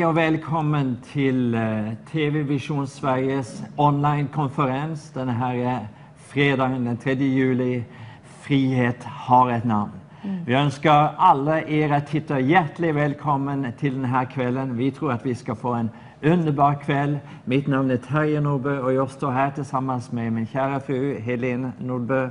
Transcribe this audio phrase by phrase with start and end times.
[0.00, 1.60] Hej och välkommen till eh,
[2.12, 5.86] TV Vision Sveriges onlinekonferens den här
[6.28, 7.84] fredagen den 3 juli.
[8.40, 9.92] Frihet har ett namn.
[10.46, 14.76] Vi önskar alla era tittare hjärtligt välkommen till den här kvällen.
[14.76, 15.90] Vi tror att vi ska få en
[16.22, 17.18] underbar kväll.
[17.44, 21.72] Mitt namn är Terje Nordbø och jag står här tillsammans med min kära fru Helene
[21.78, 22.28] Nordbø.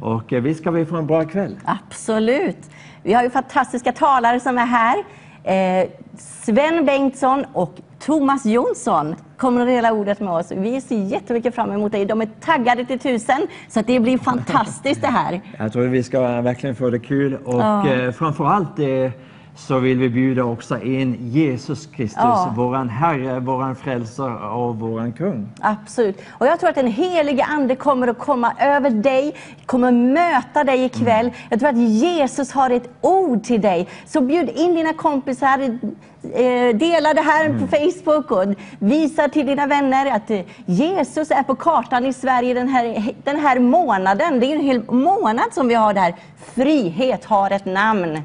[0.00, 1.56] Och eh, vi ska vi få en bra kväll.
[1.64, 2.70] Absolut.
[3.02, 5.04] Vi har ju fantastiska talare som är här.
[5.44, 5.88] Eh,
[6.18, 10.52] Sven Bengtsson och Thomas Jonsson kommer att dela ordet med oss.
[10.56, 12.04] Vi ser jättemycket fram emot det.
[12.04, 15.40] De är taggade till tusen, så att det blir fantastiskt det här.
[15.58, 17.88] Jag tror vi ska verkligen få det kul och Ja.
[17.88, 18.86] eh, framförallt eh,
[19.56, 22.52] så vill vi bjuda också in Jesus Kristus, Ja.
[22.56, 25.48] våran Herre, våran frälsare och våran kung.
[25.60, 26.22] Absolut.
[26.30, 29.34] Och jag tror att den helige Ande kommer att komma över dig,
[29.66, 31.30] kommer möta dig ikväll.
[31.50, 33.88] Jag tror att Jesus har ett ord till dig.
[34.06, 39.66] Så bjud in dina kompisar, eh, dela det här på Facebook och visa till dina
[39.66, 44.40] vänner att eh, Jesus är på kartan i Sverige den här, den här månaden.
[44.40, 46.14] Det är en hel månad som vi har där.
[46.54, 48.18] Frihet har ett namn.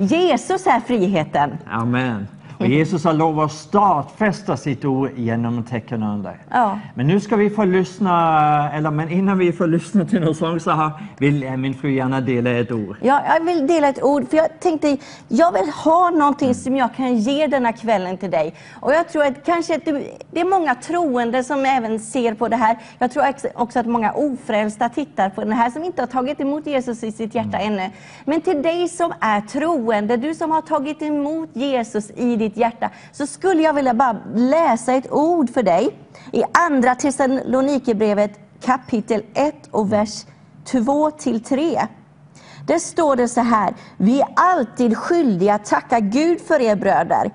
[0.00, 1.58] Jesus är friheten.
[1.70, 2.26] Amen.
[2.60, 6.38] Och Jesus har lovat att startfästa sitt ord genom tecken och under.
[6.50, 6.78] Ja.
[6.94, 10.60] Men nu ska vi få lyssna, eller men innan vi får lyssna till någon sång
[10.60, 12.96] så vill eh, min fru gärna dela ett ord.
[13.02, 14.96] Ja, jag vill dela ett ord, för jag tänkte,
[15.28, 18.54] jag vill ha någonting som jag kan ge denna kvällen till dig.
[18.80, 22.48] Och jag tror att kanske att det, det är många troende som även ser på
[22.48, 22.76] det här.
[22.98, 26.66] Jag tror också att många ofrälsta tittar på det här, som inte har tagit emot
[26.66, 27.90] Jesus i sitt hjärta ännu.
[28.24, 32.90] Men till dig som är troende, du som har tagit emot Jesus i ditt hjärta,
[33.12, 35.96] så skulle jag vilja bara läsa ett ord för dig.
[36.32, 40.24] I andra Thessalonikerbrevet kapitel 1 och vers
[40.64, 41.86] 2 till 3.
[42.66, 47.30] Där står det så här, vi är alltid skyldiga att tacka Gud för er bröder.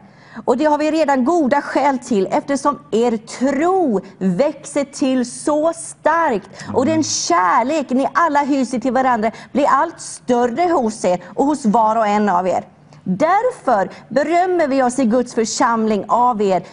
[0.46, 6.50] Och det har vi redan goda skäl till eftersom er tro växer till så starkt
[6.74, 11.66] och den kärlek ni alla hyser till varandra blir allt större hos er och hos
[11.66, 12.64] var och en av er.
[13.07, 16.63] Därför berömmer vi oss i Guds församling av er,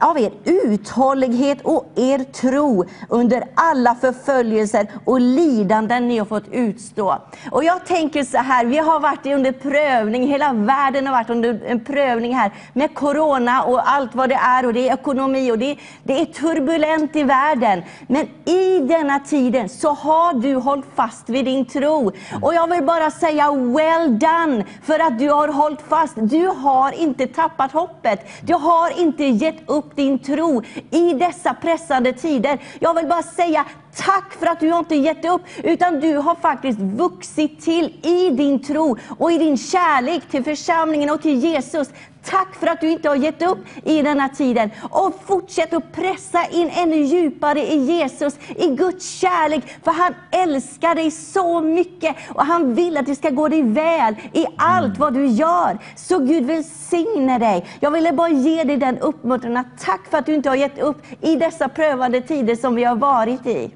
[0.00, 7.18] av er uthållighet och er tro under alla förföljelser och lidanden ni har fått utstå.
[7.50, 11.62] Och jag tänker så här, vi har varit under prövning, hela världen har varit under
[11.66, 15.58] en prövning här med corona och allt vad det är och det är ekonomi och
[15.58, 17.82] det, det är turbulent i världen.
[18.06, 22.12] Men i denna tiden så har du hållit fast vid din tro.
[22.42, 26.14] Och jag vill bara säga well done för att du har hållit fast.
[26.16, 28.20] Du har inte tappat hoppet.
[28.42, 32.58] Du har inte gett upp din tro i dessa pressande tider.
[32.78, 33.64] Jag vill bara säga
[33.96, 38.62] Tack för att du inte gett upp, utan du har faktiskt vuxit till i din
[38.62, 41.90] tro och i din kärlek till församlingen och till Jesus.
[42.24, 44.70] Tack för att du inte har gett upp i denna tiden.
[44.90, 49.64] Och fortsätt att pressa in ännu djupare i Jesus, i Guds kärlek.
[49.84, 54.14] För han älskar dig så mycket och han vill att det ska gå dig väl
[54.32, 55.78] i allt vad du gör.
[55.96, 57.66] Så Gud välsigne dig.
[57.80, 59.64] Jag ville bara ge dig den uppmuntran.
[59.80, 62.96] Tack för att du inte har gett upp i dessa prövande tider som vi har
[62.96, 63.70] varit i.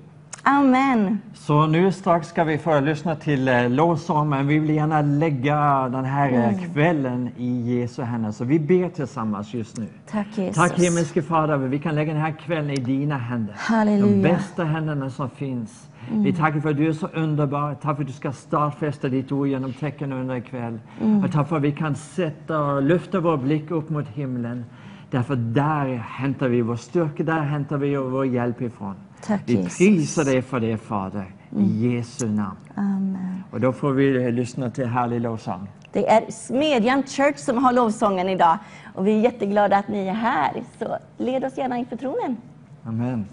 [0.48, 1.18] Amen.
[1.34, 5.88] Så nu strax ska vi få lyssna till eh, lovsång, men vi vill gärna lägga
[5.88, 8.30] den här eh, kvällen i Jesu händer.
[8.30, 9.86] Så vi ber tillsammans just nu.
[10.10, 10.56] Tack Jesus.
[10.56, 13.54] Tack himmelske Fader, vi kan lägga den här kvällen i dina händer.
[13.58, 14.06] Halleluja.
[14.06, 15.88] De bästa händerna som finns.
[16.10, 17.74] Vi tackar för att du är så underbar.
[17.74, 20.80] Tack för att du ska startfästa ditt ord genom tecken under ikväll.
[21.24, 24.64] Och tack för att vi kan sätta och lyfta vår blick upp mot himlen.
[25.10, 28.94] Därför där hämtar vi vår styrka, där hämtar vi vår hjälp ifrån.
[29.22, 29.78] Tack, vi Jesus.
[29.78, 31.26] prisar dig för det Fader,
[31.56, 32.56] i Jesu namn.
[32.74, 33.42] Amen.
[33.50, 35.68] Och då får vi eh, lyssna till härlig lovsång.
[35.92, 38.58] Det är Smedjan Church som har lovsången idag.
[38.94, 40.62] Och vi är jätteglada att ni är här.
[40.78, 42.36] Så led oss gärna inför tronen.
[42.84, 43.26] Amen.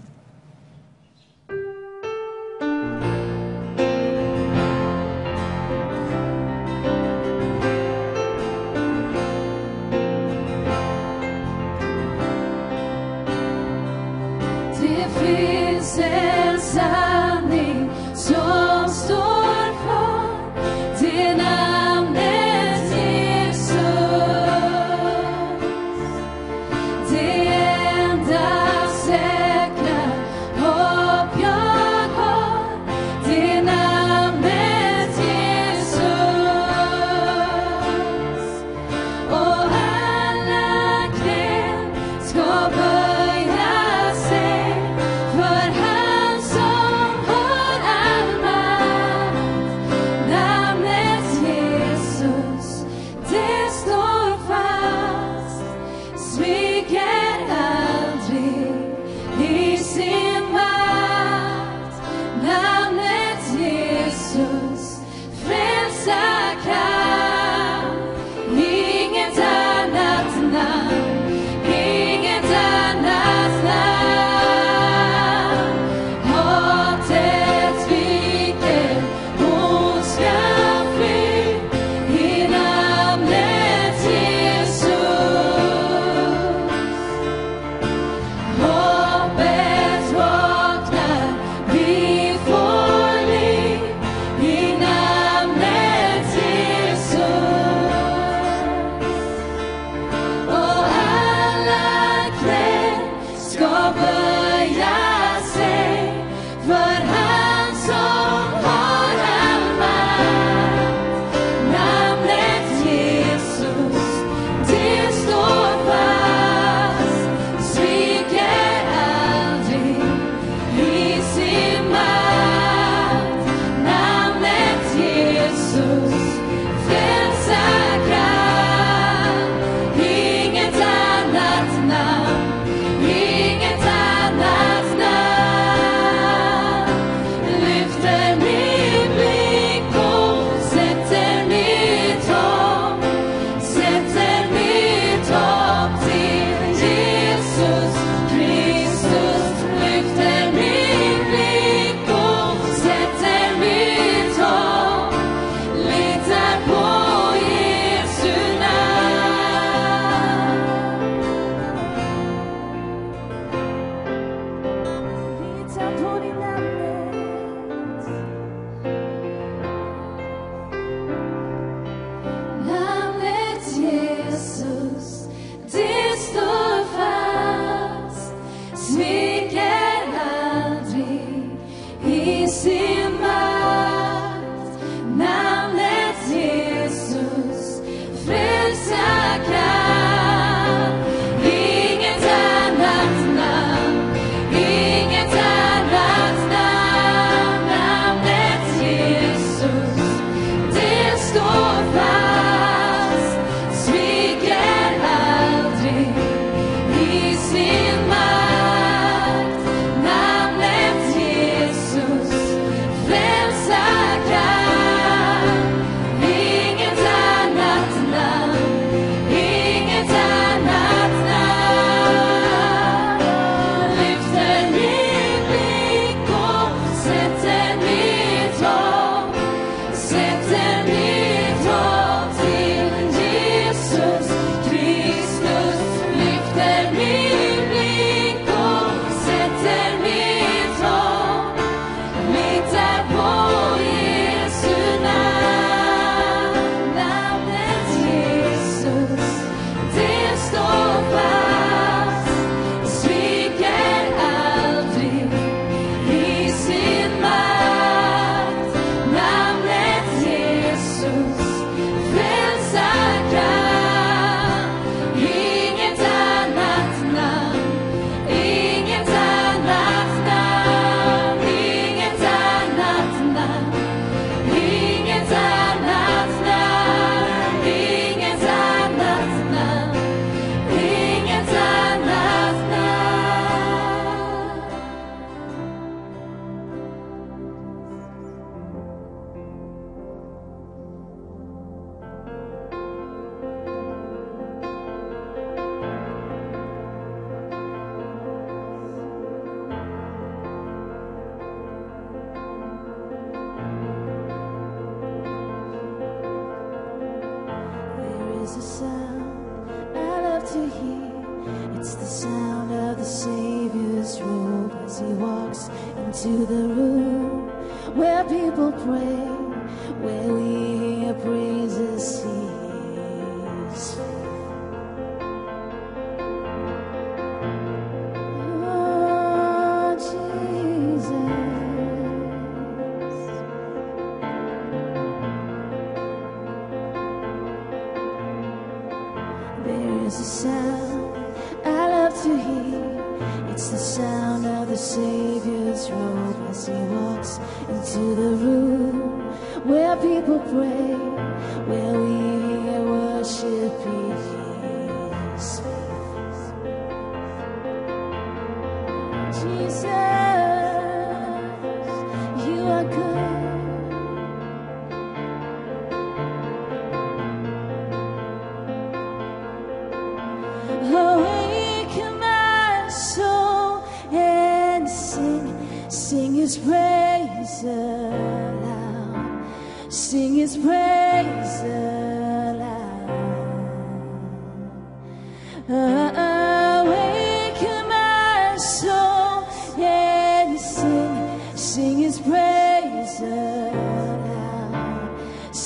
[14.82, 17.83] Det finns en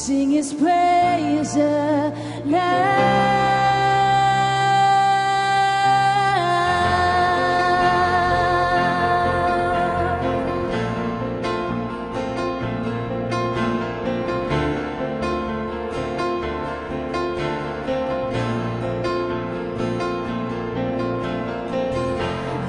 [0.08, 2.14] sing his praise aloud.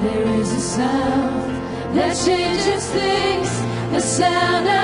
[0.01, 3.49] There is a sound that changes things,
[3.93, 4.78] the sound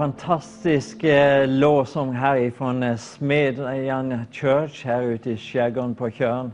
[0.00, 6.52] fantastisk eh, lovsång härifrån eh, Smedjan Church här ute i skärgården på Tjörn.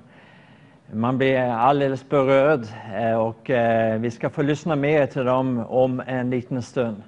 [0.92, 6.02] Man blir alldeles berörd eh, och eh, vi ska få lyssna mer till dem om
[6.06, 7.02] en liten stund.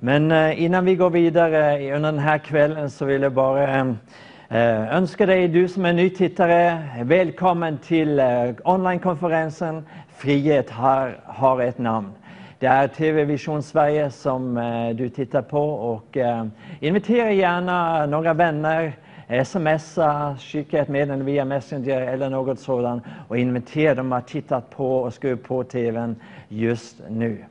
[0.00, 3.86] Men eh, innan vi går vidare under den här kvällen så vill jag bara eh,
[4.48, 11.60] eh önska dig, du som är ny tittare, välkommen till eh, onlinekonferensen Frihet har, har
[11.60, 12.12] ett namn.
[12.64, 16.46] Det är TV Vision Sverige som eh, du tittar på och eh,
[16.80, 18.92] invitera gärna några vänner,
[19.28, 24.60] eh, smsa, skicka ett meddelande via Messenger eller något sådant och invitera dem att titta
[24.60, 26.16] på och skruva på TVn
[26.48, 27.44] just nu.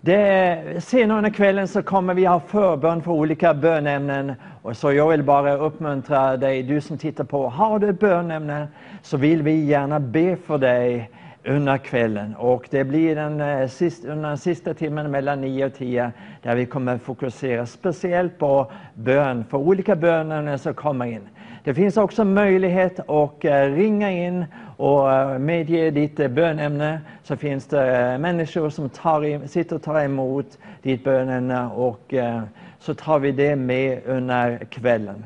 [0.00, 4.32] Det, senare under kvällen så kommer vi ha förbön för olika bönämnen.
[4.62, 8.68] Och så jag vill bara uppmuntra dig, du som tittar på, har du ett bönämne
[9.02, 11.10] så vill vi gärna be för dig
[11.44, 12.34] under kvällen.
[12.36, 16.54] Och det blir den, eh, sist, under den sista timmen mellan 9 och 10 där
[16.56, 21.28] vi kommer fokusera speciellt på bön för olika böner som kommer in.
[21.64, 24.44] Det finns också möjlighet att eh, ringa in
[24.76, 27.00] och eh, medge ditt bönämne.
[27.22, 32.14] Så finns det människor som tar, sitter och tar emot ditt bönämne och
[32.78, 35.24] så tar vi det med under kvällen.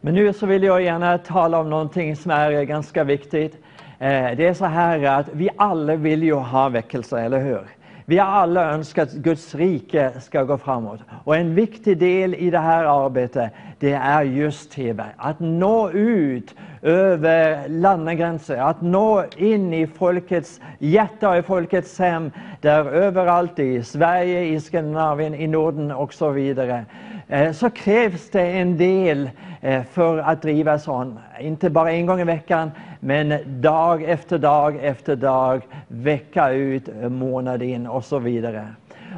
[0.00, 3.63] Men nu så vill jag gärna tala om någonting som är ganska viktigt.
[3.98, 7.66] Eh, det är så här att vi alla vill ju ha väckelse, eller hur?
[8.06, 11.00] Vi har alla önskat att Guds rike ska gå framåt.
[11.24, 15.04] Och en viktig del i det här arbetet, det är just TV.
[15.16, 22.30] Att nå ut över landegränser, att nå in i folkets hjärta och i folkets hem,
[22.60, 26.84] där överallt i Sverige, i Skandinavien, i Norden och så vidare.
[27.28, 31.18] Eh, så krävs det en del eh, för att driva sån.
[31.40, 37.62] Inte bara en gång i veckan, men dag efter dag efter dag, vecka ut, månad
[37.62, 38.68] in och så vidare.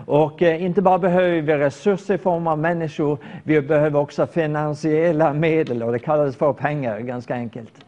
[0.06, 5.32] Och eh, inte bara behöver vi resurser i form av människor, vi behöver också finansiella
[5.32, 7.84] medel och det kallas för pengar ganska enkelt.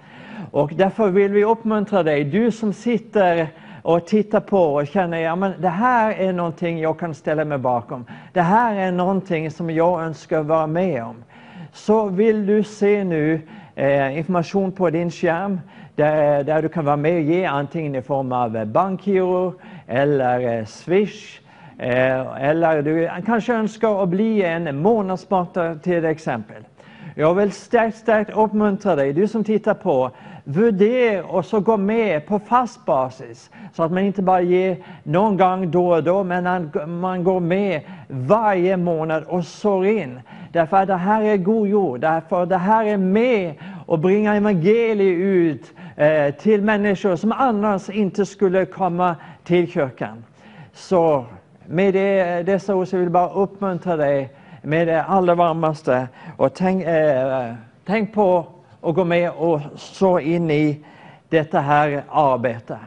[0.51, 3.49] Och därför vill vi uppmuntra dig, du som sitter
[3.83, 7.59] och tittar på och känner ja, men det här är någonting jag kan ställa mig
[7.59, 8.07] bakom.
[8.33, 11.25] Det här är någonting som jag önskar vara med om.
[11.73, 13.41] Så vill du se nu
[13.75, 15.61] eh, information på din skärm
[15.95, 19.55] där, där du kan vara med och ge antingen i form av eh, bankgiro
[19.87, 21.41] eller eh, Swish
[21.79, 26.65] eh, eller du kanske önskar att bli en månadsmatare till exempel.
[27.21, 30.11] Jag vill starkt, starkt uppmuntra dig, du som tittar på,
[30.45, 33.51] Värdera och så gå med på fast basis.
[33.73, 37.41] Så att man inte bara ger någon gång då och då, men att man går
[37.41, 40.21] med varje månad och sår in.
[40.53, 43.55] Därför att det här är god jord, därför att det här är med
[43.87, 50.25] och bringa evangeliet ut eh, till människor som annars inte skulle komma till kyrkan.
[50.73, 51.25] Så
[51.67, 54.31] med det, dessa ord så vill jag bara uppmuntra dig
[54.63, 56.09] med det allra varmaste.
[56.37, 58.47] Och tänk, eh, tänk på
[58.81, 60.85] att gå med och så in i
[61.29, 62.79] detta här arbete.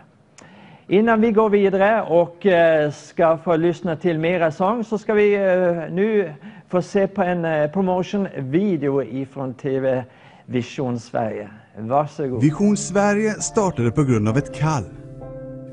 [0.88, 5.34] Innan vi går vidare och eh, ska få lyssna till mera sång så ska vi
[5.34, 6.34] eh, nu
[6.70, 10.04] få se på en eh, promotion-video ifrån TV
[10.46, 11.50] Vision Sverige.
[11.78, 12.42] Varsågod.
[12.42, 14.84] Vision Sverige startade på grund av ett kall.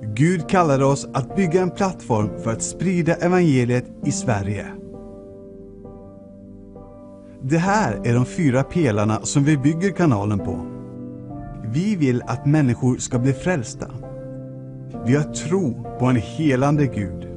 [0.02, 4.66] Gud kallade oss att bygga en plattform för att sprida evangeliet i Sverige.
[7.42, 10.66] Det här är de fyra pelarna som vi bygger kanalen på.
[11.64, 13.90] Vi vill att människor ska bli frälsta.
[15.06, 17.28] Vi har tro på en helande Gud.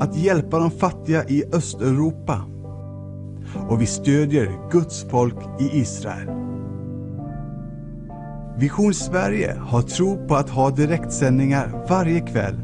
[0.00, 2.44] Att hjälpa de fattiga i Östeuropa.
[3.68, 6.28] Och vi stödjer Guds folk i Israel.
[8.58, 12.56] Vision Sverige har tro på att ha direktsändningar varje kväll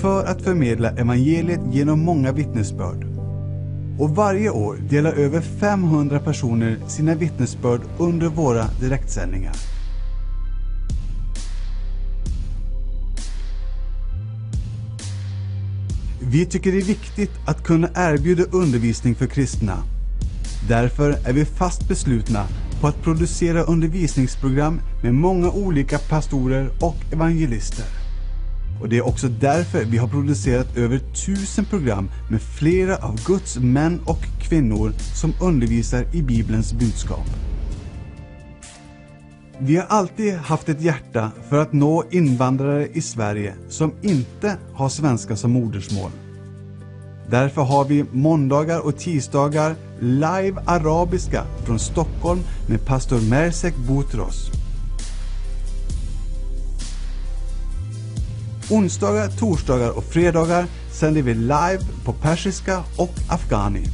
[0.00, 3.11] för att förmedla evangeliet genom många vittnesbörd.
[3.98, 9.54] Och varje år delar över 500 personer sina vittnesbörd under våra direktsändningar.
[16.30, 19.82] Vi tycker det är viktigt att kunna erbjuda undervisning för kristna.
[20.68, 22.46] Därför är vi fast beslutna
[22.80, 28.01] på att producera undervisningsprogram med många olika pastorer och evangelister.
[28.82, 33.58] Och det är också därför vi har producerat över tusen program med flera av Guds
[33.58, 37.26] män och kvinnor som undervisar i Bibelns budskap.
[39.58, 44.88] Vi har alltid haft ett hjärta för att nå invandrare i Sverige som inte har
[44.88, 46.10] svenska som modersmål.
[47.30, 54.61] Därför har vi måndagar och tisdagar live arabiska från Stockholm med pastor Mersek Boutros.
[58.72, 63.84] Onsdagar, torsdagar och fredagar sänder vi live på persiska och afghani.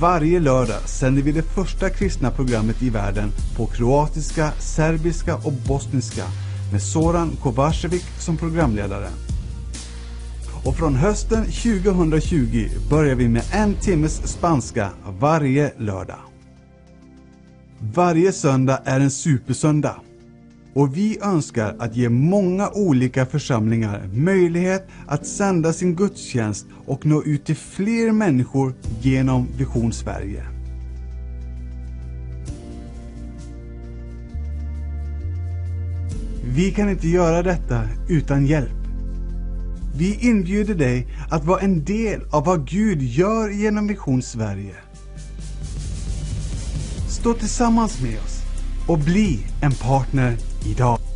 [0.00, 6.24] Varje lördag sänder vi det första kristna programmet i världen på kroatiska, serbiska och bosniska
[6.72, 9.08] med Soran Kovacevic som programledare.
[10.64, 16.20] Och från hösten 2020 börjar vi med en timmes spanska varje lördag.
[17.78, 19.96] Varje söndag är en supersöndag.
[20.76, 27.22] Och vi önskar att ge många olika församlingar möjlighet att sända sin gudstjänst och nå
[27.22, 30.46] ut till fler människor genom Vision Sverige.
[36.44, 38.86] Vi kan inte göra detta utan hjälp.
[39.94, 44.74] Vi inbjuder dig att vara en del av vad Gud gör genom Vision Sverige.
[47.08, 48.42] Stå tillsammans med oss
[48.88, 50.36] och bli en partner
[50.70, 50.98] idag.
[50.98, 51.15] Håll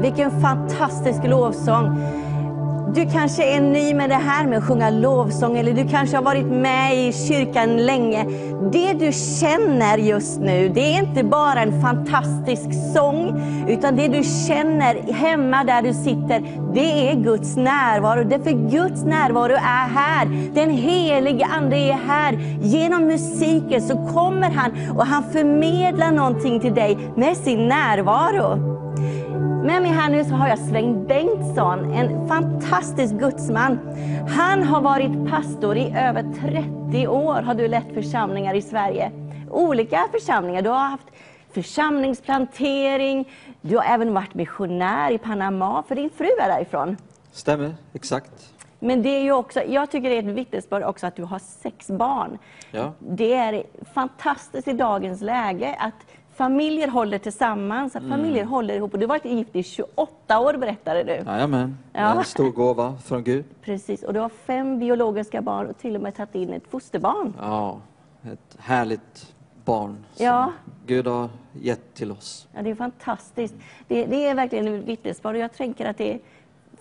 [0.00, 1.98] vilken fantastisk lovsång.
[2.94, 6.24] Du kanske är ny med det här med att sjunga lovsång eller du kanske har
[6.24, 8.24] varit med i kyrkan länge.
[8.72, 14.22] Det du känner just nu, det är inte bara en fantastisk sång, utan det du
[14.22, 16.42] känner hemma där du sitter,
[16.74, 18.24] det är Guds närvaro.
[18.24, 20.50] Därför Guds närvaro är här.
[20.54, 22.38] Den helige Ande är här.
[22.62, 28.69] Genom musiken så kommer han och han förmedlar någonting till dig med sin närvaro.
[29.64, 33.78] Med mig här nu så har jag Sven Bengtsson, en fantastisk gudsman.
[34.28, 36.22] Han har varit pastor i över
[36.92, 39.12] 30 år, har du lett församlingar i Sverige.
[39.50, 40.62] Olika församlingar.
[40.62, 41.06] Du har haft
[41.52, 43.28] församlingsplantering,
[43.60, 46.96] du har även varit missionär i Panama, för din fru är därifrån.
[47.32, 48.52] Stämmer, exakt.
[48.78, 51.38] Men det är ju också, jag tycker det är ett vittnesbörd också att du har
[51.38, 52.38] sex barn.
[52.70, 52.92] Ja.
[52.98, 53.62] Det är
[53.94, 55.94] fantastiskt i dagens läge att
[56.44, 58.92] familjer håller tillsammans, att familjer håller ihop.
[58.92, 61.12] Och du har varit gift i 28 år berättade du.
[61.12, 62.18] Jajamän, Ja.
[62.18, 63.44] en stor gåva från Gud.
[63.62, 67.34] Precis, och du har fem biologiska barn och till och med tagit in ett fosterbarn.
[67.40, 67.80] Ja,
[68.32, 70.52] ett härligt barn som Ja.
[70.86, 72.48] Gud har gett till oss.
[72.54, 73.54] Ja, det är fantastiskt.
[73.88, 76.18] Det, det är verkligen ett vittnesbörd och jag tänker att det är,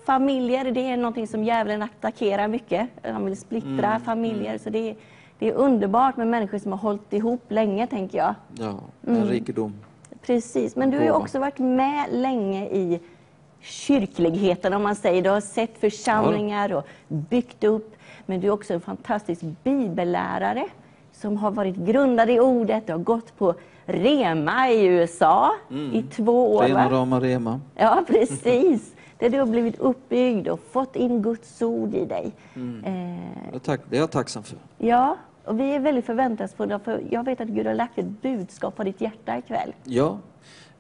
[0.06, 2.90] familjer, det är någonting som djävulen attackerar mycket.
[3.04, 4.58] Han vill splittra familjer.
[4.58, 4.96] Så det är,
[5.40, 8.36] det är underbart med människor som har hållit ihop länge, tänker jag.
[8.60, 9.74] Ja, en rikedom.
[10.22, 13.00] Precis, men du har ju också varit med länge i
[13.62, 15.22] kyrkligheten, om man säger.
[15.22, 17.96] Du har sett församlingar och byggt upp.
[18.26, 20.66] Men du är också en fantastisk bibellärare
[21.14, 22.88] som har varit grundad i ordet.
[22.88, 23.54] Du har gått på
[23.86, 25.52] Rema i USA
[25.94, 26.64] i två år.
[26.64, 26.96] Rena Va?
[26.96, 27.60] rama rema.
[27.76, 28.94] Ja, precis.
[29.18, 32.32] Där du har blivit uppbyggd och fått in Guds ord i dig.
[32.86, 34.58] Eh, är tack- Det är jag tacksam för.
[34.78, 35.16] ja,
[35.50, 38.84] och vi är väldigt förväntansfulla för jag vet att Gud har lagt ett budskap på
[38.84, 39.74] ditt hjärta ikväll.
[39.84, 40.20] Ja,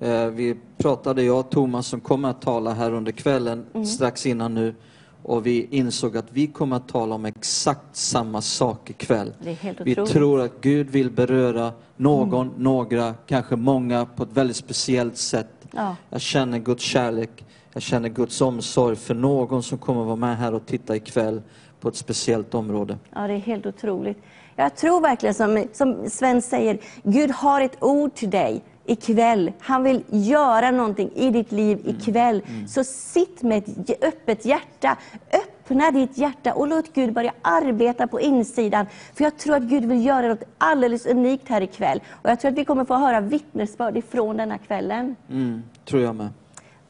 [0.01, 4.53] Eh, Vi pratade, jag och Thomas som kommer att tala här under kvällen strax innan
[4.53, 4.75] nu.
[5.23, 9.33] Och vi insåg att vi kommer att tala om exakt samma sak ikväll.
[9.43, 14.33] Det är helt Vi tror att Gud vill beröra någon, några, kanske många på ett
[14.33, 15.67] väldigt speciellt sätt.
[15.73, 15.95] Ja.
[16.09, 20.53] Jag känner Guds kärlek, jag känner Guds omsorg för någon som kommer vara med här
[20.53, 21.41] och titta ikväll
[21.79, 22.97] på ett speciellt område.
[23.15, 24.17] Ja, det är helt otroligt.
[24.59, 29.51] Jag tror verkligen som, som Sven säger, Gud har ett ord till dig ikväll.
[29.59, 32.41] Han vill göra någonting i ditt liv ikväll.
[32.67, 34.97] Så sitt med ett öppet hjärta.
[35.33, 38.85] Öppna ditt hjärta och låt Gud börja arbeta på insidan.
[39.13, 42.01] För jag tror att Gud vill göra något alldeles unikt här ikväll.
[42.09, 45.15] Och jag tror att vi kommer få höra vittnesbörd ifrån denna kvällen.
[45.29, 46.29] Mm, tror jag med.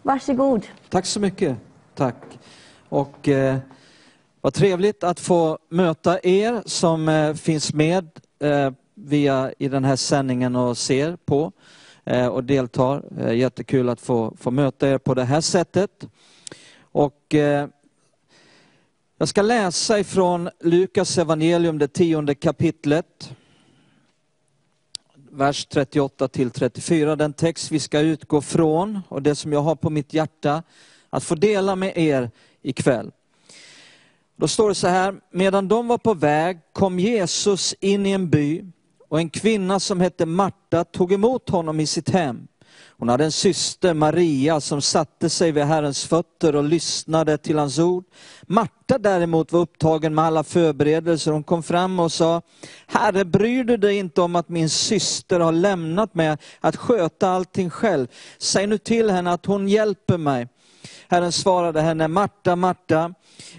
[0.02, 0.66] Varsågod.
[0.90, 1.58] Tack så mycket.
[1.96, 2.40] Tack.
[2.90, 3.58] Och eh,
[4.42, 9.96] vad trevligt att få möta er som eh, finns med eh, via i den här
[9.96, 11.52] sändningen och ser på
[12.04, 13.04] eh, och deltar.
[13.34, 16.08] Jättekul att få, få möta er på det här sättet.
[16.92, 17.36] Och
[19.18, 23.32] jag ska läsa ifrån Lukas evangelium, det tionde kapitlet.
[25.32, 29.76] Vers 38 till 34, den text vi ska utgå från och det som jag har
[29.76, 30.64] på mitt hjärta
[31.10, 33.12] att få dela med er ikväll.
[34.40, 38.30] Då står det så här, medan de var på väg kom Jesus in i en
[38.30, 38.64] by
[39.10, 42.48] och en kvinna som hette Marta tog emot honom i sitt hem.
[42.98, 47.80] Hon hade en syster, Maria, som satte sig vid Herrens fötter och lyssnade till hans
[47.80, 48.04] ord.
[48.48, 51.32] Marta däremot var upptagen med alla förberedelser.
[51.32, 52.42] Hon kom fram och sa,
[52.88, 57.70] Herre, bryr du dig inte om att min syster har lämnat mig att sköta allting
[57.70, 58.08] själv?
[58.38, 60.48] Säg nu till henne att hon hjälper mig.
[61.12, 63.14] Herren svarade henne, Marta, Marta,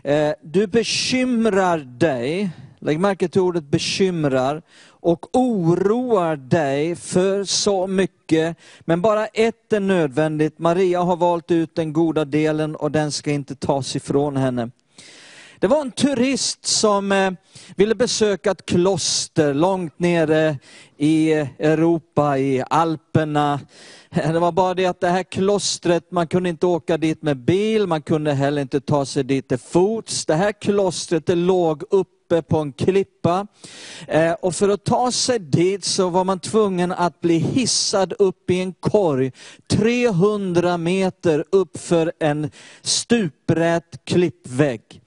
[0.04, 8.56] eh, du bekymrar dig, lägg märke till ordet bekymrar, och oroar dig för så mycket,
[8.80, 10.58] men bara ett är nödvändigt.
[10.58, 14.70] Maria har valt ut den goda delen och den ska inte tas ifrån henne.
[15.58, 17.30] Det var en turist som eh,
[17.76, 20.58] ville besöka ett kloster långt nere
[20.96, 23.60] i Europa, i Alperna.
[24.14, 27.86] Det var bara det att det här klostret, man kunde inte åka dit med bil,
[27.86, 30.26] man kunde heller inte ta sig dit till fots.
[30.26, 33.46] Det här klostret det låg uppe på en klippa.
[34.08, 38.50] Eh, och för att ta sig dit så var man tvungen att bli hissad upp
[38.50, 39.32] i en korg
[39.66, 42.50] 300 meter upp för en
[42.82, 45.00] stuprät klippvägg.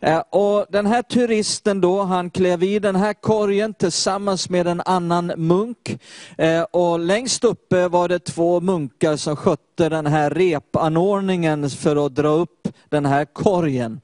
[0.00, 4.82] Eh, och den här turisten då, han klev i den här korgen tillsammans med en
[4.84, 6.02] annan munk.
[6.38, 12.14] Eh, och längst uppe var det två munkar som skötte den här repanordningen för att
[12.14, 14.00] dra upp den här korgen.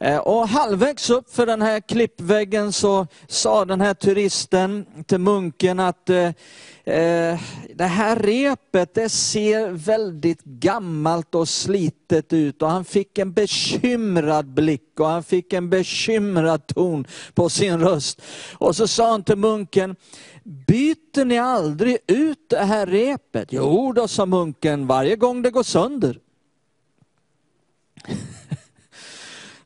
[0.00, 5.80] Eh, och halvvägs upp för den här klippväggen så sa den här turisten till munken
[5.80, 6.26] att eh,
[6.84, 7.40] eh,
[7.74, 14.46] det här repet det ser väldigt gammalt och slitet ut och han fick en bekymrad
[14.46, 18.22] blick och han fick en bekymrad ton på sin röst.
[18.52, 19.96] Och så sa han till munken,
[20.44, 23.48] byter ni aldrig ut det här repet?
[23.52, 26.18] Jo då, sa munken, varje gång det går sönder.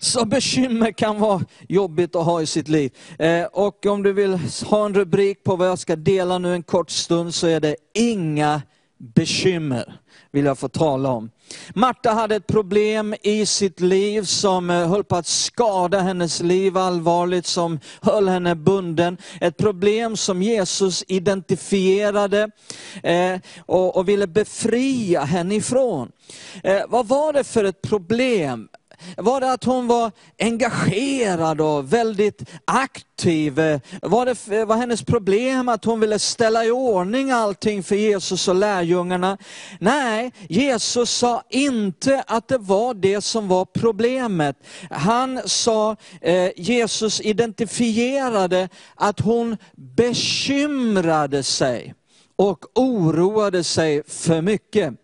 [0.03, 2.93] Så bekymmer kan vara jobbigt att ha i sitt liv.
[3.19, 6.63] Eh, och om du vill ha en rubrik på vad jag ska dela nu en
[6.63, 8.63] kort stund så är det inga
[8.99, 10.01] bekymmer.
[10.33, 11.31] Vill jag få tala om.
[11.75, 16.77] Marta hade ett problem i sitt liv som eh, höll på att skada hennes liv
[16.77, 19.17] allvarligt, som höll henne bunden.
[19.41, 22.51] Ett problem som Jesus identifierade
[23.03, 26.13] eh, och, ville befria henne ifrån.
[26.89, 28.69] Vad var det för ett problem?
[29.17, 33.55] Var det att hon var engagerad och väldigt aktiv?
[34.03, 38.55] Var, det, var hennes problem att hon ville ställa i ordning allting för Jesus och
[38.55, 39.39] lärjungarna?
[39.79, 44.57] Nej, Jesus sa inte att det var det som var problemet.
[44.91, 49.57] Han sa, eh, Jesus identifierade att hon
[49.97, 51.95] bekymrade sig
[52.37, 54.95] och oroade sig för mycket.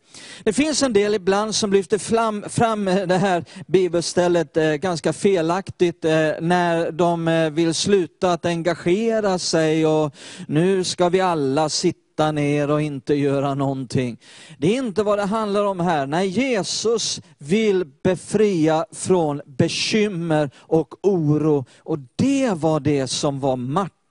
[0.44, 6.04] Det finns en del ibland som lyfter fram, fram det här bibelstället eh, ganska felaktigt
[6.04, 10.14] eh, när de eh, vill sluta att engagera sig och
[10.48, 14.18] nu ska vi alla sitta ner och inte göra någonting.
[14.58, 16.06] Det är inte vad det handlar om här.
[16.06, 23.56] Nej, Jesus vill befria från bekymmer och oro och det var det som var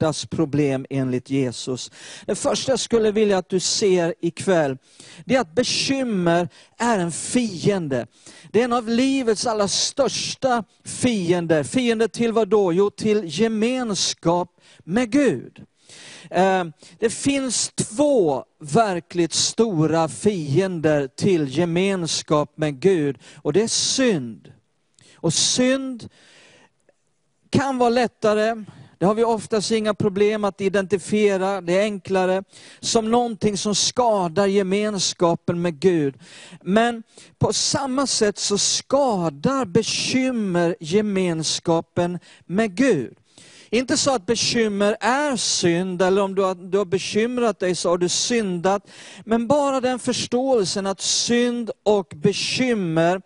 [0.05, 1.91] hjärtas problem enligt Jesus.
[2.25, 4.77] Det första jag skulle vilja att du ser ikväll,
[5.25, 8.07] det är att bekymmer är en fiende.
[8.51, 11.63] Det är en av livets allra största fiender.
[11.63, 12.73] Fiender till vad då?
[12.73, 14.49] Jo, till gemenskap
[14.83, 15.63] med Gud.
[16.29, 16.63] Eh,
[16.99, 24.51] det finns två verkligt stora fiender till gemenskap med Gud och det är synd.
[25.15, 26.09] Och synd
[27.49, 28.65] kan vara lättare,
[28.97, 32.43] det har vi oftast inga problem att identifiera, det är enklare,
[32.79, 36.15] som någonting som skadar gemenskapen med Gud.
[36.61, 37.03] Men
[37.39, 43.17] på samma sätt så skadar bekymmer gemenskapen med Gud.
[43.75, 47.89] Inte så att bekymmer är synd, eller om du har, du har bekymrat dig så
[47.89, 48.89] har du syndat.
[49.25, 53.21] Men bara den förståelsen att synd och bekymmer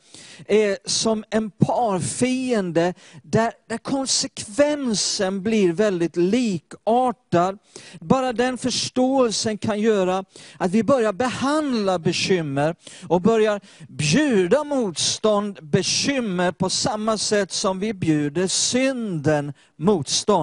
[0.47, 7.57] är som en parfiende, där, där konsekvensen blir väldigt likartad.
[7.99, 10.25] Bara den förståelsen kan göra
[10.57, 12.75] att vi börjar behandla bekymmer
[13.07, 20.38] och börjar bjuda motstånd, bekymmer på samma sätt som vi bjuder synden motstånd.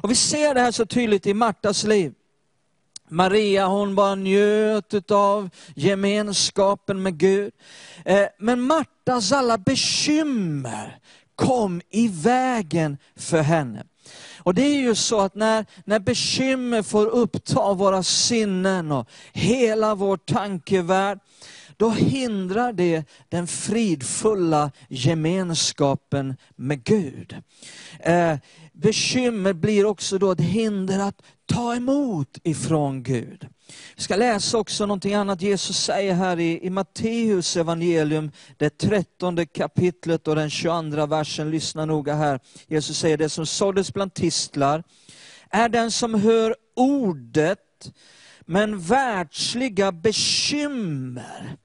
[0.00, 2.14] Och vi ser det här så tydligt i Martas liv.
[3.08, 7.52] Maria hon bara njöt av gemenskapen med Gud.
[8.04, 10.98] Eh, men Martas alla bekymmer
[11.34, 13.84] kom i vägen för henne.
[14.38, 19.94] Och det är ju så att när, när bekymmer får uppta våra sinnen och hela
[19.94, 21.18] vår tankevärld,
[21.76, 27.36] då hindrar det den fridfulla gemenskapen med Gud.
[28.00, 28.36] Eh,
[28.82, 33.46] bekymmer blir också då ett hinder att ta emot ifrån Gud.
[33.96, 39.46] Vi ska läsa också någonting annat Jesus säger här i, i Matteus evangelium, det trettonde
[39.46, 41.50] kapitlet och den 22 versen.
[41.50, 42.40] Lyssna noga här.
[42.66, 44.82] Jesus säger det som såddes bland tistlar
[45.50, 47.92] är den som hör ordet,
[48.40, 51.56] men världsliga bekymmer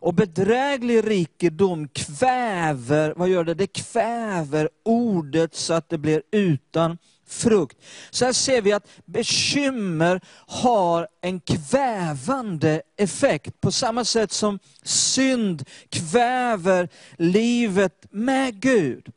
[0.00, 3.54] och bedräglig rikedom kväver, vad gör det?
[3.54, 7.76] Det kväver ordet så att det blir utan frukt.
[8.10, 13.60] Så här ser vi att bekymmer har en kvävande effekt.
[13.60, 19.12] På samma sätt som synd kväver livet med Gud.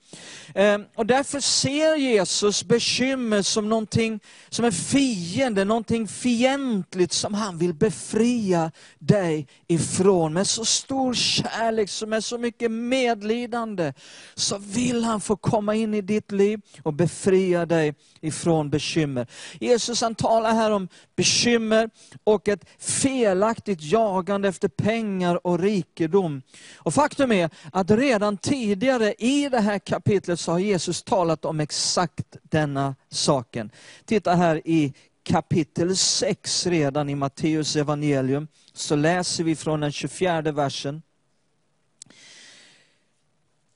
[0.56, 4.20] Ehm, och därför ser Jesus bekymmer som någonting
[4.50, 10.34] som en fiende, någonting fientligt som han vill befria dig ifrån.
[10.34, 13.94] Med så stor kärlek, som med så mycket medlidande,
[14.36, 19.28] så vill han få komma in i ditt liv och befria dig ifrån bekymmer.
[19.60, 21.90] Jesus han talar här om bekymmer
[22.24, 26.42] och ett felaktigt jagande efter pengar och rikedom.
[26.78, 30.01] Och faktum är att redan tidigare i det här kapitlet
[30.38, 33.72] så har Jesus talat om exakt denna saken.
[34.06, 34.94] Titta här i
[35.24, 41.02] kapitel 6 redan i Matteus evangelium, så läser vi från den 24 versen.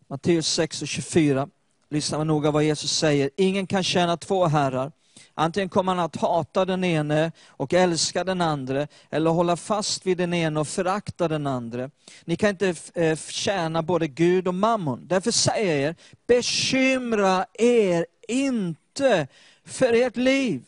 [0.07, 1.49] Matteus 6 och 24.
[1.89, 3.29] Lyssna noga vad Jesus säger.
[3.37, 4.91] Ingen kan tjäna två herrar.
[5.37, 10.17] Antingen kommer han att hata den ene och älska den andra, eller hålla fast vid
[10.17, 11.89] den ene och förakta den andra.
[12.25, 15.07] Ni kan inte eh, tjäna både Gud och mammon.
[15.07, 15.95] Därför säger jag er,
[16.27, 19.27] bekymra er inte
[19.65, 20.63] för ert liv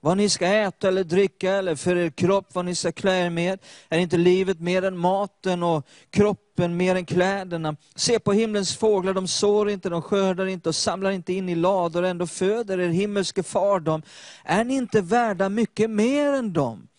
[0.00, 3.30] vad ni ska äta eller dricka, eller för er kropp vad ni ska klä er
[3.30, 3.58] med.
[3.88, 7.76] Är inte livet mer än maten och kroppen mer än kläderna?
[7.94, 11.54] Se på himlens fåglar, de sår inte, de skördar inte och samlar inte in i
[11.54, 14.02] lador, ändå föder er himmelske far dem.
[14.44, 16.89] Är ni inte värda mycket mer än dem?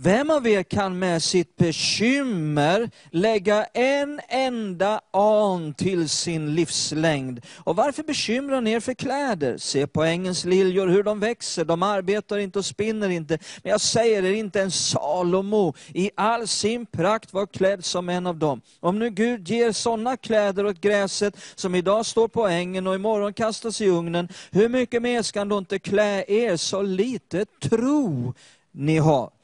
[0.00, 7.40] Vem av er kan med sitt bekymmer lägga en enda an till sin livslängd?
[7.56, 9.56] Och varför bekymrar ni er för kläder?
[9.56, 13.38] Se på ängens liljor hur de växer, de arbetar inte och spinner inte.
[13.62, 18.26] Men jag säger er, inte en Salomo i all sin prakt var klädd som en
[18.26, 18.60] av dem.
[18.80, 23.32] Om nu Gud ger sådana kläder åt gräset som idag står på ängen och imorgon
[23.32, 28.34] kastas i ugnen, hur mycket mer ska han då inte klä er så lite tro
[28.72, 29.37] ni har?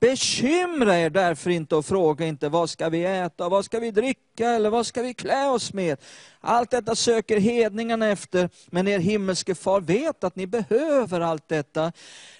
[0.00, 4.50] Bekymra er därför inte och fråga inte vad ska vi äta, vad ska vi dricka
[4.50, 5.98] eller vad ska vi klä oss med.
[6.40, 11.92] Allt detta söker hedningarna efter, men er himmelske far vet att ni behöver allt detta.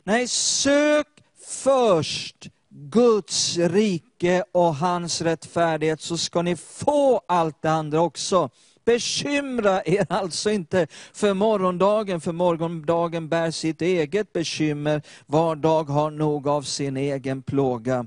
[0.05, 1.07] Nej, sök
[1.47, 8.51] först Guds rike och hans rättfärdighet så ska ni få allt det andra också.
[8.85, 15.03] Bekymra er alltså inte för morgondagen, för morgondagen bär sitt eget bekymmer.
[15.27, 18.07] Var dag har nog av sin egen plåga.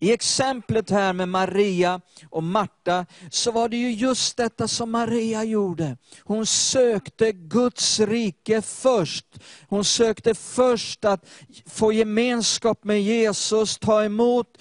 [0.00, 5.44] I exemplet här med Maria och Marta så var det ju just detta som Maria
[5.44, 5.96] gjorde.
[6.22, 9.26] Hon sökte Guds rike först.
[9.68, 11.28] Hon sökte först att
[11.66, 14.58] få gemenskap med Jesus, ta emot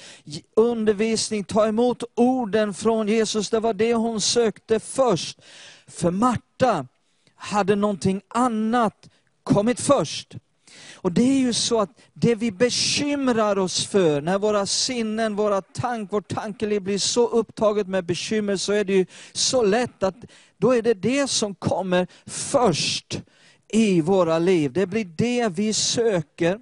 [0.55, 3.49] undervisning, ta emot orden från Jesus.
[3.49, 5.41] Det var det hon sökte först.
[5.87, 6.87] För Marta
[7.35, 9.09] hade någonting annat
[9.43, 10.35] kommit först.
[11.07, 15.61] Och det är ju så att det vi bekymrar oss för, när våra sinnen, våra
[15.61, 20.15] tank, vårt tankeliv blir så upptaget med bekymmer, så är det ju så lätt att
[20.57, 23.21] då är det det som kommer först
[23.67, 24.73] i våra liv.
[24.73, 26.59] Det blir det vi söker.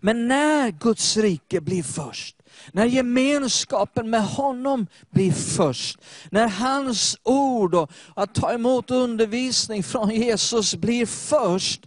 [0.00, 2.36] Men när Guds rike blir först,
[2.72, 5.98] när gemenskapen med honom blir först,
[6.30, 11.86] när hans ord och att ta emot undervisning från Jesus blir först,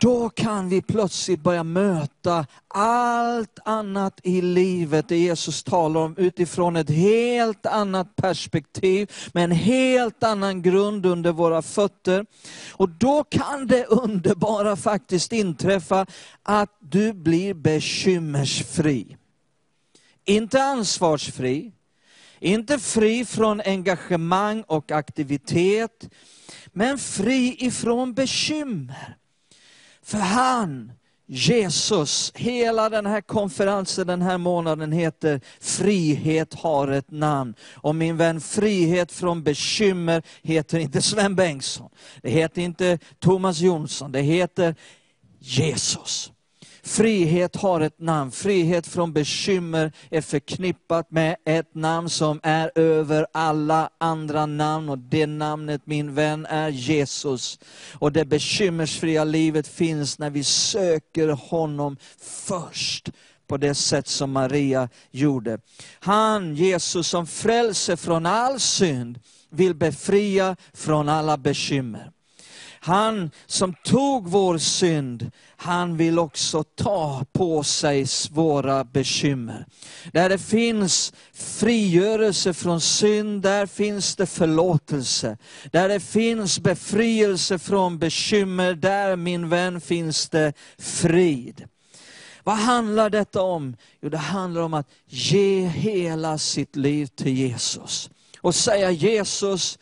[0.00, 6.76] då kan vi plötsligt börja möta allt annat i livet det Jesus talar om utifrån
[6.76, 12.26] ett helt annat perspektiv, med en helt annan grund under våra fötter.
[12.72, 16.06] Och då kan det underbara faktiskt inträffa
[16.42, 19.16] att du blir bekymmersfri.
[20.24, 21.72] Inte ansvarsfri,
[22.40, 26.08] inte fri från engagemang och aktivitet,
[26.72, 29.16] men fri ifrån bekymmer.
[30.06, 30.92] För han,
[31.26, 37.54] Jesus, hela den här konferensen den här månaden heter Frihet har ett namn.
[37.74, 41.90] Och min vän, frihet från bekymmer heter inte Sven Bengtsson.
[42.22, 44.74] Det heter inte Thomas Jonsson, det heter
[45.38, 46.32] Jesus.
[46.86, 48.30] Frihet har ett namn.
[48.30, 54.88] Frihet från bekymmer är förknippat med ett namn som är över alla andra namn.
[54.88, 57.58] Och det namnet, min vän, är Jesus.
[57.92, 63.10] Och det bekymmersfria livet finns när vi söker honom först
[63.46, 65.58] på det sätt som Maria gjorde.
[65.98, 69.20] Han, Jesus, som frälser från all synd,
[69.50, 72.10] vill befria från alla bekymmer.
[72.86, 79.66] Han som tog vår synd, han vill också ta på sig svåra bekymmer.
[80.12, 85.38] Där det finns frigörelse från synd, där finns det förlåtelse.
[85.72, 91.68] Där det finns befrielse från bekymmer, där min vän finns det frid.
[92.44, 93.76] Vad handlar detta om?
[94.00, 98.10] Jo, det handlar om att ge hela sitt liv till Jesus.
[98.40, 99.78] Och säga Jesus,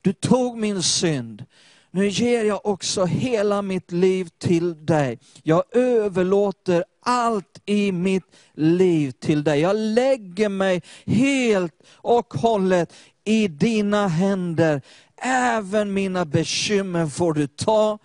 [0.00, 1.44] du tog min synd.
[1.90, 5.18] Nu ger jag också hela mitt liv till dig.
[5.42, 8.24] Jag överlåter allt i mitt
[8.54, 9.60] liv till dig.
[9.60, 12.92] Jag lägger mig helt och hållet
[13.24, 14.82] i dina händer.
[15.22, 17.98] Även mina bekymmer får du ta,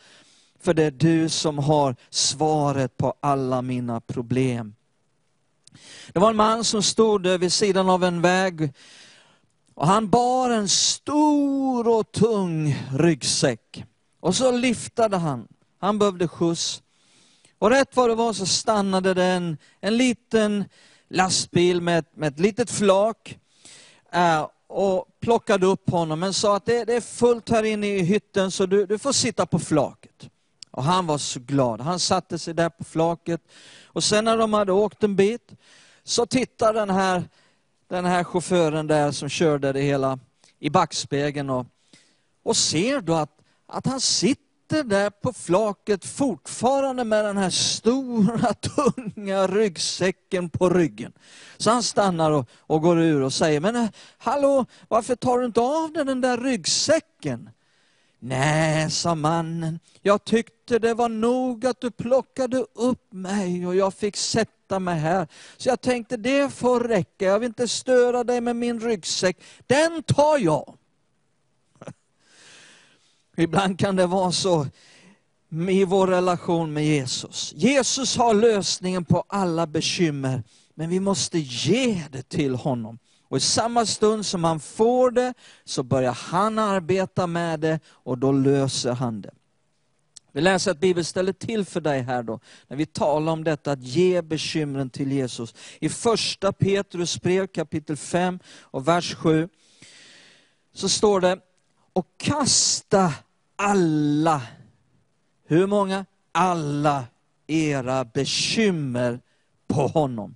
[0.60, 4.76] för det är du som har svaret på alla mina problem.
[6.14, 8.74] Det var en man som stod vid sidan av en väg
[9.76, 13.84] och han bar en stor och tung ryggsäck.
[14.20, 15.48] Och så lyftade han.
[15.80, 16.82] Han behövde skjuts.
[17.60, 20.66] Och rätt vad det var så stannade det en, en liten
[21.10, 23.38] lastbil med, ett- med ett litet flak
[24.12, 28.02] eh, och plockade upp honom men sa att det, det är fullt här inne i
[28.04, 30.30] hytten så du, du får sitta på flaket.
[30.72, 31.82] Och han var så glad.
[31.82, 33.42] Han satte sig där på flaket.
[33.86, 35.52] Och sen när de hade åkt en bit
[36.04, 37.24] så tittade den här,
[37.88, 40.20] den här chauffören där som körde det hela
[40.60, 41.66] i backspegeln och,
[42.44, 48.54] och ser då att, att han sitter där på flaket fortfarande med den här stora
[48.54, 51.14] tunga ryggsäcken på ryggen.
[51.58, 55.46] Så han stannar och, och går ur och säger, men eh, hallå, varför tar du
[55.46, 57.50] inte av dig den där ryggsäcken?
[58.20, 63.94] Nej, sa mannen, jag tyckte det var nog att du plockade upp mig och jag
[63.94, 65.28] fick sätta mig här.
[65.58, 69.38] Så jag tänkte det får räcka, jag vill inte störa dig med min ryggsäck.
[69.68, 70.78] Den tar jag.
[73.38, 74.68] Ibland kan det vara så
[75.70, 77.54] i vår relation med Jesus.
[77.56, 80.44] Jesus har lösningen på alla bekymmer,
[80.74, 83.00] men vi måste ge det till honom.
[83.34, 88.18] Och i samma stund som han får det, så börjar han arbeta med det och
[88.18, 89.32] då löser han det.
[90.36, 93.84] Vi läser ett bibelställe till för dig här då, när vi talar om detta att
[93.84, 95.56] ge bekymren till Jesus.
[95.80, 99.50] I första Petrus brev kapitel 5 och vers 7
[100.74, 101.40] så står det,
[101.94, 103.14] och kasta
[103.56, 104.42] alla,
[105.48, 106.06] hur många?
[106.32, 107.06] Alla
[107.48, 109.20] era bekymmer
[109.68, 110.36] på honom.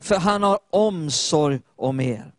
[0.00, 2.32] För han har omsorg om er.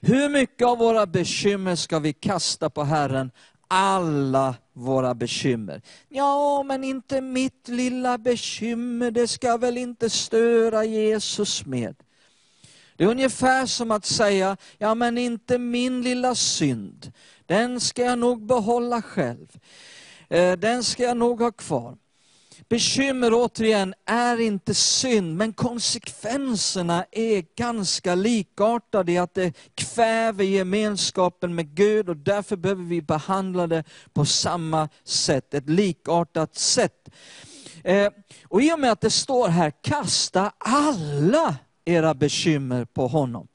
[0.00, 3.30] Hur mycket av våra bekymmer ska vi kasta på Herren?
[3.68, 5.82] Alla våra bekymmer.
[6.08, 11.96] Ja, men inte mitt lilla bekymmer, det ska väl inte störa Jesus med.
[12.96, 17.12] Det är ungefär som att säga, ja men inte min lilla synd,
[17.46, 19.58] den ska jag nog behålla själv.
[20.28, 21.96] Eh, den ska jag nog ha kvar.
[22.72, 31.54] Bekymmer återigen är inte synd, men konsekvenserna är ganska likartade i att det kväver gemenskapen
[31.54, 37.08] med Gud och därför behöver vi behandla det på samma sätt, ett likartat sätt.
[37.84, 38.08] Eh,
[38.48, 43.48] och i och med att det står här, kasta alla era bekymmer på honom.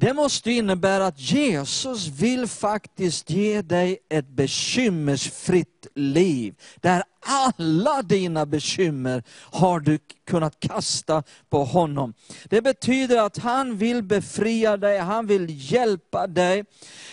[0.00, 6.54] Det måste innebära att Jesus vill faktiskt ge dig ett bekymmersfritt liv.
[6.76, 12.14] Där alla dina bekymmer har du kunnat kasta på honom.
[12.44, 16.64] Det betyder att han vill befria dig, han vill hjälpa dig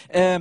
[0.09, 0.39] eh,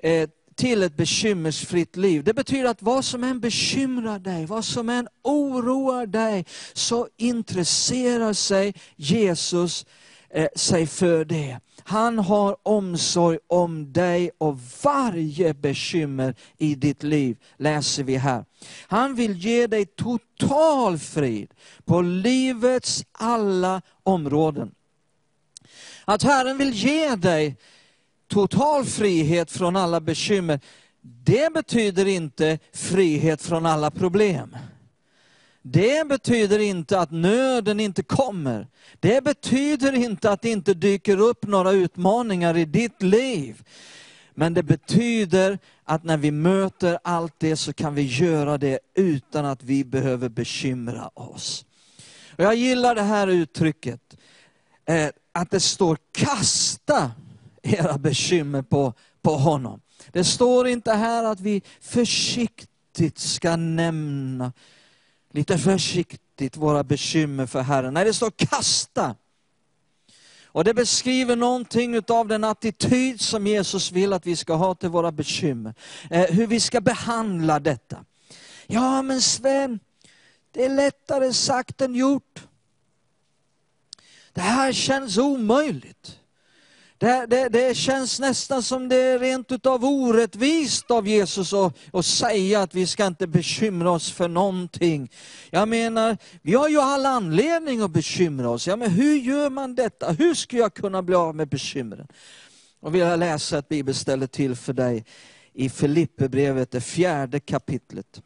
[0.00, 2.24] eh, till ett bekymmersfritt liv.
[2.24, 8.32] Det betyder att vad som än bekymrar dig, vad som än oroar dig, så intresserar
[8.32, 9.86] sig Jesus
[10.30, 11.58] Eh, sig för det.
[11.84, 18.44] Han har omsorg om dig och varje bekymmer i ditt liv, läser vi här.
[18.86, 21.54] Han vill ge dig total frid
[21.84, 24.70] på livets alla områden.
[26.04, 27.56] Att Herren vill ge dig
[28.28, 30.60] total frihet från alla bekymmer,
[31.00, 34.56] det betyder inte frihet från alla problem.
[35.68, 38.66] Det betyder inte att nöden inte kommer.
[39.00, 43.62] Det betyder inte att det inte dyker upp några utmaningar i ditt liv.
[44.34, 49.44] Men det betyder att när vi möter allt det så kan vi göra det utan
[49.44, 51.64] att vi behöver bekymra oss.
[52.30, 54.16] Och jag gillar det här uttrycket,
[54.84, 57.10] eh, att det står kasta
[57.62, 59.80] era bekymmer på, på honom.
[60.12, 64.52] Det står inte här att vi försiktigt ska nämna
[65.36, 67.94] lite försiktigt våra bekymmer för Herren.
[67.94, 69.14] Nej, det står kasta.
[70.44, 74.88] Och det beskriver någonting av den attityd som Jesus vill att vi ska ha till
[74.88, 75.74] våra bekymmer.
[76.10, 78.04] Eh, hur vi ska behandla detta.
[78.66, 79.80] Ja men Sven,
[80.50, 82.42] det är lättare sagt än gjort.
[84.32, 86.20] Det här känns omöjligt.
[86.98, 92.06] Det, det, det känns nästan som det är rent utav orättvist av Jesus att, att
[92.06, 95.10] säga att vi ska inte bekymra oss för någonting.
[95.50, 98.66] Jag menar, vi har ju all anledning att bekymra oss.
[98.66, 100.12] Ja, men hur gör man detta?
[100.12, 102.06] Hur ska jag kunna bli av med bekymren?
[102.80, 105.04] Och vill jag läsa ett bibelställe till för dig
[105.52, 108.22] i Filipperbrevet, det fjärde kapitlet.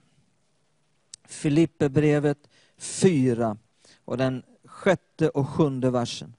[1.29, 2.39] Filipperbrevet
[2.79, 3.57] 4
[4.05, 6.35] och den sjätte och sjunde versen.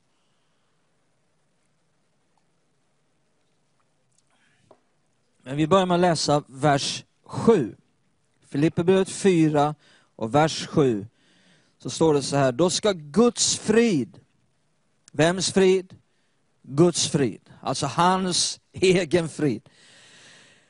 [5.44, 7.76] Men vi börjar med att läsa vers 7.
[8.50, 9.76] Filipperbrevet 4
[10.16, 11.08] och vers 7.
[11.80, 14.20] Så står det så här, då ska Guds frid,
[15.12, 15.96] vems frid?
[16.64, 19.62] Guds frid, alltså hans egen frid.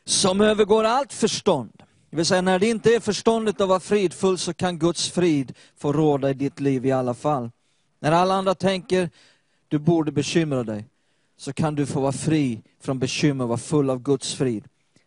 [0.05, 1.83] Som övergår allt förstånd.
[2.09, 5.53] Det vill säga när det inte är förståndet att vara fridfull så kan Guds frid
[5.77, 7.51] få råda i ditt liv i alla fall.
[7.99, 9.09] När alla andra tänker,
[9.67, 10.85] du borde bekymra dig,
[11.41, 14.63] så kan du få vara fri från bekymmer och vara full av Guds frid.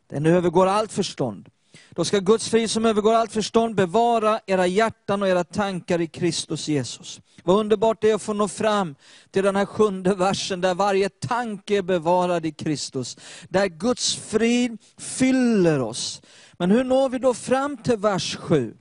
[0.07, 1.49] Den övergår allt förstånd.
[1.91, 6.07] Då ska Guds frid som övergår allt förstånd bevara era hjärtan och era tankar i
[6.07, 7.21] Kristus Jesus.
[7.45, 8.95] Vad underbart det är att få nå fram
[9.31, 13.17] till den här sjunde versen där varje tanke är bevarad i Kristus.
[13.49, 16.23] Där Guds frid fyller oss.
[16.53, 18.77] Men hur når vi då fram till vers 7?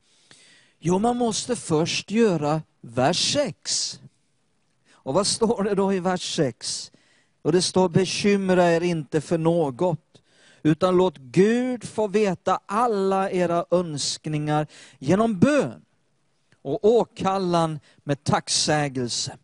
[0.80, 4.00] Jo, man måste först göra vers 6.
[4.94, 6.90] Och vad står det då i vers 6?
[7.44, 10.22] Och det står bekymra er inte för något
[10.64, 14.68] utan låt Gud få veta alla era önskningar
[15.00, 15.82] genom bön
[16.62, 19.38] och åkallan med tacksägelse.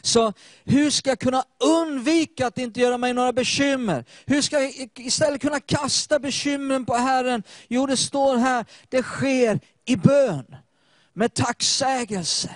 [0.00, 0.32] Så
[0.64, 4.04] hur ska jag kunna undvika att inte göra mig några bekymmer?
[4.26, 7.42] Hur ska jag istället kunna kasta bekymren på Herren?
[7.68, 10.56] Jo, det står här, det sker i bön,
[11.12, 12.50] med tacksägelse.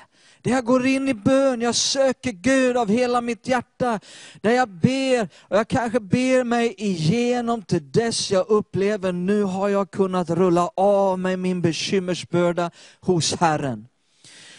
[0.46, 4.00] Där jag går in i bön, jag söker Gud av hela mitt hjärta.
[4.40, 9.68] Där jag ber, och jag kanske ber mig igenom till dess jag upplever, nu har
[9.68, 12.70] jag kunnat rulla av mig min bekymmersbörda
[13.00, 13.88] hos Herren.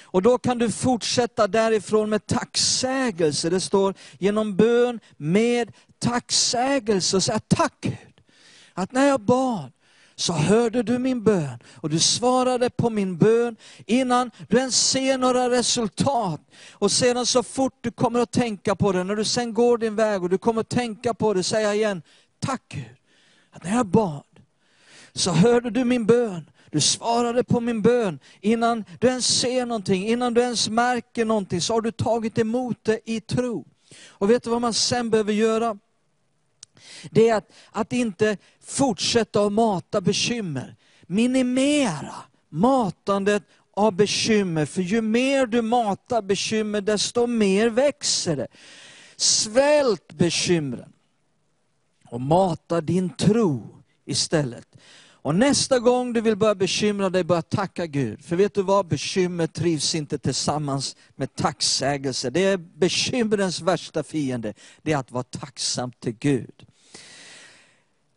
[0.03, 3.49] Och då kan du fortsätta därifrån med tacksägelse.
[3.49, 7.21] Det står genom bön med tacksägelse.
[7.21, 8.21] Säga tack Gud.
[8.73, 9.71] Att när jag bad,
[10.19, 13.55] så hörde du min bön och du svarade på min bön
[13.85, 16.41] innan du ens ser några resultat.
[16.71, 19.95] Och sedan så fort du kommer att tänka på det, när du sen går din
[19.95, 22.01] väg och du kommer att tänka på det, säga igen,
[22.39, 22.85] tack Gud,
[23.51, 24.23] att när jag bad
[25.13, 26.49] så hörde du min bön.
[26.71, 31.61] Du svarade på min bön innan du ens ser någonting, innan du ens märker någonting,
[31.61, 33.65] så har du tagit emot det i tro.
[34.07, 35.77] Och vet du vad man sen behöver göra?
[37.11, 40.75] Det är att, att inte fortsätta att mata bekymmer.
[41.07, 42.15] Minimera
[42.49, 48.47] matandet av bekymmer, för ju mer du matar bekymmer, desto mer växer det.
[49.15, 50.93] Svält bekymren
[52.09, 54.67] och mata din tro istället.
[55.27, 58.25] Och nästa gång du vill börja bekymra dig, börja tacka Gud.
[58.25, 58.87] För vet du vad?
[58.87, 62.29] Bekymmer trivs inte tillsammans med tacksägelse.
[62.29, 64.53] Det är bekymrens värsta fiende.
[64.81, 66.65] Det är att vara tacksam till Gud.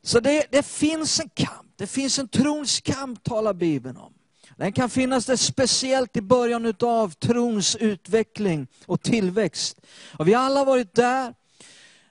[0.02, 1.72] Så det, det finns en kamp.
[1.76, 4.12] Det finns en trons kamp, talar Bibeln om.
[4.56, 9.80] Den kan finnas där speciellt i början av trons utveckling och tillväxt.
[10.18, 11.34] Och vi har alla varit där,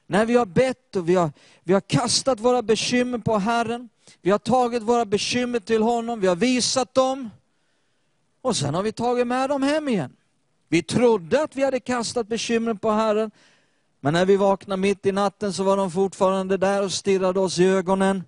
[0.08, 1.32] när vi har bett och vi har,
[1.64, 3.90] vi har kastat våra bekymmer på Herren.
[4.22, 7.30] Vi har tagit våra bekymmer till honom, vi har visat dem.
[8.42, 10.16] Och sen har vi tagit med dem hem igen.
[10.68, 13.32] Vi trodde att vi hade kastat bekymren på Herren.
[14.00, 17.60] Men när vi vaknade mitt i natten så var de fortfarande där och stirrade oss
[17.60, 18.24] i ögonen.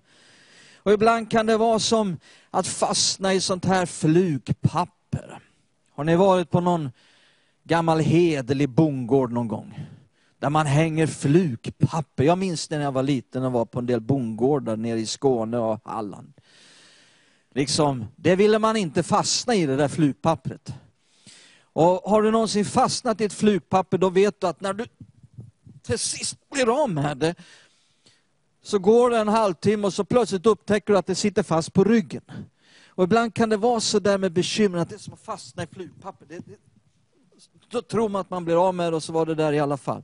[0.76, 2.18] Och ibland kan det vara som
[2.50, 5.40] att fastna i sånt här flugpapper.
[5.94, 6.90] Har ni varit på någon
[7.64, 9.86] gammal hederlig bondgård någon gång?
[10.42, 12.24] Där man hänger flugpapper.
[12.24, 15.58] Jag minns när jag var liten och var på en del bondgårdar nere i Skåne
[15.58, 16.32] och Halland.
[17.54, 20.72] Liksom, det ville man inte fastna i det där flugpappret.
[21.62, 24.86] Och har du någonsin fastnat i ett flugpapper, då vet du att när du
[25.82, 27.34] till sist blir av med det,
[28.62, 31.84] så går det en halvtimme och så plötsligt upptäcker du att det sitter fast på
[31.84, 32.24] ryggen.
[32.88, 35.62] Och ibland kan det vara så där med bekymmer, att det är som att fastna
[35.62, 36.26] i flugpapper.
[36.28, 36.71] Det, det,
[37.68, 39.60] då tror man att man blir av med det och så var det där i
[39.60, 40.02] alla fall.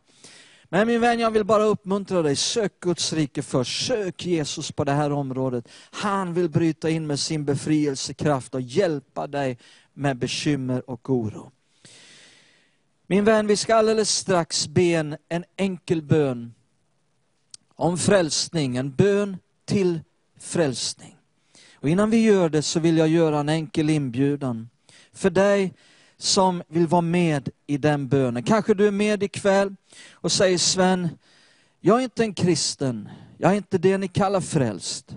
[0.70, 3.86] Men min vän, jag vill bara uppmuntra dig, sök Guds rike först.
[3.86, 5.68] Sök Jesus på det här området.
[5.90, 9.58] Han vill bryta in med sin befrielsekraft och hjälpa dig
[9.94, 11.50] med bekymmer och oro.
[13.06, 16.54] Min vän, vi ska alldeles strax be en, en enkel bön
[17.74, 20.00] om frälsning, en bön till
[20.38, 21.16] frälsning.
[21.74, 24.68] Och innan vi gör det så vill jag göra en enkel inbjudan
[25.12, 25.74] för dig
[26.18, 28.42] som vill vara med i den bönen.
[28.42, 29.76] Kanske du är med ikväll
[30.12, 31.08] och säger Sven,
[31.80, 33.08] jag är inte en kristen,
[33.38, 35.16] jag är inte det ni kallar frälst.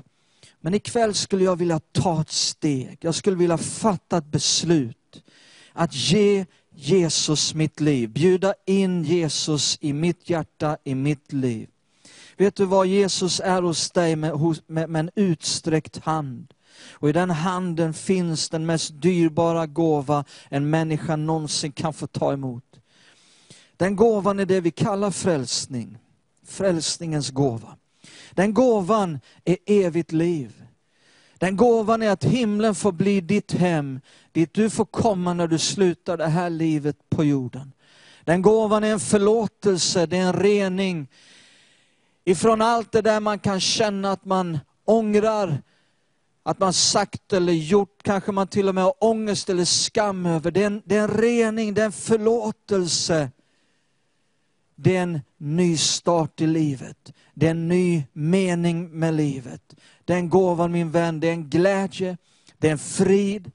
[0.60, 5.24] Men ikväll skulle jag vilja ta ett steg, jag skulle vilja fatta ett beslut
[5.74, 6.46] att ge
[6.76, 11.70] Jesus mitt liv, bjuda in Jesus i mitt hjärta, i mitt liv.
[12.38, 16.54] Vet du vad Jesus är hos dig med, med, med en utsträckt hand.
[16.90, 22.34] Och i den handen finns den mest dyrbara gåva en människa någonsin kan få ta
[22.34, 22.64] emot.
[23.78, 25.98] Den gåvan är det vi kallar frälsning.
[26.48, 27.78] Frälsningens gåva.
[28.32, 30.64] Den gåvan är evigt liv.
[31.38, 34.00] Den gåvan är att himlen får bli ditt hem,
[34.32, 37.72] dit du får komma när du slutar det här livet på jorden.
[38.24, 41.08] Den gåvan är en förlåtelse, det är en rening
[42.26, 45.62] ifrån allt det där man kan känna att man ångrar,
[46.44, 50.52] att man sagt eller gjort, kanske man till och med har ångest eller skam över.
[50.52, 53.32] Det är en, det är en rening, det är en förlåtelse.
[54.76, 57.14] Det är en ny start i livet.
[57.34, 59.76] Det är en ny mening med livet.
[60.06, 62.18] Den gåvan min vän, det är en glädje,
[62.58, 63.52] det är en frid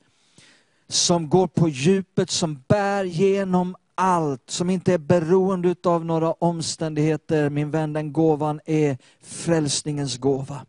[0.88, 7.50] som går på djupet, som bär genom allt, som inte är beroende av några omständigheter.
[7.50, 10.66] Min vän, den gåvan är frälsningens gåva.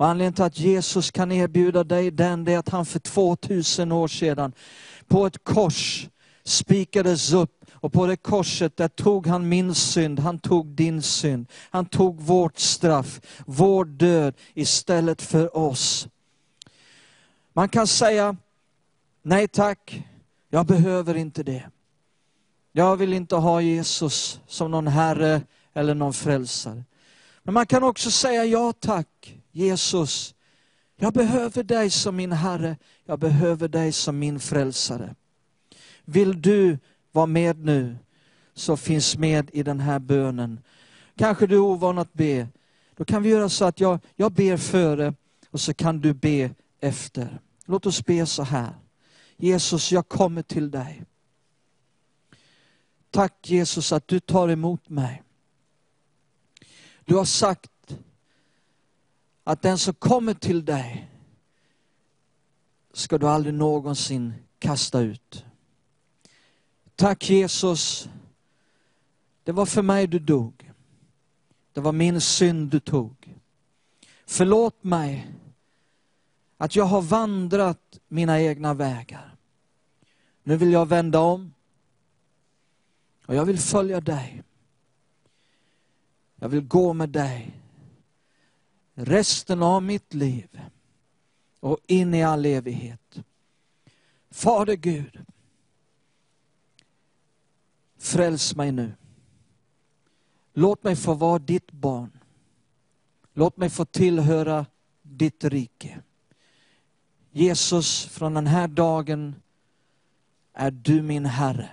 [0.00, 3.92] Och anledningen till att Jesus kan erbjuda dig den, det är att han för 2000
[3.92, 4.52] år sedan
[5.08, 6.08] på ett kors
[6.44, 11.46] spikades upp och på det korset där tog han min synd, han tog din synd.
[11.70, 16.08] Han tog vårt straff, vår död istället för oss.
[17.52, 18.36] Man kan säga,
[19.22, 20.04] nej tack,
[20.48, 21.70] jag behöver inte det.
[22.72, 25.42] Jag vill inte ha Jesus som någon herre
[25.74, 26.84] eller någon frälsare.
[27.42, 30.34] Men man kan också säga, ja tack Jesus,
[30.96, 35.14] jag behöver dig som min herre, jag behöver dig som min frälsare.
[36.04, 36.78] Vill du
[37.12, 37.96] vara med nu,
[38.54, 40.60] så finns med i den här bönen.
[41.16, 42.48] Kanske du är ovan att be.
[42.96, 45.14] Då kan vi göra så att jag, jag ber före
[45.50, 47.40] och så kan du be efter.
[47.64, 48.74] Låt oss be så här.
[49.36, 51.02] Jesus, jag kommer till dig.
[53.10, 55.22] Tack Jesus att du tar emot mig.
[57.04, 57.70] Du har sagt
[59.50, 61.08] att den som kommer till dig
[62.92, 65.44] ska du aldrig någonsin kasta ut.
[66.96, 68.08] Tack Jesus.
[69.44, 70.72] Det var för mig du dog.
[71.72, 73.36] Det var min synd du tog.
[74.26, 75.34] Förlåt mig
[76.56, 79.36] att jag har vandrat mina egna vägar.
[80.42, 81.54] Nu vill jag vända om
[83.26, 84.42] och jag vill följa dig.
[86.36, 87.59] Jag vill gå med dig
[89.04, 90.60] resten av mitt liv
[91.60, 93.22] och in i all evighet.
[94.30, 95.24] Fader Gud,
[97.98, 98.92] fräls mig nu.
[100.52, 102.10] Låt mig få vara ditt barn.
[103.34, 104.66] Låt mig få tillhöra
[105.02, 106.00] ditt rike.
[107.32, 109.34] Jesus, från den här dagen
[110.52, 111.70] är du min Herre.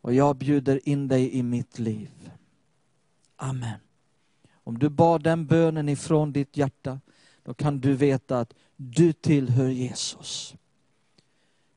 [0.00, 2.30] Och jag bjuder in dig i mitt liv.
[3.36, 3.83] Amen.
[4.64, 7.00] Om du bad den bönen ifrån ditt hjärta,
[7.42, 10.54] då kan du veta att du tillhör Jesus.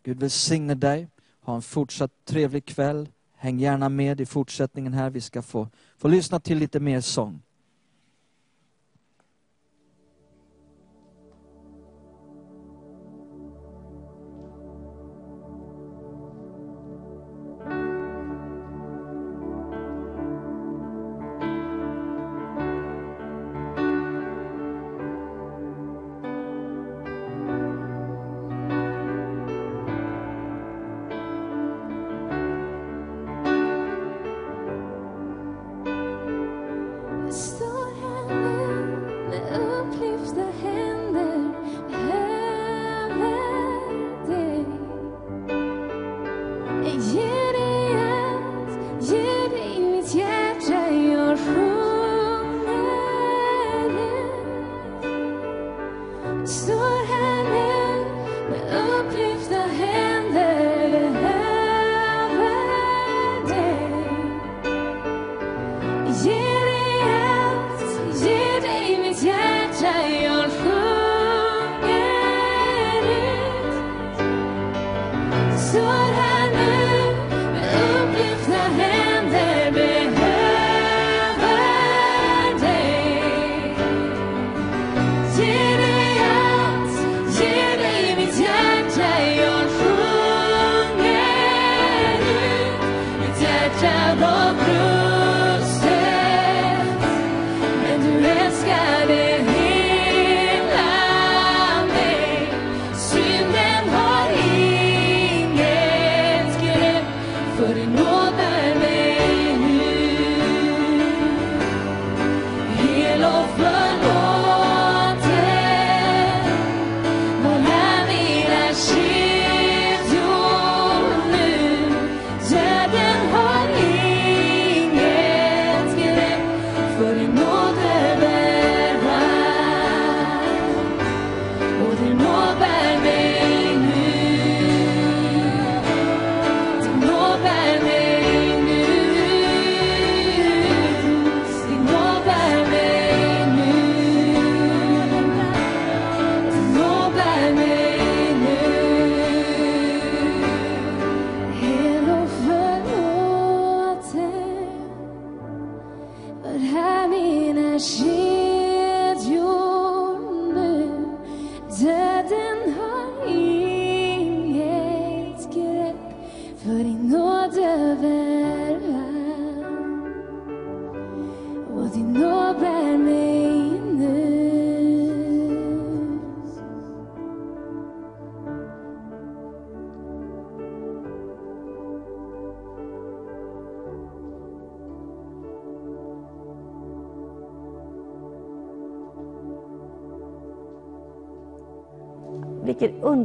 [0.03, 1.07] Gud välsigne dig.
[1.41, 3.09] Ha en fortsatt trevlig kväll.
[3.35, 5.09] Häng gärna med i fortsättningen här.
[5.09, 5.67] Vi ska få,
[5.97, 7.41] få lyssna till lite mer sång.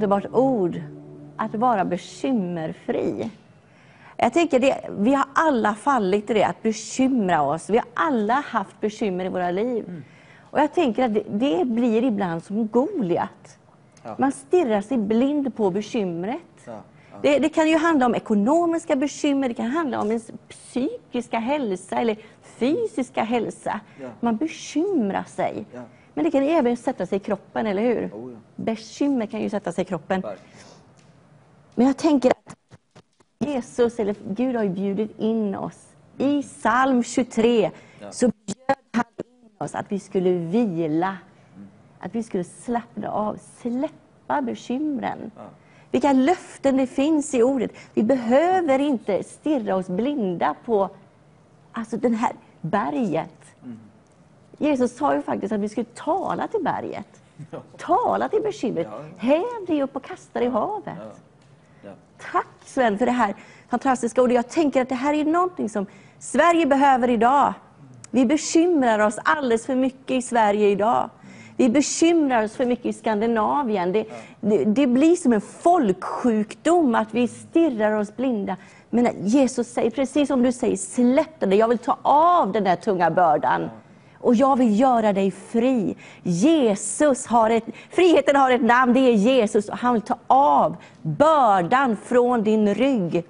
[0.02, 0.80] Underbart ord,
[1.36, 3.30] att vara bekymmerfri.
[4.16, 7.70] Jag tänker det, vi har alla fallit i det, att bekymra oss.
[7.70, 10.02] Vi har alla haft bekymmer i våra liv.
[10.50, 13.58] Och jag tänker att det, det blir ibland som Goliat.
[14.18, 16.68] Man stirrar sig blind på bekymret.
[17.22, 21.96] Det, det kan ju handla om ekonomiska bekymmer, det kan handla om ens psykiska hälsa
[21.96, 23.80] eller fysiska hälsa.
[24.20, 25.64] Man bekymrar sig.
[26.14, 28.10] Men det kan även sätta sig i kroppen, eller hur?
[28.62, 30.22] Bekymmer kan ju sätta sig i kroppen.
[31.74, 32.56] Men jag tänker att
[33.38, 35.86] Jesus, eller Gud har ju bjudit in oss.
[36.18, 37.70] I psalm 23
[38.10, 41.16] så bjöd han in oss att vi skulle vila.
[41.98, 45.30] Att vi skulle slappna av, släppa bekymren.
[45.90, 47.70] Vilka löften det finns i ordet.
[47.94, 50.90] Vi behöver inte stirra oss blinda på
[51.72, 53.54] alltså den här berget.
[54.58, 57.21] Jesus sa ju faktiskt att vi skulle tala till berget.
[57.78, 58.88] Tala till bekymret.
[59.16, 60.94] Häv dig upp och kasta dig i havet.
[62.32, 63.34] Tack Sven för det här
[63.68, 64.34] fantastiska ordet.
[64.34, 65.86] Jag tänker att det här är någonting som
[66.18, 67.54] Sverige behöver idag.
[68.10, 71.10] Vi bekymrar oss alldeles för mycket i Sverige idag.
[71.56, 73.92] Vi bekymrar oss för mycket i Skandinavien.
[73.92, 74.06] Det,
[74.40, 78.56] det, det blir som en folksjukdom att vi stirrar oss blinda.
[78.90, 81.52] Men Jesus säger, precis som du säger, släpp den.
[81.52, 83.70] Jag vill ta av den där tunga bördan.
[84.22, 85.96] Och jag vill göra dig fri.
[86.22, 89.68] Jesus har ett, friheten har ett namn, det är Jesus.
[89.68, 93.24] Och han vill ta av bördan från din rygg.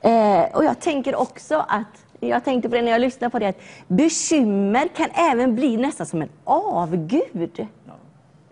[0.00, 3.48] Eh, och jag tänker också att, jag tänkte på det när jag lyssnade på det,
[3.48, 7.66] att bekymmer kan även bli nästan som en avgud.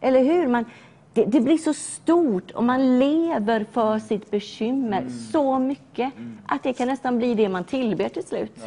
[0.00, 0.46] Eller hur?
[0.48, 0.64] Man,
[1.12, 6.12] det, det blir så stort och man lever för sitt bekymmer så mycket
[6.46, 8.58] att det kan nästan bli det man tillber till slut.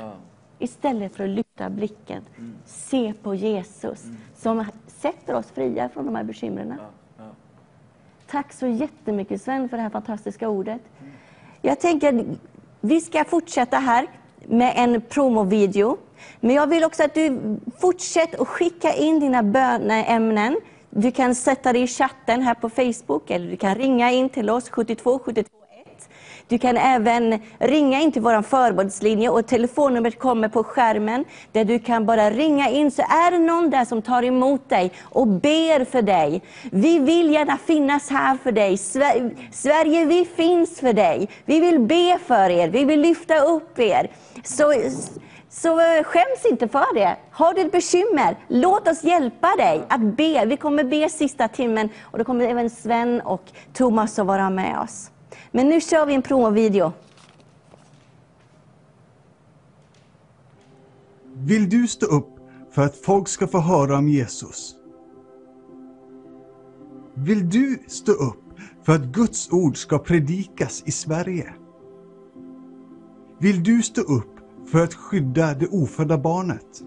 [0.59, 2.23] Istället för att lyfta blicken,
[2.65, 4.03] se på Jesus
[4.35, 6.73] som sätter oss fria från de här bekymren.
[8.27, 10.81] Tack så jättemycket Sven för det här fantastiska ordet.
[11.61, 12.25] Jag tänker
[12.81, 14.07] vi ska fortsätta här
[14.45, 15.97] med en promovideo.
[16.39, 20.57] Men jag vill också att du fortsätter att skicka in dina böneämnen.
[20.89, 24.49] Du kan sätta det i chatten här på Facebook eller du kan ringa in till
[24.49, 25.56] oss 72 72 1.
[26.49, 31.79] Du kan även ringa in till vår förbundslinje och telefonnumret kommer på skärmen där du
[31.79, 35.85] kan bara ringa in så är det någon där som tar emot dig och ber
[35.85, 36.41] för dig.
[36.71, 38.75] Vi vill gärna finnas här för dig.
[38.77, 41.29] Sver- Sverige, vi finns för dig.
[41.45, 44.11] Vi vill be för er, vi vill lyfta upp er.
[44.43, 44.73] Så,
[45.49, 47.15] så eh, skäms inte för det.
[47.31, 50.45] Har du ett bekymmer, låt oss hjälpa dig att be.
[50.45, 53.43] Vi kommer be sista timmen och då kommer även Sven och
[53.73, 55.11] Thomas att vara med oss.
[55.51, 56.91] Men nu kör vi en provvideo.
[61.33, 62.39] Vill du stå upp
[62.71, 64.75] för att folk ska få höra om Jesus?
[67.13, 68.43] Vill du stå upp
[68.83, 71.53] för att Guds ord ska predikas i Sverige?
[73.39, 74.39] Vill du stå upp
[74.71, 76.83] för att skydda det ofödda barnet?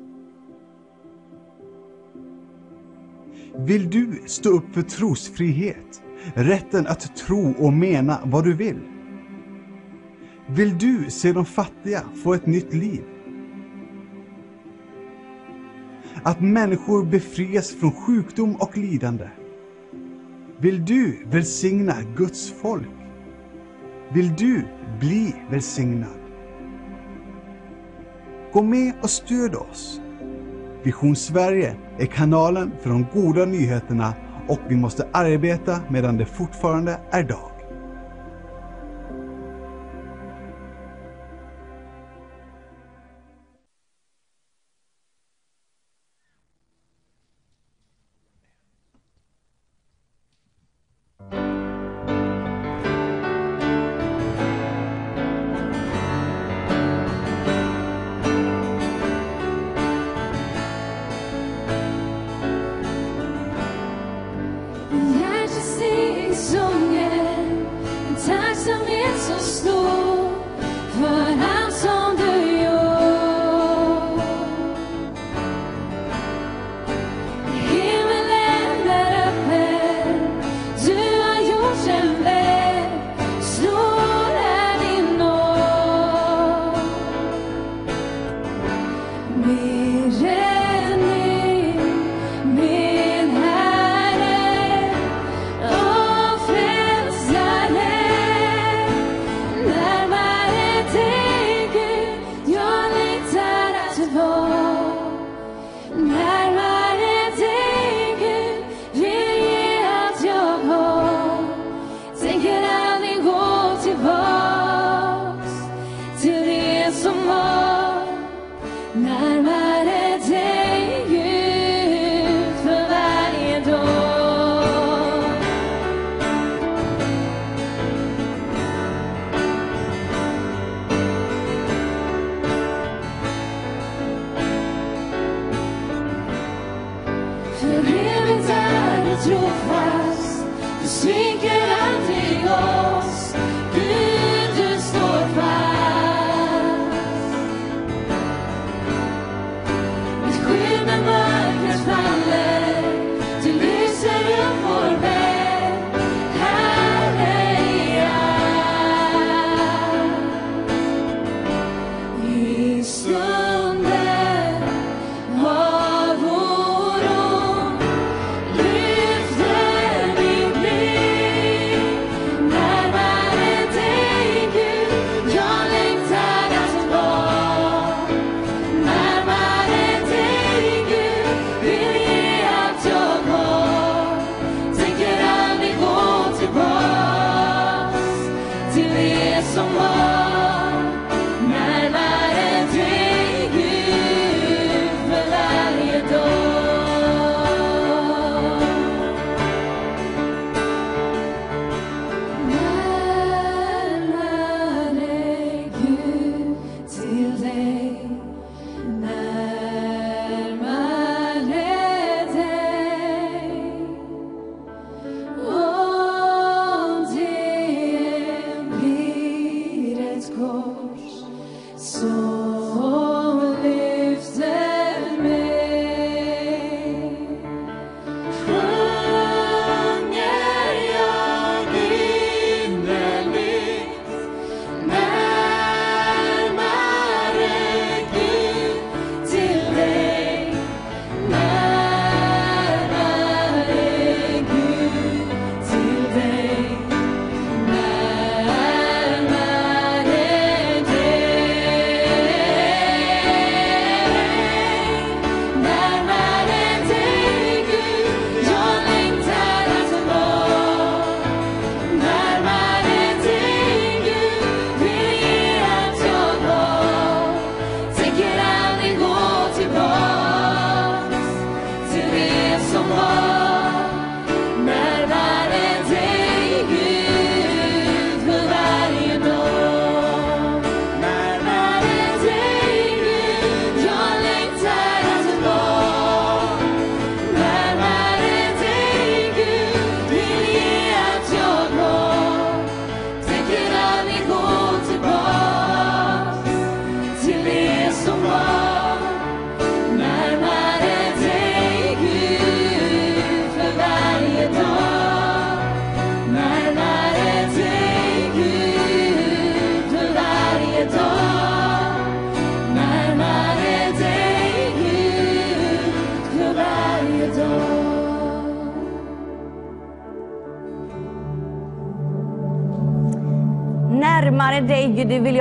[3.56, 6.02] Vill du stå upp för trosfrihet,
[6.34, 8.80] rätten att tro och mena vad du vill?
[10.46, 13.02] Vill du se de fattiga få ett nytt liv?
[16.22, 19.28] Att människor befrias från sjukdom och lidande?
[20.58, 22.88] Vill du välsigna Guds folk?
[24.12, 24.64] Vill du
[25.00, 26.20] bli välsignad?
[28.52, 30.00] Gå med och stöd oss.
[30.82, 34.14] Vision Sverige är kanalen för de goda nyheterna
[34.50, 37.59] och vi måste arbeta medan det fortfarande är dag.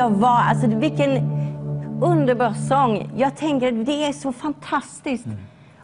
[0.10, 0.42] Jag var.
[0.50, 1.12] Alltså vilken
[2.02, 3.12] underbar sång.
[3.18, 5.26] Jag tänker att det är så fantastiskt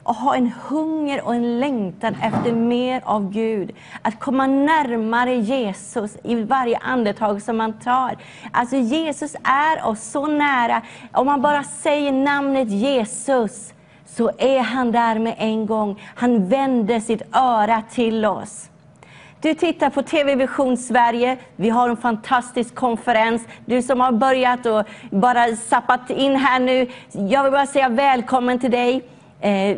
[0.03, 3.71] att ha en hunger och en längtan efter mer av Gud.
[4.01, 8.15] Att komma närmare Jesus i varje andetag som man tar.
[8.51, 10.81] Alltså Jesus är oss så nära.
[11.13, 13.73] Om man bara säger namnet Jesus
[14.05, 16.01] så är han där med en gång.
[16.15, 18.69] Han vänder sitt öra till oss.
[19.45, 21.37] Du tittar på TV Vision Sverige.
[21.55, 23.47] Vi har en fantastisk konferens.
[23.65, 26.87] Du som har börjat och bara sappat in här nu.
[27.11, 29.03] Jag vill bara säga välkommen till dig.
[29.39, 29.77] Eh,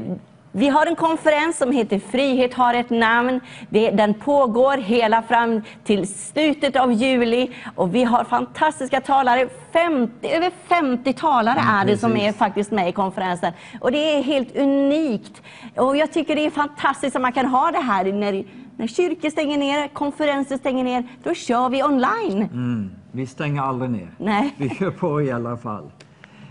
[0.51, 3.41] vi har en konferens som heter Frihet har ett namn.
[3.69, 7.51] Den pågår hela fram till slutet av juli.
[7.75, 9.47] Och vi har fantastiska talare.
[9.73, 13.53] 50, över 50 talare är det som är faktiskt med i konferensen.
[13.79, 15.41] Och det är helt unikt.
[15.75, 18.43] Och jag tycker det är fantastiskt att man kan ha det här när,
[18.77, 21.03] när kyrkor stänger ner, konferenser stänger ner.
[21.23, 22.41] Då kör vi online.
[22.41, 22.91] Mm.
[23.11, 24.09] Vi stänger aldrig ner.
[24.17, 24.55] Nej.
[24.57, 25.91] Vi kör på i alla fall.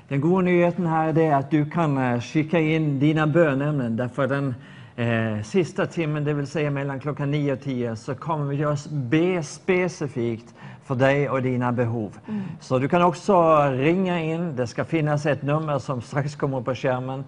[0.08, 4.54] Den goda nyheten här är att du kan eh, skicka in dina bönämnen därför den
[4.96, 8.86] eh, sista timmen, det vill säga mellan klockan 9 och 10, så kommer vi att
[8.90, 10.54] be specifikt
[10.84, 12.18] för dig och dina behov.
[12.60, 14.56] Så du kan också ringa in.
[14.56, 17.24] Det ska finnas ett nummer som strax kommer på skärmen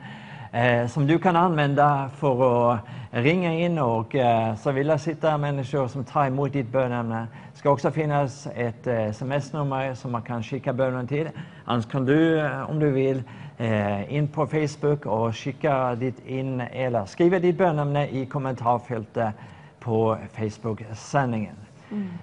[0.89, 2.81] som du kan använda för att
[3.11, 7.27] ringa in och eh, så vill jag sitta människor som tar emot ditt bönämne.
[7.53, 11.29] Det ska också finnas ett eh, sms-nummer som man kan skicka bönen till.
[11.65, 13.23] Annars kan du, eh, om du vill,
[13.59, 19.35] eh, in på Facebook och skicka ditt in eller skriva ditt bönämne i kommentarfältet
[19.81, 21.57] på Facebook-sändningen.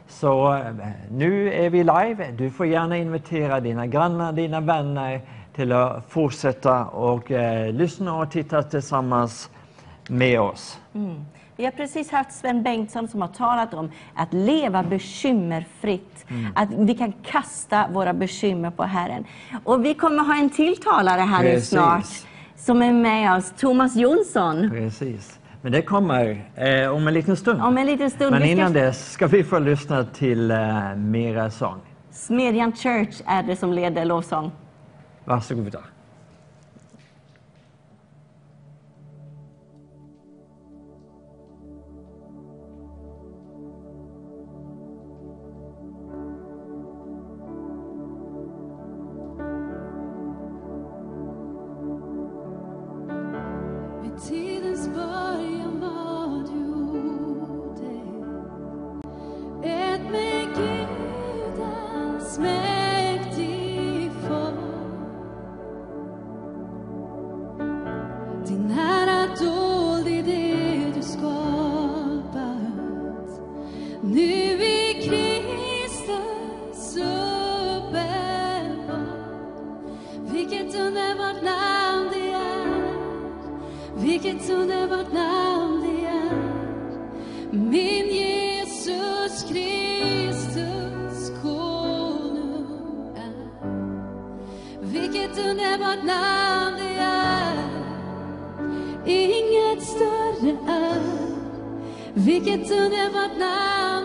[0.07, 0.75] Så eh,
[1.11, 2.31] nu är vi live.
[2.37, 5.21] Du får gärna invitera dina grannar, dina vänner
[5.55, 9.49] till att fortsätta och eh, lyssna och titta tillsammans
[10.09, 10.79] med oss.
[11.57, 16.25] Vi har precis haft Sven Bengtsson som har talat om att leva bekymmerfritt.
[16.55, 19.25] Att vi kan kasta våra bekymmer på Herren.
[19.63, 21.69] Och vi kommer ha en till talare här nu Precis.
[21.69, 22.05] snart
[22.55, 24.69] som är med oss, Thomas Jonsson.
[24.69, 25.39] Precis.
[25.61, 27.61] Men det kommer eh, om en liten stund.
[27.61, 28.31] Om en liten stund.
[28.31, 31.77] Men vi ska- innan dess ska vi få lyssna till eh, mera sång.
[32.11, 34.51] Smedjan Church är det som leder lovsång.
[35.25, 35.63] Varsågoda.
[35.63, 35.94] Vid
[84.15, 86.35] vilket underbart namn det är.
[87.51, 93.17] Min Jesus Kristus konung.
[93.17, 93.33] Är
[94.81, 97.57] Vilket underbart namn det är
[99.05, 101.01] Inget större är.
[102.13, 104.04] Vilket underbart namn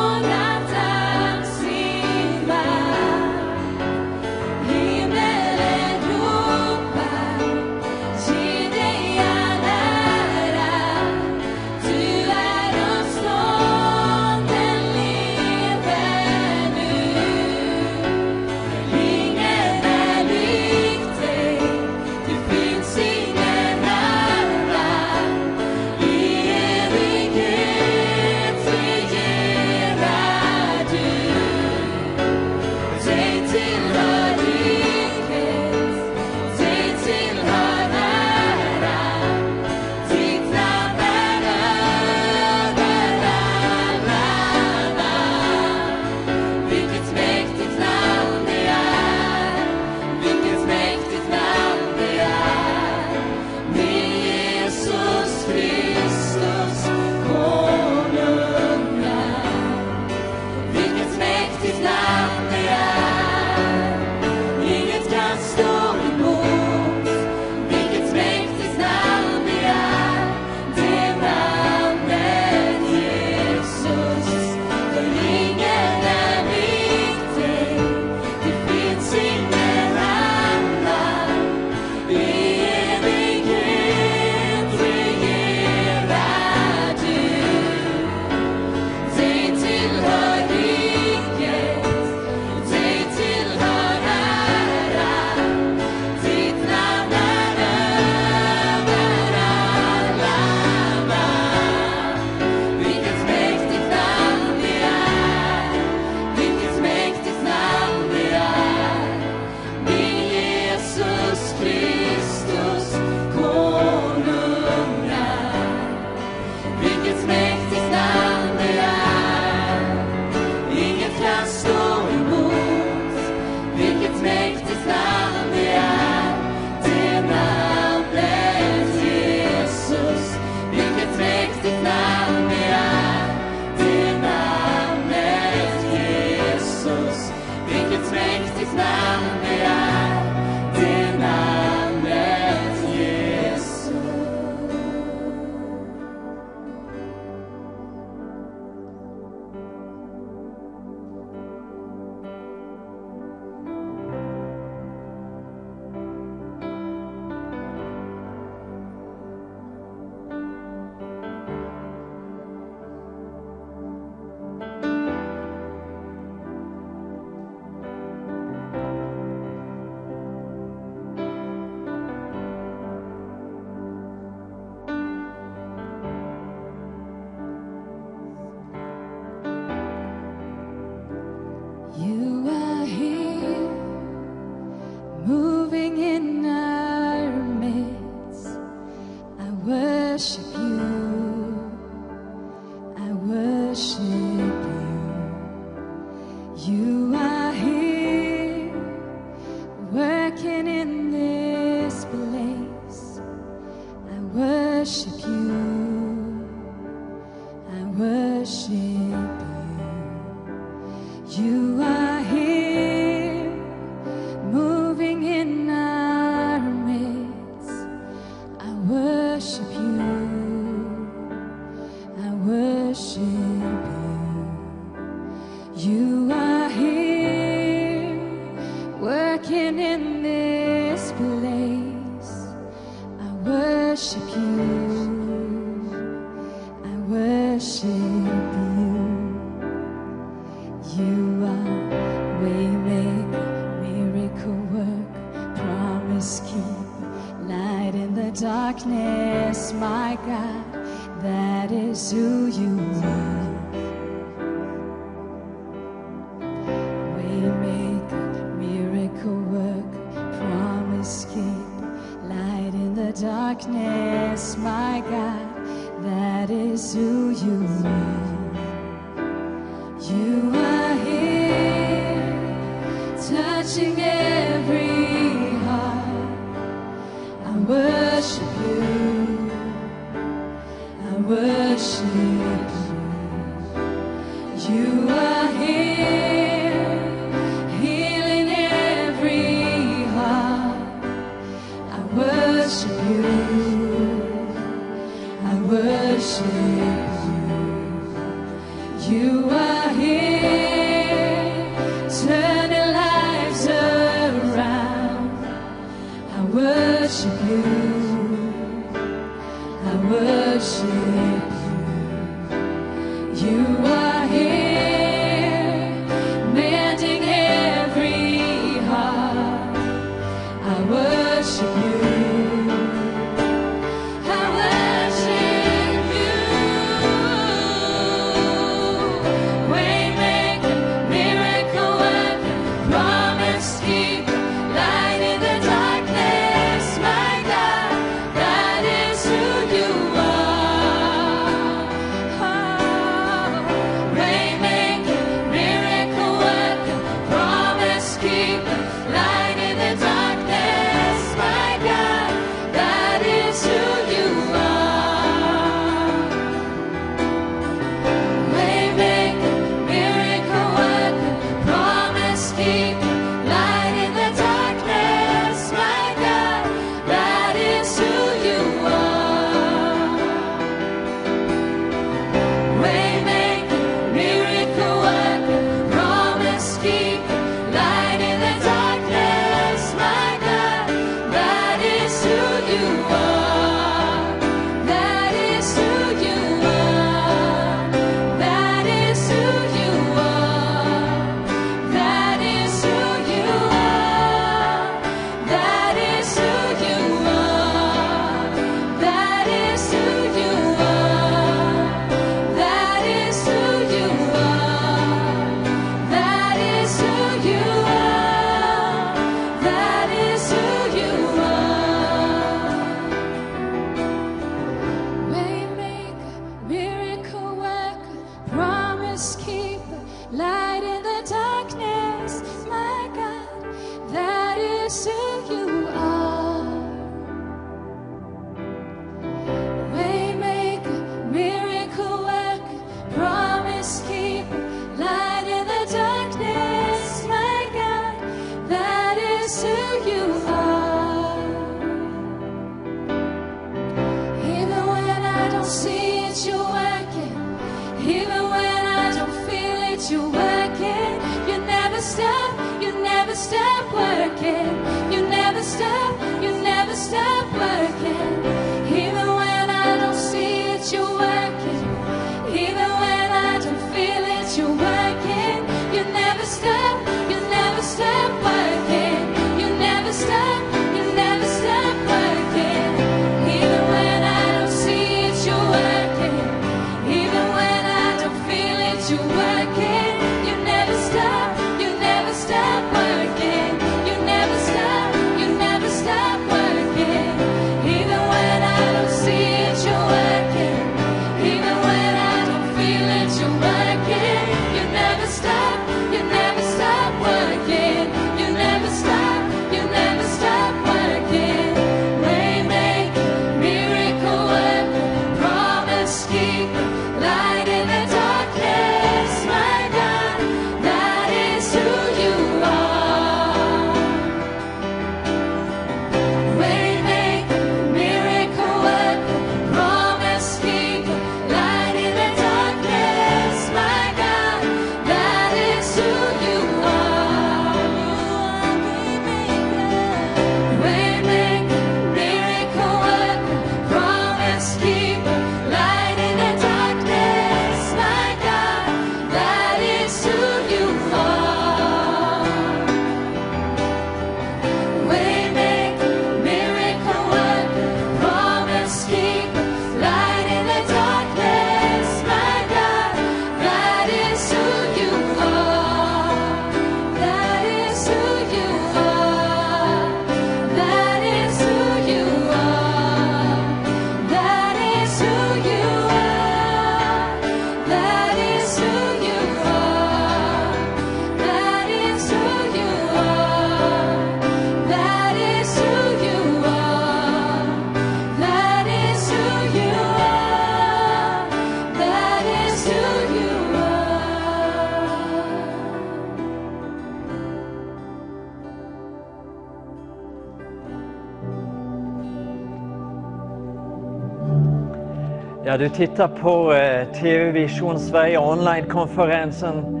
[595.78, 600.00] du tittar på eh, TV Vision Sverige online-konferensen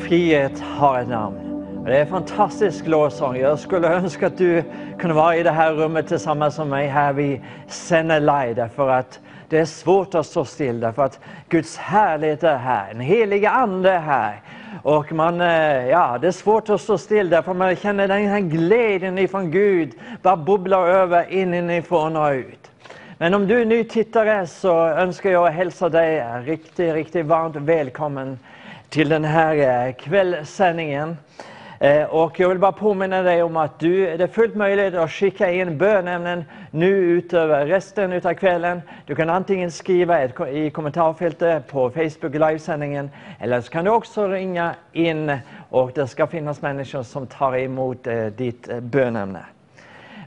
[0.00, 1.36] Frihet har ett namn.
[1.84, 3.36] Det är en fantastisk lovsång.
[3.36, 4.62] Jag skulle önska att du
[4.98, 8.54] kunde vara i det här rummet tillsammans med mig här vid Senelai.
[8.54, 12.88] Därför att det är svårt att stå still därför att Guds härlighet är här.
[12.92, 14.42] Den helig Ande är här.
[14.82, 18.40] Och man, eh, ja, det är svårt att stå still därför man känner den här
[18.40, 19.92] glädjen ifrån Gud
[20.22, 22.70] bara bubblar över inifrån och ut.
[23.18, 28.38] Men om du är ny tittare så önskar jag hälsa dig riktigt, riktigt varmt välkommen
[28.88, 31.16] till den här eh, kvällssändningen.
[31.78, 35.10] Eh, och jag vill bara påminna dig om att du, det är fullt möjligt att
[35.10, 38.82] skicka in bönämnen nu utöver resten av kvällen.
[39.06, 44.74] Du kan antingen skriva i kommentarfältet på Facebook livesändningen eller så kan du också ringa
[44.92, 45.38] in
[45.70, 49.44] och det ska finnas människor som tar emot eh, ditt bönämne.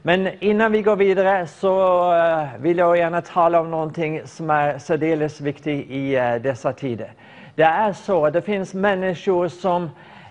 [0.02, 4.78] Men innan vi går vidare så eh, vill jag gärna tala om någonting som är
[4.78, 7.12] särdeles viktigt i eh, dessa tider.
[7.54, 9.90] Det är så det finns människor som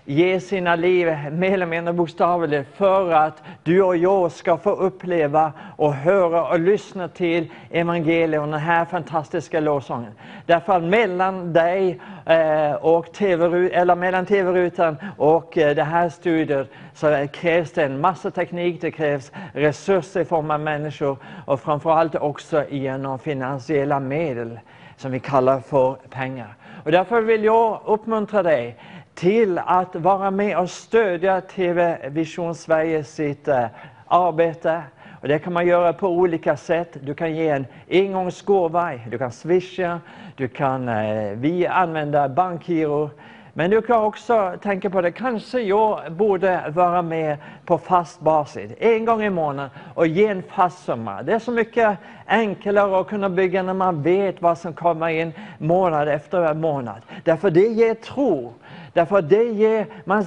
[0.09, 5.53] ge sina liv mer eller mindre bokstavligt för att du och jag ska få uppleva
[5.75, 10.11] och höra och lyssna till evangeliet och den här fantastiska lovsången.
[10.45, 16.69] Därför att mellan dig eh, och TV, eller mellan tv-rutan och eh, det här studiet
[16.93, 22.15] så krävs det en massa teknik, det krävs resurser i form av människor och framförallt
[22.15, 24.59] också genom finansiella medel
[24.97, 26.55] som vi kallar för pengar.
[26.83, 28.77] Och därför vill jag uppmuntra dig
[29.17, 33.65] till att vara med och stödja TV Vision Sverige sitt eh,
[34.07, 34.81] arbete.
[35.21, 36.97] Och det kan man göra på olika sätt.
[37.01, 39.99] Du kan ge en engångsgåva, du kan swisha,
[40.35, 43.09] du kan eh, vi använda bankgiro.
[43.53, 48.71] Men du kan också tänka på det, kanske jag borde vara med på fast basis,
[48.79, 51.23] en gång i månaden och ge en fast summa.
[51.23, 55.33] Det är så mycket enklare att kunna bygga när man vet vad som kommer in
[55.57, 57.01] månad efter månad.
[57.23, 58.53] Därför det ger tro.
[58.97, 60.25] Därför det ger, man,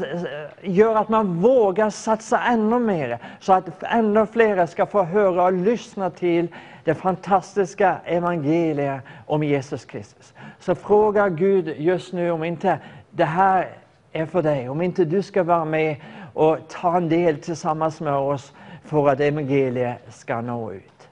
[0.61, 5.53] gör att man vågar satsa ännu mer så att ännu fler ska få höra och
[5.53, 6.49] lyssna till
[6.85, 10.35] det fantastiska evangeliet om Jesus Kristus.
[10.59, 12.79] Så fråga Gud just nu om inte
[13.11, 13.69] det här
[14.13, 15.97] är för dig, om inte du ska vara med
[16.35, 18.53] och ta en del tillsammans med oss
[18.85, 21.09] för att evangeliet ska nå ut.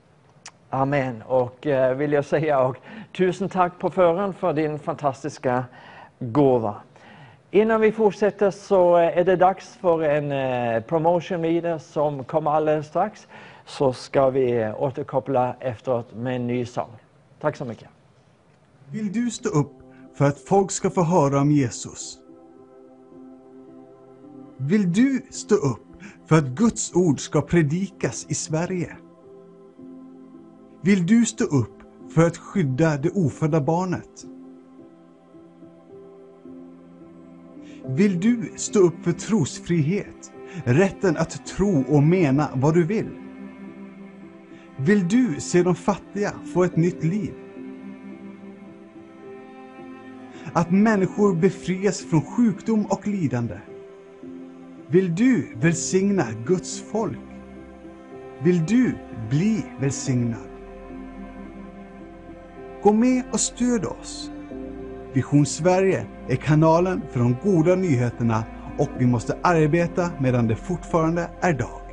[0.70, 1.22] Amen.
[1.26, 2.76] Och eh, vill jag säga och
[3.16, 5.64] tusen tack på förhand för din fantastiska
[6.18, 6.74] gåva.
[7.51, 12.51] Innan vi fortsätter så eh, är det dags för en eh, promotion video som kommer
[12.51, 13.27] alldeles strax.
[13.66, 16.91] Så ska vi eh, återkoppla efteråt med en ny sång.
[17.41, 17.89] Tack så mycket.
[18.91, 19.73] Vill du stå upp
[20.15, 22.19] för att folk ska få höra om Jesus?
[24.57, 25.87] Vill du stå upp
[26.27, 28.97] för att Guds ord ska predikas i Sverige?
[30.83, 31.83] Vill du stå upp
[32.15, 34.25] för att skydda det ofödda barnet?
[37.90, 40.32] Vill du stå upp för trosfrihet,
[40.65, 43.09] rätten att tro och mena vad du vill?
[44.77, 47.35] Vill du se de fattiga få ett nytt liv?
[50.52, 53.59] Att människor befrias från sjukdom och lidande?
[54.89, 57.19] Vill du välsigna Guds folk?
[58.43, 58.94] Vill du
[59.31, 60.48] bli välsignad?
[62.82, 64.31] Gå med och stöd oss.
[65.12, 68.44] Vision Sverige är kanalen för de goda nyheterna
[68.78, 71.88] och vi måste arbeta medan det fortfarande är dag.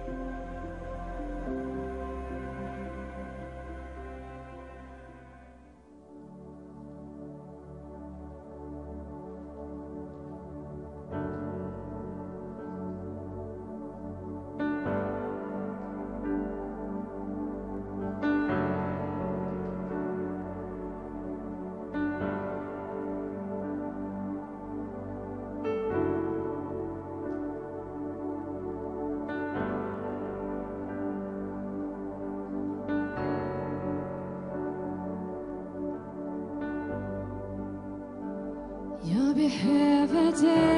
[39.46, 40.75] Jag behöver dig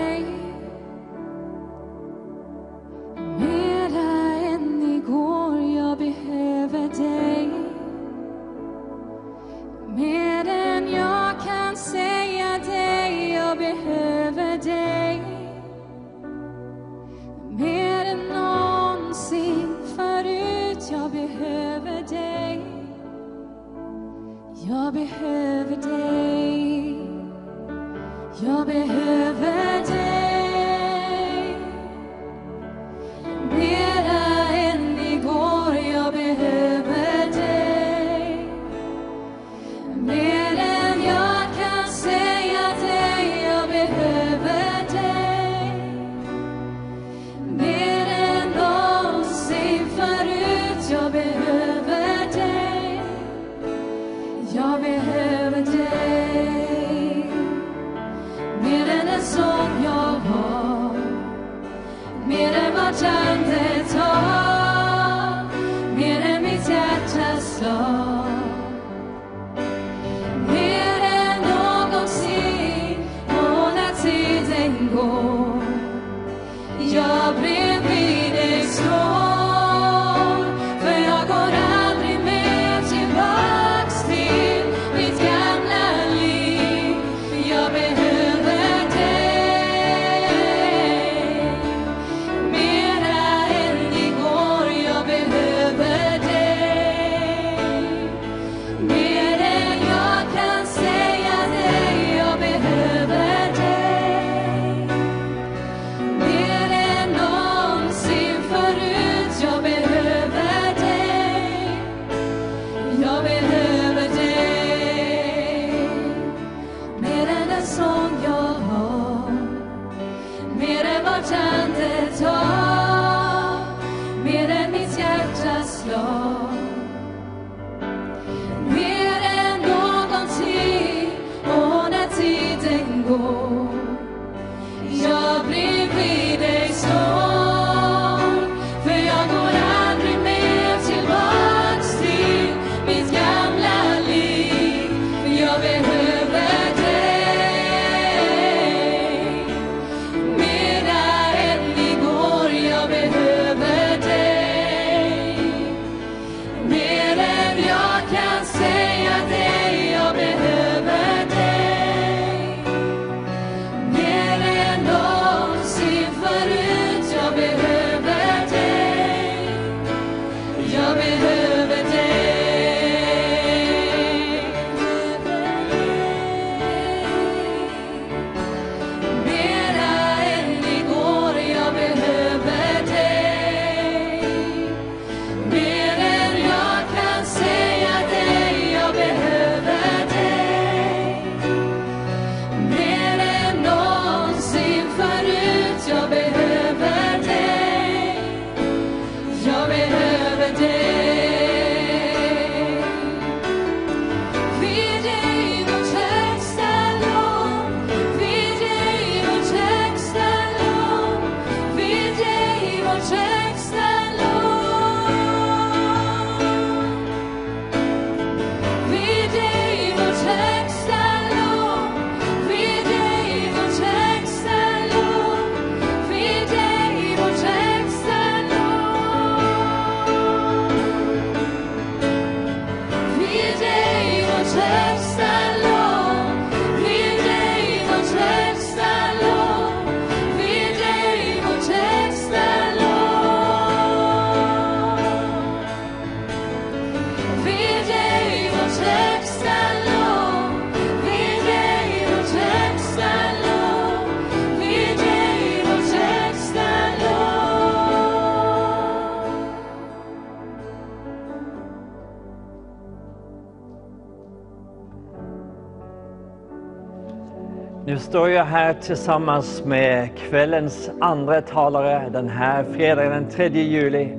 [268.17, 274.17] står jag här tillsammans med kvällens andra talare den här fredagen den 3 juli.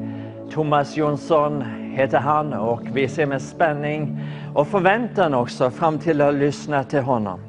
[0.51, 1.63] Thomas Jonsson
[1.97, 4.21] heter han och vi ser med spänning
[4.55, 7.41] och förväntan också fram till att lyssna till honom.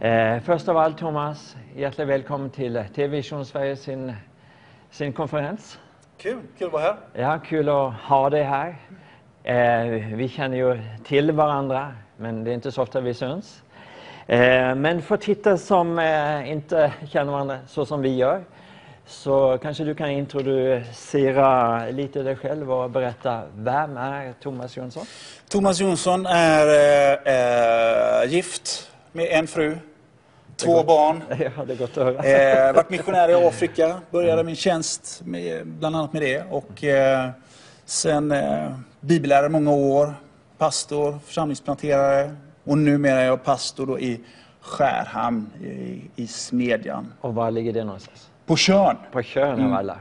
[0.00, 4.12] Eh, först av allt Thomas, hjärtligt välkommen till TV Vision Sverige sin,
[4.90, 5.78] sin konferens.
[6.18, 6.96] Kul, kul att vara här.
[7.12, 8.76] Ja, kul att ha dig här.
[9.42, 13.62] Eh, vi känner ju till varandra, men det är inte så ofta vi syns.
[14.26, 18.44] Eh, men för tittare som eh, inte känner varandra så som vi gör,
[19.06, 25.06] så kanske du kan introducera lite dig själv och berätta, vem är Thomas Jonsson?
[25.48, 26.66] Thomas Jonsson är
[28.24, 29.76] eh, gift med en fru,
[30.56, 31.22] två barn.
[31.56, 32.68] Ja, det är gott att höra.
[32.68, 36.44] Eh, varit missionär i Afrika, började min tjänst med, bland annat med det.
[36.50, 37.30] Och eh,
[37.84, 40.14] sen eh, bibellärare många år,
[40.58, 44.20] pastor, församlingsplanterare och numera är jag pastor då i
[44.60, 47.12] Skärhamn i, i Smedjan.
[47.20, 48.30] Och var ligger det någonstans?
[48.46, 49.98] På Tjörn, På Tjörn av alla.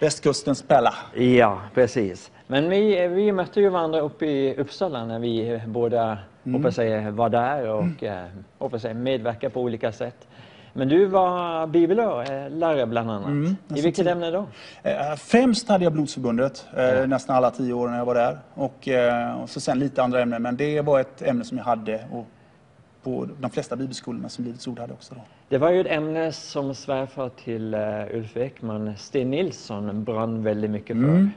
[0.00, 0.94] västkustens Pella.
[1.14, 2.30] Ja, precis.
[2.46, 6.18] Men vi, vi mötte ju varandra uppe i Uppsala när vi båda
[6.52, 8.26] hoppas jag, var där och eh,
[8.58, 10.28] hoppas jag, medverkade på olika sätt.
[10.76, 13.28] Men du var bibellärare bland annat.
[13.28, 14.12] I nästan vilket tio.
[14.12, 14.46] ämne då?
[14.82, 18.38] Eh, främst hade jag Blodsförbundet eh, nästan alla tio år när jag var där.
[18.54, 20.42] Och, eh, och så sen lite andra ämnen.
[20.42, 22.26] Men det var ett ämne som jag hade och
[23.02, 25.14] på de flesta bibelskolorna som Livets Ord hade också.
[25.14, 25.20] Då.
[25.48, 27.74] Det var ju ett ämne som svärfar till
[28.14, 31.30] Ulf Ekman, Sten Nilsson, brann väldigt mycket för.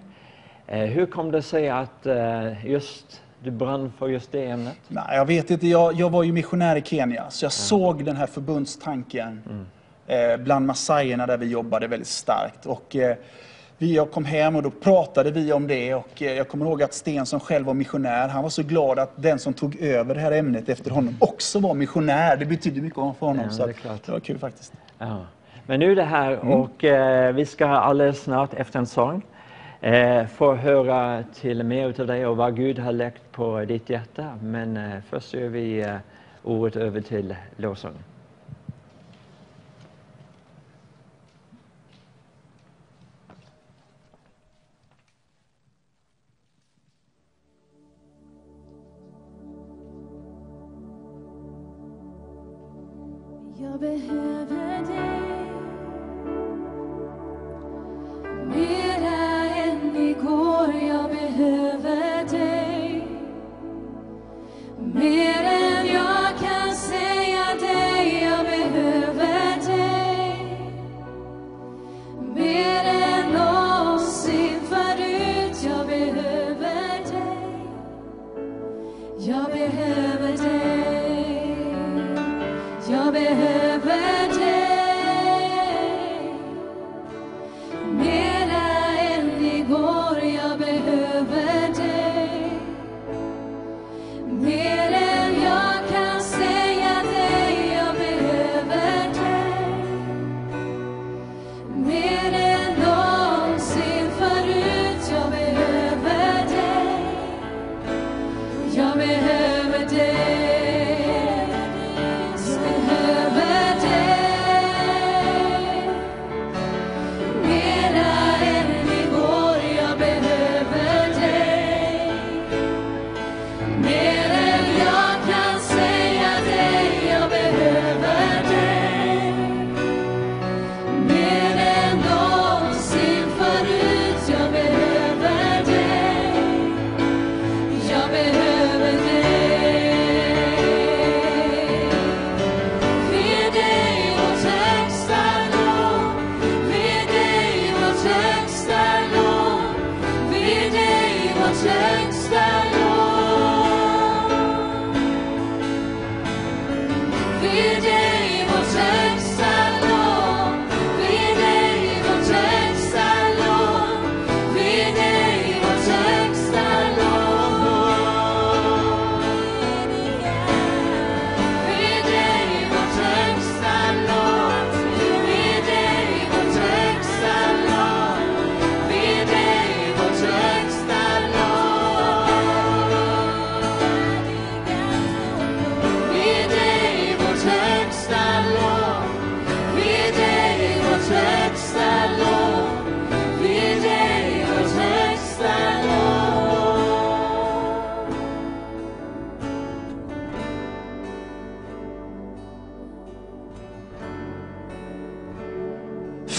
[0.67, 2.07] Eh, hur kom det sig att
[2.65, 4.77] just du brann för just det ämnet?
[4.87, 8.15] Nej, jag vet inte, jag, jag var ju missionär i Kenya så jag såg den
[8.15, 9.41] här förbundstanken
[10.07, 12.65] eh, bland massajerna där vi jobbade väldigt starkt.
[12.65, 13.15] Och, eh,
[13.77, 16.83] vi, jag kom hem och då pratade vi om det och eh, jag kommer ihåg
[16.83, 20.15] att Sten som själv var missionär, han var så glad att den som tog över
[20.15, 22.37] det här ämnet efter honom också var missionär.
[22.37, 23.45] Det betydde mycket för honom.
[23.45, 24.73] Ja, så det att det var kul faktiskt.
[24.97, 25.25] Ja.
[25.65, 29.21] Men nu är det här och eh, vi ska alldeles snart efter en sång
[29.81, 34.39] eh, få höra till mer av dig och vad Gud har lagt på ditt hjärta.
[34.41, 35.95] Men eh, först gör vi eh,
[36.43, 37.97] ordet över till lovsång.
[53.61, 55.49] Jag behöver dig
[58.45, 59.08] mer
[59.99, 63.07] igår Jag behöver dig.
[64.93, 70.57] Mer än jag kan säga dig Jag behöver dig.
[72.35, 77.59] Mer än någonsin förut Jag behöver dig.
[79.17, 81.57] Jag behöver dig.
[82.91, 83.68] Jag behöver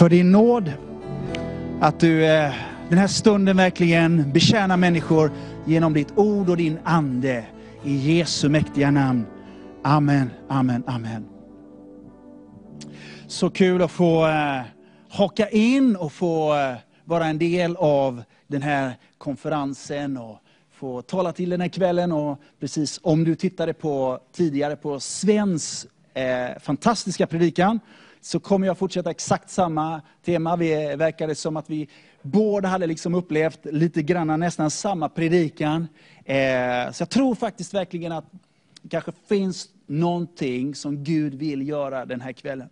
[0.00, 0.72] För din nåd,
[1.80, 2.54] att du eh,
[2.88, 5.30] den här stunden verkligen betjänar människor
[5.66, 7.44] genom ditt ord och din ande.
[7.84, 9.26] I Jesu mäktiga namn.
[9.82, 11.28] Amen, amen, amen.
[13.26, 14.60] Så kul att få eh,
[15.08, 20.38] haka in och få eh, vara en del av den här konferensen och
[20.72, 22.12] få tala till den här kvällen.
[22.12, 27.80] Och precis om du tittade på tidigare på Svens eh, fantastiska predikan
[28.20, 30.56] så kommer jag fortsätta exakt samma tema.
[30.56, 31.88] Vi verkade som att vi
[32.22, 35.88] båda hade liksom upplevt lite grann nästan samma predikan.
[36.24, 38.24] Eh, så jag tror faktiskt verkligen att
[38.82, 42.68] det kanske finns någonting som Gud vill göra den här kvällen.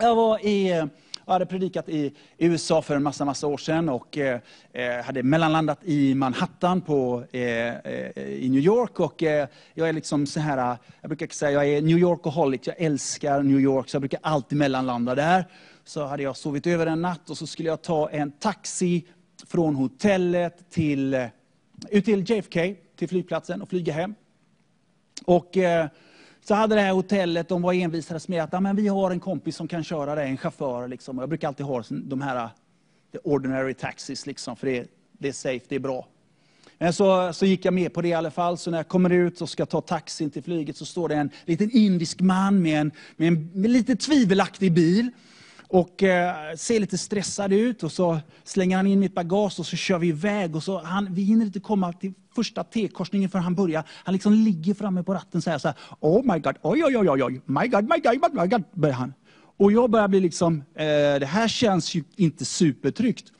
[0.00, 0.84] Jag var i, eh,
[1.26, 4.40] jag hade predikat i USA för en massa, massa år sedan och eh,
[4.72, 9.00] eh hade mellanlandat i Manhattan på, eh, eh, i New York.
[9.00, 12.80] Och, eh, jag är liksom så här, jag brukar säga jag är New Yorkaholic, jag
[12.80, 15.44] älskar New York, så jag brukar alltid mellanlanda där.
[15.84, 19.06] Så hade jag sovit över en natt och så skulle jag ta en taxi
[19.46, 21.28] från hotellet till,
[21.90, 24.14] ut till JFK, till flygplatsen och flyga hem.
[25.24, 25.86] Och eh,
[26.48, 29.20] så hade det här hotellet, de var envisades med att ah, men vi har en
[29.20, 30.22] kompis som kan köra det.
[30.22, 30.88] en chaufför.
[30.88, 31.18] Liksom.
[31.18, 32.48] Jag brukar alltid ha de här
[33.12, 36.08] the ordinary taxis, liksom, för det, det är safe, det är bra.
[36.78, 38.58] Men så, så gick jag med på det i alla fall.
[38.58, 41.30] Så när jag kommer ut och ska ta taxin till flyget så står det en
[41.44, 45.10] liten indisk man med en, med en med lite tvivelaktig bil.
[45.68, 49.76] Och eh, ser lite stressad ut och så slänger han in mitt bagage och så
[49.76, 50.56] kör vi iväg.
[50.56, 53.84] Och så han, vi hinner inte komma till första T-korsningen för han börjar.
[54.04, 56.96] Han liksom ligger framme på ratten så här, så här Oh my God, oj oj
[56.98, 59.14] oj oj, oj, my God, my God, my God, börjar han.
[59.58, 60.84] Och jag börjar bli liksom, eh,
[61.20, 63.32] det här känns ju inte supertryggt.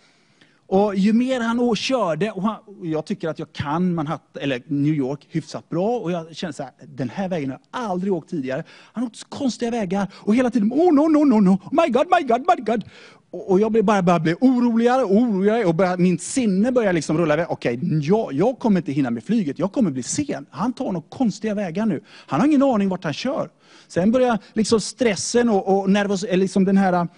[0.69, 4.43] Och ju mer han å- körde, och, han, och jag tycker att jag kan Manhattan,
[4.43, 7.91] eller New York hyfsat bra, och jag känner så här, den här vägen har jag
[7.91, 8.65] aldrig åkt tidigare.
[8.93, 12.23] Han åkte konstiga vägar, och hela tiden, oh no, no, no, no, my God, my
[12.29, 12.85] God, my God.
[13.31, 17.35] Och jag blir bara, bli oroligare och oroligare, och börjar, min sinne börjar liksom rulla
[17.35, 17.47] iväg.
[17.49, 20.47] Okej, jag, jag kommer inte hinna med flyget, jag kommer bli sen.
[20.51, 22.03] Han tar några konstiga vägar nu.
[22.27, 23.51] Han har ingen aning vart han kör.
[23.89, 27.09] Sen börjar liksom stressen och, och nervos, eh, liksom den här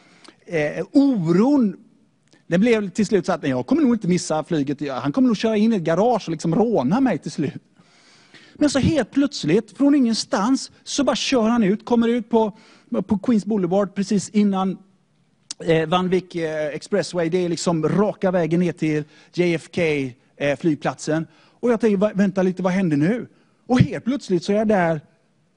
[0.47, 1.77] eh, oron
[2.47, 4.91] det blev till slut så att jag kommer nog inte missa flyget.
[4.91, 7.63] Han kommer nog köra in i ett garage och liksom råna mig till slut.
[8.55, 12.59] Men så helt plötsligt, från ingenstans, så bara kör han ut, kommer ut på,
[13.07, 14.79] på Queens Boulevard precis innan
[15.65, 17.29] eh, Van eh, Expressway.
[17.29, 19.05] Det är liksom raka vägen ner till
[19.35, 19.83] JFK
[20.37, 21.27] eh, flygplatsen.
[21.61, 23.27] Och jag tänker, vänta lite, vad händer nu?
[23.67, 25.01] Och helt plötsligt så är jag där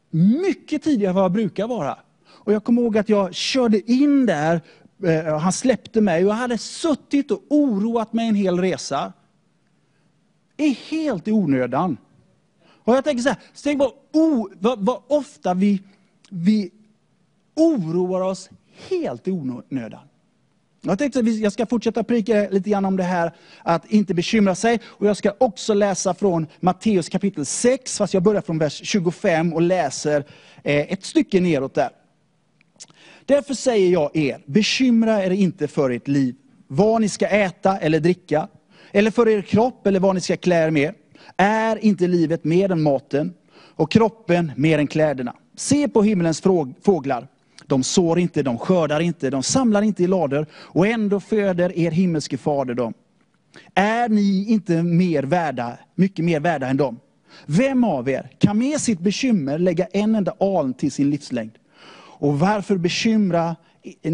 [0.10, 1.98] mycket tidigare än vad jag brukar vara.
[2.28, 4.62] Och jag kommer ihåg att jag körde in där,
[5.04, 9.14] eh, och han släppte mig och jag hade suttit och oroat mig en hel resa.
[10.58, 11.98] I helt i onödan.
[12.84, 15.82] Och jag tänker så här, tänk vad, o, vad, vad ofta vi,
[16.30, 16.72] vi
[17.56, 18.50] oroar oss
[18.90, 20.00] helt i onödan.
[20.84, 23.32] Jag tänkte att jag ska fortsätta prika lite grann om det här
[23.64, 24.80] att inte bekymra sig.
[24.86, 29.54] Och jag ska också läsa från Matteus kapitel 6, fast jag börjar från vers 25
[29.54, 30.26] och läser
[30.64, 31.90] eh, ett stycke neråt där.
[33.26, 36.36] Därför säger jag er, bekymra er inte för ert liv,
[36.68, 38.48] vad ni ska äta eller dricka,
[38.92, 40.94] eller för er kropp eller vad ni ska klä er med.
[41.38, 45.36] Är inte livet mer än maten och kroppen mer än kläderna?
[45.56, 46.42] Se på himlens
[46.82, 47.28] fåglar.
[47.68, 51.92] De sår inte, de skördar inte, de samlar inte i lador och ändå föder er
[51.92, 52.94] himmelske fader dem.
[53.76, 57.00] Är ni inte mer värda, mycket mer värda än dem?
[57.46, 61.58] Vem av er kan med sitt bekymmer lägga en enda aln till sin livslängd?
[62.22, 63.56] Och varför bekymra,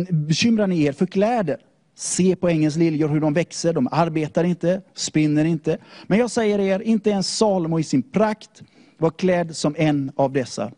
[0.09, 1.57] bekymrar ni er för kläder?
[1.95, 5.77] Se på ängens liljor hur de växer, de arbetar inte, spinner inte.
[6.07, 8.63] Men jag säger er, inte ens Salomo i sin prakt
[8.97, 10.71] var klädd som en av dessa.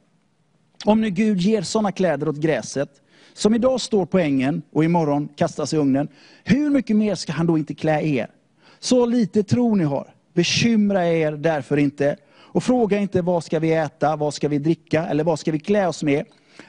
[0.86, 2.90] Om nu Gud ger sådana kläder åt gräset,
[3.34, 6.08] som idag står på ängen och imorgon kastas i ugnen,
[6.44, 8.30] hur mycket mer ska han då inte klä er?
[8.80, 10.14] Så lite tro ni har.
[10.34, 12.16] Bekymra er därför inte.
[12.52, 15.60] Och fråga inte vad ska vi äta, vad ska vi dricka eller vad ska vi
[15.60, 16.26] klä oss med?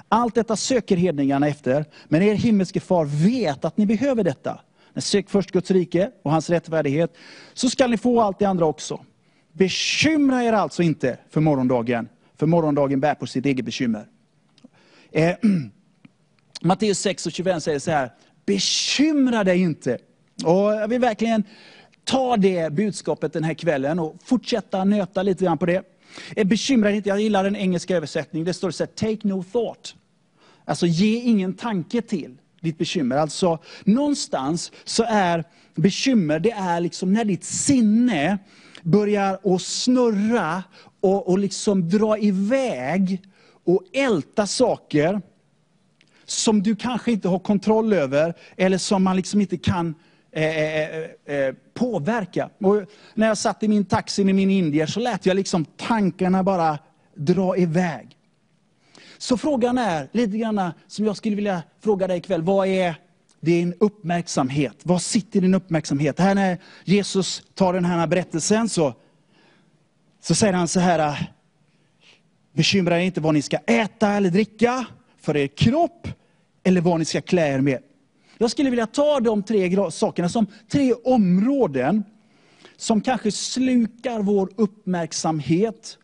[0.09, 4.61] Allt detta söker hedningarna efter, men er himmelske far vet att ni behöver detta.
[4.93, 7.16] Men sök först Guds rike och hans rättfärdighet,
[7.55, 9.01] så skall ni få allt det andra också.
[9.53, 12.09] Bekymra er alltså inte för morgondagen,
[12.41, 14.07] för morgondagen bär på sitt eget bekymmer.
[15.12, 15.37] Eh,
[16.62, 18.11] Matteus 6 och 25 säger så här,
[18.47, 19.99] bekymra dig inte.
[20.45, 21.45] Och jag vill verkligen
[22.05, 25.83] ta det budskapet den här kvällen och fortsätta nöta lite grann på det.
[26.37, 28.47] Eh, Bekymra dig inte, jag gillar den engelska översättningen.
[28.47, 29.95] Det står så här, take no thought.
[30.65, 33.17] Alltså ge ingen tanke till ditt bekymmer.
[33.17, 35.45] Alltså någonstans så är
[35.75, 38.39] bekymmer, det är liksom när ditt sinne
[38.83, 40.62] börjar att snurra
[41.01, 43.22] och, och liksom dra iväg
[43.64, 45.20] och älta saker
[46.24, 49.94] som du kanske inte har kontroll över eller som man liksom inte kan
[50.32, 52.51] eh eh, eh, eh, påverka.
[52.59, 52.82] Och
[53.14, 56.78] när jag satt i min taxi med min indier så lät jag liksom tankarna bara
[57.14, 58.16] dra iväg.
[59.18, 62.94] Så frågan är, lite grann som jag skulle vilja fråga dig ikväll, vad är
[63.40, 64.77] din uppmärksamhet?
[64.82, 66.18] Var sitter din uppmärksamhet?
[66.18, 68.94] Här när Jesus tar den här berättelsen så,
[70.21, 71.23] så säger han så här, äh,
[72.53, 74.87] bekymra er inte vad ni ska äta eller dricka
[75.21, 76.09] för er kropp
[76.63, 77.83] eller vad ni ska klä er med.
[78.39, 82.05] Jag skulle vilja ta de tre sakerna som tre områden
[82.77, 85.99] som kanske slukar vår uppmärksamhet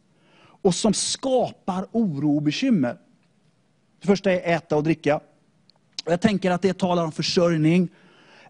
[0.63, 2.97] och som skapar oro och bekymmer.
[4.01, 5.21] Det första är äta och dricka.
[6.05, 7.89] Jag tänker att det talar om försörjning.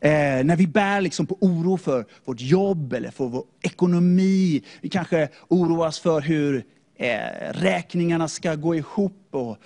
[0.01, 4.63] Eh, när vi bär liksom på oro för vårt jobb eller för vår ekonomi.
[4.81, 6.65] Vi kanske oroas för hur
[6.97, 9.29] eh, räkningarna ska gå ihop.
[9.31, 9.57] Och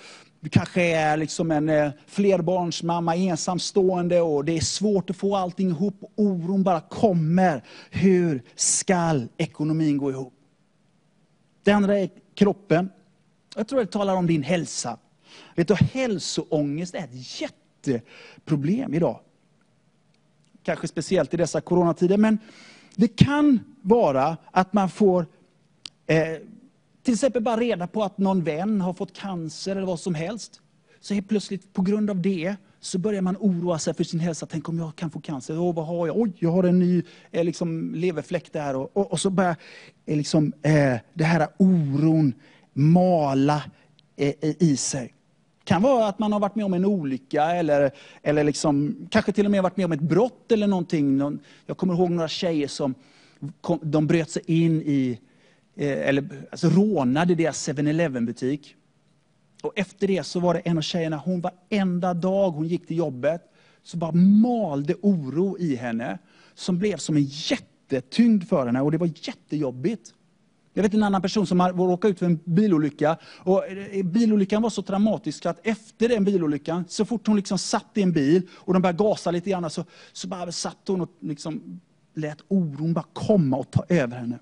[0.41, 5.69] du kanske är liksom en eh, flerbarnsmamma, ensamstående och det är svårt att få allting
[5.69, 6.13] ihop.
[6.17, 7.65] Oron bara kommer.
[7.91, 10.35] Hur skall ekonomin gå ihop?
[11.63, 12.91] Det andra är kroppen.
[13.57, 14.99] Jag tror det talar om din hälsa.
[15.55, 19.21] Vet du, hälsoångest är ett jätteproblem idag.
[20.63, 22.17] Kanske speciellt i dessa coronatider.
[22.17, 22.39] Men
[22.97, 25.27] det kan vara att man får
[26.07, 26.37] eh,
[27.03, 30.61] till exempel bara reda på att någon vän har fått cancer eller vad som helst.
[31.01, 34.47] Så helt plötsligt på grund av det så börjar man oroa sig för sin hälsa.
[34.47, 35.59] Tänk om jag kan få cancer?
[35.59, 36.17] Åh, vad har jag?
[36.17, 38.77] Oj, jag har en ny eh, liksom, leverfläck där.
[38.77, 39.57] Och, och, och så börjar
[40.07, 42.35] eh, liksom, eh, det här oron
[42.73, 43.63] mala
[44.17, 45.15] eh, i sig
[45.71, 47.91] kan vara att man har varit med om en olycka eller,
[48.23, 51.39] eller liksom, kanske till och med varit med om ett brott eller någonting.
[51.67, 52.95] Jag kommer ihåg några tjejer som
[53.61, 55.19] kom, de bröt sig in i,
[55.77, 58.75] eh, eller alltså rånade deras 7-Eleven butik.
[59.63, 62.97] Och efter det så var det en av tjejerna, hon varenda dag hon gick till
[62.97, 63.43] jobbet,
[63.83, 66.19] så bara malde oro i henne,
[66.55, 70.15] som blev som en jättetyngd för henne och det var jättejobbigt.
[70.75, 73.17] Jag vet en annan person som har råkat ut för en bilolycka.
[73.39, 77.91] Och eh, bilolyckan var så traumatisk att efter den bilolyckan, så fort hon liksom satt
[77.95, 81.09] i en bil och de började gasa lite grann, så, så bara satt hon och
[81.21, 81.81] liksom
[82.15, 84.39] lät oron bara komma och ta över henne.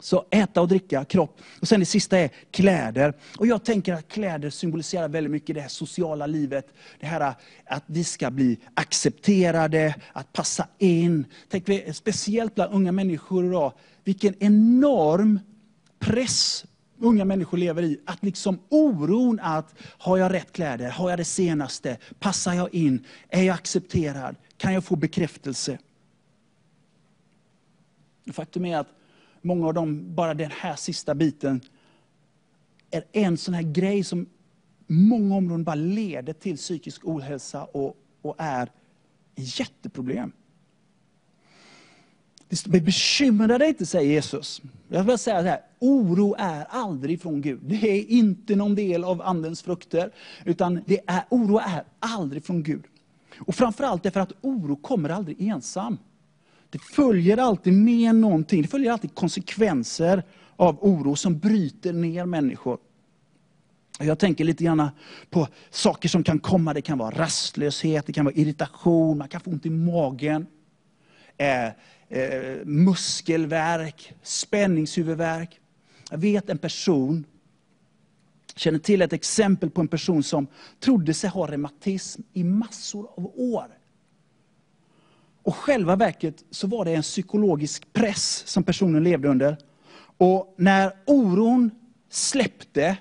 [0.00, 1.40] Så äta och dricka, kropp.
[1.60, 3.14] Och sen det sista är kläder.
[3.38, 6.66] Och jag tänker att kläder symboliserar väldigt mycket det här sociala livet.
[7.00, 7.34] Det här
[7.66, 11.24] att vi ska bli accepterade, att passa in.
[11.48, 13.72] Tänk vi, speciellt bland unga människor idag,
[14.04, 15.40] vilken enorm
[15.98, 16.64] press
[16.98, 18.00] unga människor lever i.
[18.04, 20.90] Att liksom oron att, har jag rätt kläder?
[20.90, 21.98] Har jag det senaste?
[22.18, 23.04] Passar jag in?
[23.28, 24.36] Är jag accepterad?
[24.56, 25.78] Kan jag få bekräftelse?
[28.32, 28.88] Faktum är att
[29.46, 31.60] många av dem, bara den här sista biten,
[32.90, 34.26] är en sån här grej som
[34.86, 38.70] många områden bara leder till psykisk ohälsa och, och är
[39.34, 40.32] ett jätteproblem.
[42.66, 44.62] Bekymra dig inte, säger Jesus.
[44.88, 47.60] Jag vill säga så här, oro är aldrig från Gud.
[47.62, 50.12] Det är inte någon del av andens frukter,
[50.44, 52.84] utan det är, oro är aldrig från Gud.
[53.38, 55.98] Och framförallt därför att oro kommer aldrig ensam.
[56.76, 60.22] Det följer alltid med någonting, det följer alltid konsekvenser
[60.56, 62.78] av oro som bryter ner människor.
[63.98, 64.88] Jag tänker lite grann
[65.30, 66.74] på saker som kan komma.
[66.74, 70.46] Det kan vara rastlöshet, det kan vara irritation, man kan få ont i magen.
[71.36, 75.60] Eh, eh, muskelvärk, spänningshuvudvärk.
[76.10, 77.24] Jag vet en person,
[78.56, 80.46] känner till ett exempel på en person som
[80.80, 83.66] trodde sig ha reumatism i massor av år.
[85.46, 89.56] Och själva verket så var det en psykologisk press som personen levde under.
[90.16, 91.70] Och när oron
[92.10, 92.96] släppte,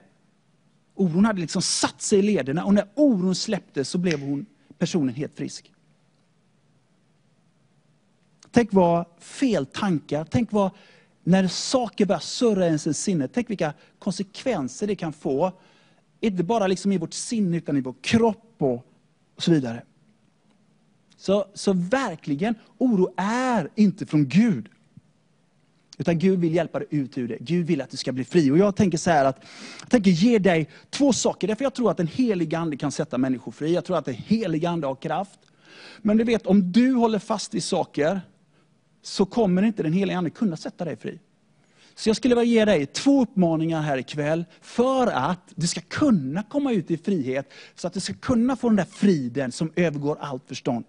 [0.96, 4.46] oron hade liksom satt sig i lederna, och när oron släppte så blev hon,
[4.78, 5.72] personen helt frisk.
[8.52, 10.72] Tänk vad fel tankar, tänk vad,
[11.24, 15.52] när saker börjar surra i ens sinne, tänk vilka konsekvenser det kan få.
[16.20, 18.86] Inte bara liksom i vårt sinne, utan i vår kropp och,
[19.36, 19.84] och så vidare.
[21.26, 24.70] Så, så verkligen, oro är inte från Gud.
[25.98, 27.38] Utan Gud vill hjälpa dig ut ur det.
[27.40, 28.52] Gud vill att du ska bli fri.
[28.52, 29.46] Och jag tänker så här att,
[29.80, 31.48] jag tänker ge dig två saker.
[31.48, 33.74] Därför jag tror att en helig ande kan sätta människor fri.
[33.74, 35.40] Jag tror att en helig ande har kraft.
[35.98, 38.22] Men du vet, om du håller fast vid saker,
[39.02, 41.20] så kommer inte den heliga ande kunna sätta dig fri.
[41.96, 46.44] Så jag skulle vilja ge dig två uppmaningar här ikväll, för att du ska kunna
[46.44, 50.18] komma ut i frihet, så att du ska kunna få den där friden som övergår
[50.20, 50.86] allt förstånd.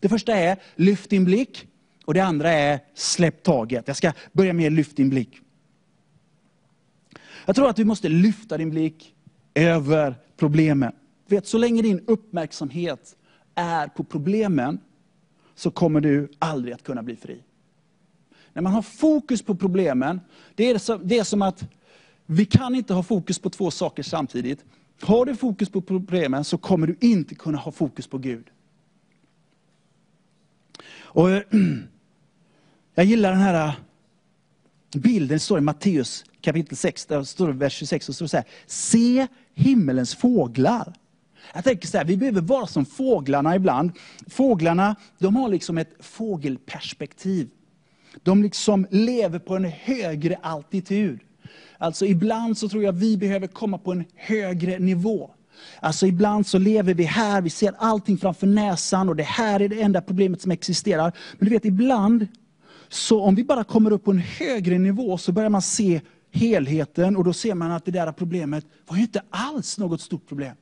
[0.00, 1.66] Det första är, lyft din blick.
[2.04, 3.88] Och det andra är, släpp taget.
[3.88, 5.40] Jag ska börja med lyft din blick.
[7.46, 9.14] Jag tror att du måste lyfta din blick
[9.54, 10.92] över problemen.
[11.26, 13.16] Du vet, så länge din uppmärksamhet
[13.54, 14.80] är på problemen,
[15.54, 17.42] så kommer du aldrig att kunna bli fri.
[18.52, 20.20] När man har fokus på problemen,
[20.54, 21.64] det är, som, det är som att
[22.26, 24.64] vi kan inte ha fokus på två saker samtidigt.
[25.00, 28.44] Har du fokus på problemen så kommer du inte kunna ha fokus på Gud.
[31.08, 31.42] Och, eh,
[32.94, 33.74] jag gillar den här eh,
[35.00, 38.46] bilden, det står i Matteus kapitel 6, där står vers 26, och står så här,
[38.66, 40.94] se himmelens fåglar.
[41.54, 43.92] Jag tänker så här, vi behöver vara som fåglarna ibland.
[44.26, 47.48] Fåglarna, de har liksom ett fågelperspektiv.
[48.22, 51.20] De liksom lever på en högre altitud.
[51.78, 55.30] Alltså ibland så tror jag vi behöver komma på en högre nivå.
[55.80, 59.68] Alltså ibland så lever vi här, vi ser allting framför näsan och det här är
[59.68, 61.12] det enda problemet som existerar.
[61.38, 62.26] Men du vet ibland,
[62.88, 66.00] så om vi bara kommer upp på en högre nivå så börjar man se
[66.32, 70.28] helheten och då ser man att det där problemet var ju inte alls något stort
[70.28, 70.56] problem.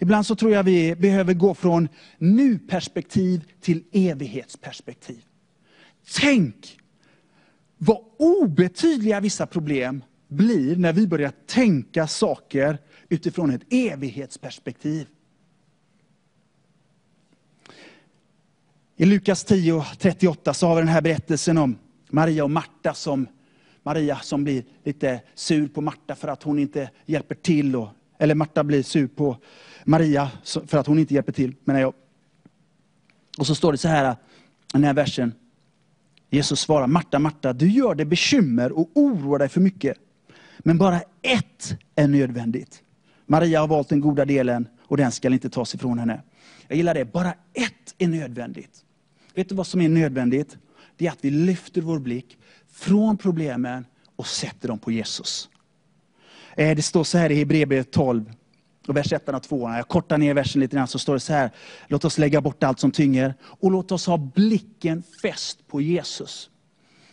[0.00, 1.88] Ibland så tror jag vi behöver gå från
[2.18, 5.22] nu-perspektiv till evighetsperspektiv.
[6.20, 6.78] Tänk
[7.78, 12.78] vad obetydliga vissa problem blir när vi börjar tänka saker
[13.12, 15.06] utifrån ett evighetsperspektiv.
[18.96, 21.78] I Lukas 10.38 så har vi den här berättelsen om
[22.10, 23.26] Maria och Marta som
[23.82, 27.76] Maria som blir lite sur på Marta för att hon inte hjälper till.
[27.76, 29.36] Och, eller Marta blir sur på
[29.84, 31.94] Maria för att hon inte hjälper till, menar jag.
[33.38, 34.16] Och så står det så här, i
[34.72, 35.34] den här versen.
[36.30, 39.98] Jesus svarar, Marta, Marta, du gör dig bekymmer och oroar dig för mycket.
[40.58, 42.81] Men bara ett är nödvändigt.
[43.32, 46.22] Maria har valt den goda delen och den ska inte tas ifrån henne.
[46.68, 47.04] Jag gillar det.
[47.04, 48.84] Bara ett är nödvändigt.
[49.34, 50.56] Vet du vad som är nödvändigt?
[50.96, 52.38] Det är att vi lyfter vår blick
[52.72, 53.86] från problemen
[54.16, 55.48] och sätter dem på Jesus.
[56.56, 58.32] Eh, det står så här i Hebreerbrevet 12,
[58.88, 59.70] och vers 1 och 2.
[59.70, 61.50] Jag kortar ner versen lite grann så står det så här.
[61.86, 66.50] Låt oss lägga bort allt som tynger och låt oss ha blicken fäst på Jesus.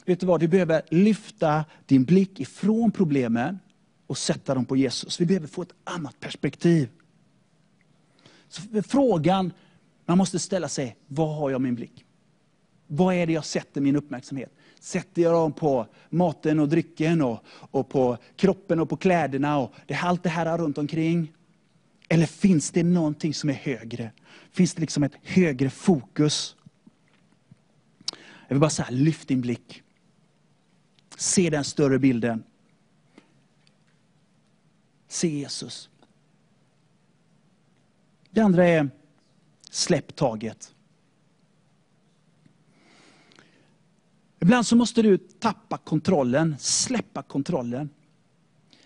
[0.05, 3.59] Vet du vad, du behöver lyfta din blick ifrån problemen
[4.09, 5.21] och sätta dem på Jesus.
[5.21, 6.89] Vi behöver få ett annat perspektiv.
[8.47, 9.53] Så frågan
[10.05, 12.05] man måste ställa sig, var har jag min blick?
[12.87, 14.53] Vad är det jag sätter min uppmärksamhet?
[14.79, 19.73] Sätter jag dem på maten och drycken och, och på kroppen och på kläderna och
[19.87, 21.33] det, allt det här runt omkring?
[22.07, 24.11] Eller finns det någonting som är högre?
[24.51, 26.55] Finns det liksom ett högre fokus?
[28.47, 29.83] Jag vill bara säga, lyft din blick.
[31.17, 32.43] Se den större bilden.
[35.09, 35.89] Se Jesus.
[38.29, 38.89] Det andra är,
[39.69, 40.73] släpp taget.
[44.39, 47.89] Ibland så måste du tappa kontrollen, släppa kontrollen.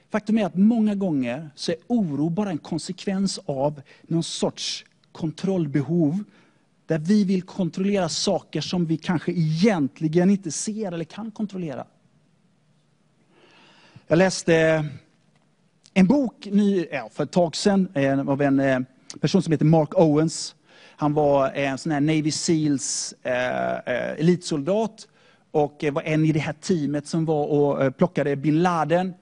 [0.10, 6.24] Faktum är att många gånger så är oro bara en konsekvens av någon sorts kontrollbehov.
[6.86, 11.86] Där vi vill kontrollera saker som vi kanske egentligen inte ser eller kan kontrollera.
[14.08, 14.86] Jag läste
[15.94, 18.80] en bok ny, ja, för ett tag sedan eh, av en eh,
[19.22, 20.56] person som heter Mark Owens.
[20.96, 25.08] Han var eh, en sån här Navy Seals eh, elitsoldat
[25.52, 29.14] och var en i det här teamet som var och plockade bin Laden.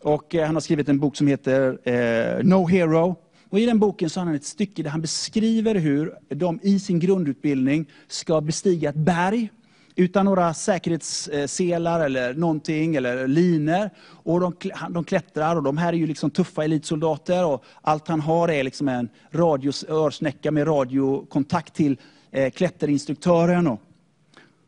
[0.00, 3.16] Och han har skrivit en bok som heter eh, No Hero.
[3.50, 6.80] Och I den boken så har han ett stycke där han beskriver hur de i
[6.80, 9.50] sin grundutbildning ska bestiga ett berg
[9.96, 13.90] utan några säkerhetsselar eller någonting, eller liner.
[14.06, 14.54] Och de,
[14.90, 18.64] de klättrar och de här är ju liksom tuffa elitsoldater och allt han har är
[18.64, 21.96] liksom en radios, örsnäcka med radiokontakt till
[22.30, 23.66] eh, klätterinstruktören.
[23.66, 23.80] Och,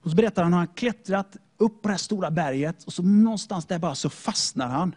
[0.02, 3.02] och så berättar han hur han klättrat upp på det här stora berget och så
[3.02, 4.94] någonstans där bara så fastnar han.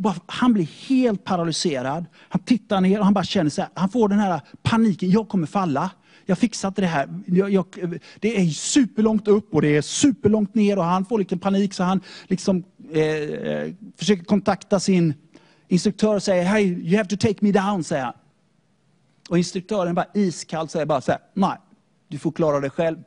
[0.00, 2.04] Och bara, han blir helt paralyserad.
[2.28, 5.28] Han tittar ner och han bara känner så här, han får den här paniken, jag
[5.28, 5.90] kommer falla.
[6.30, 7.08] Jag fixar inte det här.
[7.26, 7.66] Jag, jag,
[8.20, 11.82] det är superlångt upp och det är superlångt ner och han får lite panik så
[11.82, 15.14] han liksom, eh, eh försöker kontakta sin
[15.68, 18.14] instruktör och säger, hey, you have to take me down, säger han.
[19.28, 21.56] Och instruktören bara iskallt säger bara så här, nej,
[22.08, 22.98] du får klara det själv.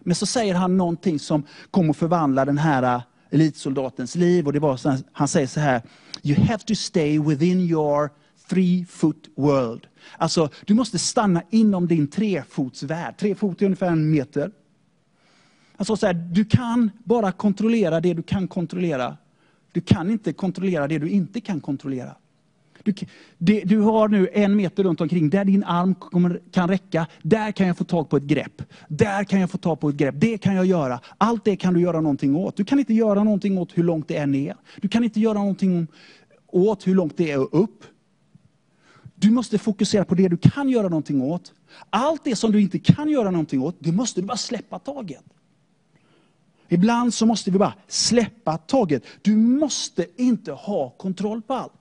[0.00, 4.46] Men så säger han någonting som kommer att förvandla den här eh, elitsoldatens liv.
[4.46, 5.82] Och det var så här, han säger så här,
[6.22, 8.10] you have to stay within your
[8.48, 9.86] three foot world.
[10.18, 13.16] Alltså, du måste stanna inom din trefotsvärld.
[13.16, 14.50] Tre fot är ungefär en meter.
[15.76, 19.16] Alltså så här, du kan bara kontrollera det du kan kontrollera.
[19.72, 22.16] Du kan inte kontrollera det du inte kan kontrollera.
[22.82, 22.94] Du,
[23.38, 27.06] det, du har nu en meter runt omkring, där din arm kommer, kan räcka.
[27.22, 28.62] Där kan jag få tag på ett grepp.
[28.88, 30.14] Där kan jag få tag på ett grepp.
[30.18, 31.00] Det kan jag göra.
[31.18, 32.56] Allt det kan du göra någonting åt.
[32.56, 34.56] Du kan inte göra någonting åt hur långt det är ner.
[34.80, 35.86] Du kan inte göra någonting
[36.46, 37.84] åt hur långt det är upp.
[39.18, 41.52] Du måste fokusera på det du kan göra någonting åt.
[41.90, 45.24] Allt det som du inte kan göra någonting åt, det måste du bara släppa taget.
[46.68, 49.04] Ibland så måste vi bara släppa taget.
[49.22, 51.72] Du måste inte ha kontroll på allt.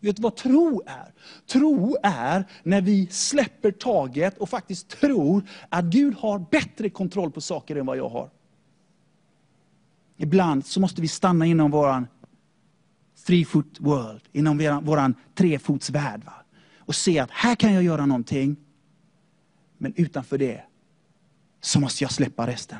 [0.00, 1.12] Vet du vad tro är?
[1.46, 7.40] Tro är när vi släpper taget och faktiskt tror att Gud har bättre kontroll på
[7.40, 8.30] saker än vad jag har.
[10.16, 12.06] Ibland så måste vi stanna inom vår
[13.26, 16.24] three foot world, inom vår trefotsvärld.
[16.24, 16.39] Va?
[16.90, 18.56] Och se att här kan jag göra någonting,
[19.78, 20.62] men utanför det
[21.60, 22.78] så måste jag släppa resten.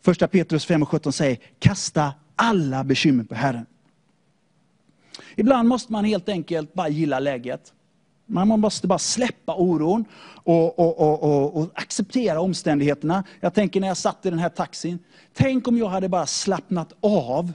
[0.00, 3.66] Första Petrus 5 och 17 säger, kasta alla bekymmer på Herren.
[5.36, 7.72] Ibland måste man helt enkelt bara gilla läget.
[8.26, 10.04] Man måste bara släppa oron
[10.44, 13.24] och, och, och, och, och acceptera omständigheterna.
[13.40, 14.98] Jag tänker när jag satt i den här taxin,
[15.32, 17.52] tänk om jag hade bara slappnat av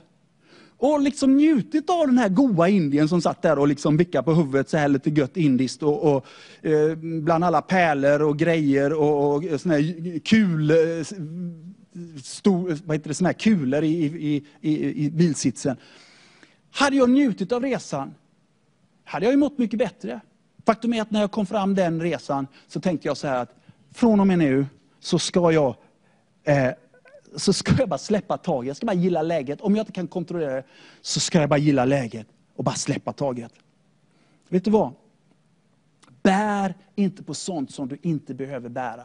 [0.77, 4.33] och liksom njutit av den här goa indien som satt där och liksom vickade på
[4.33, 5.83] huvudet så här lite gött indiskt.
[5.83, 6.25] Och, och,
[6.61, 10.75] eh, bland alla pärlor och grejer och, och såna här kul, eh,
[12.23, 15.77] stor, vad heter det, såna här kulor i, i, i, i bilsitsen.
[16.71, 18.13] Hade jag njutit av resan,
[19.03, 20.19] hade jag ju mått mycket bättre.
[20.65, 23.55] Faktum är att när jag kom fram den resan så tänkte jag så här att
[23.93, 24.65] från och med nu
[24.99, 25.75] så ska jag
[26.43, 26.71] eh,
[27.35, 28.67] så ska jag bara släppa taget.
[28.67, 29.61] Jag ska bara gilla läget.
[29.61, 30.63] Om jag inte kan kontrollera det
[31.01, 33.51] så ska jag bara gilla läget och bara släppa taget.
[34.49, 34.93] Vet du vad?
[36.23, 39.03] Bär inte på sånt som du inte behöver bära.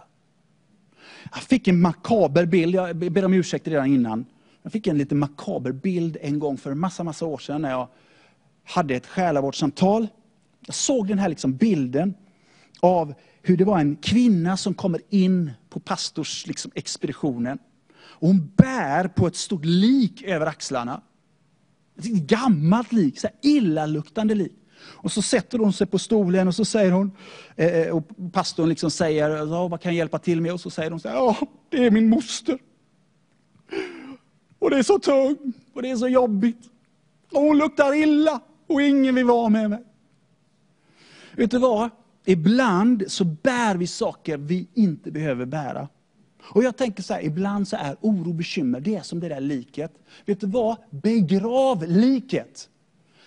[1.32, 4.26] Jag fick en makaber bild, jag ber om ursäkt redan innan.
[4.62, 7.70] Jag fick en lite makaber bild en gång för en massa, massa år sedan när
[7.70, 7.88] jag
[8.64, 10.08] hade ett själavårdssamtal.
[10.66, 12.14] Jag såg den här liksom bilden
[12.80, 17.58] av hur det var en kvinna som kommer in på pastors liksom expeditionen.
[18.22, 21.02] Och hon bär på ett stort lik över axlarna.
[21.98, 24.52] Ett gammalt lik, så här illaluktande lik.
[24.84, 27.12] Och så sätter hon sig på stolen och så säger hon,
[27.56, 30.52] eh, eh, och pastorn liksom säger, ja, vad kan jag hjälpa till med?
[30.52, 31.36] Och så säger hon, så här, ja,
[31.68, 32.58] det är min moster.
[34.58, 36.70] Och det är så tungt och det är så jobbigt.
[37.32, 39.84] Och hon luktar illa och ingen vill vara med mig.
[41.36, 41.90] Vet du vad?
[42.24, 45.88] Ibland så bär vi saker vi inte behöver bära.
[46.44, 49.28] Och jag tänker så här, ibland så är oro och bekymmer, det är som det
[49.28, 49.92] där liket.
[50.24, 50.76] Vet du vad?
[50.90, 52.68] Begrav liket.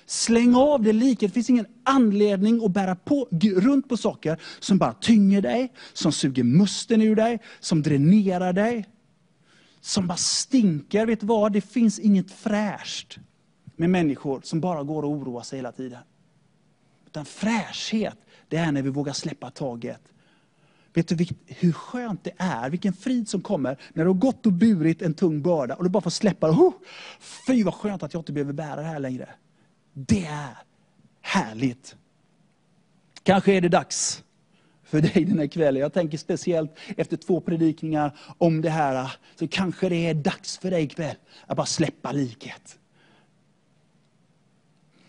[0.06, 1.30] Släng av det liket.
[1.30, 6.12] Det finns ingen anledning att bära på, runt på saker som bara tynger dig, som
[6.12, 8.86] suger musten ur dig, som dränerar dig.
[9.82, 11.06] Som bara stinker.
[11.06, 11.54] Vet du vad?
[11.54, 13.18] Det finns inget fräscht
[13.76, 16.00] med människor som bara går och oroar sig hela tiden.
[17.06, 18.18] Utan fräschhet,
[18.50, 20.02] det är när vi vågar släppa taget.
[20.96, 24.54] Vet du hur skönt det är, vilken frid som kommer när du har gått och
[24.54, 26.54] burit en tung börda och du bara får släppa det.
[26.54, 26.74] Oh,
[27.48, 29.30] fy vad skönt att jag inte behöver bära det här längre.
[29.94, 30.58] Det är
[31.22, 31.96] härligt.
[33.24, 34.24] Kanske är det dags
[34.84, 35.82] för dig den här kvällen.
[35.82, 39.12] Jag tänker speciellt efter två predikningar om det här.
[39.36, 41.16] Så kanske det är dags för dig ikväll
[41.48, 42.80] att bara släppa liket.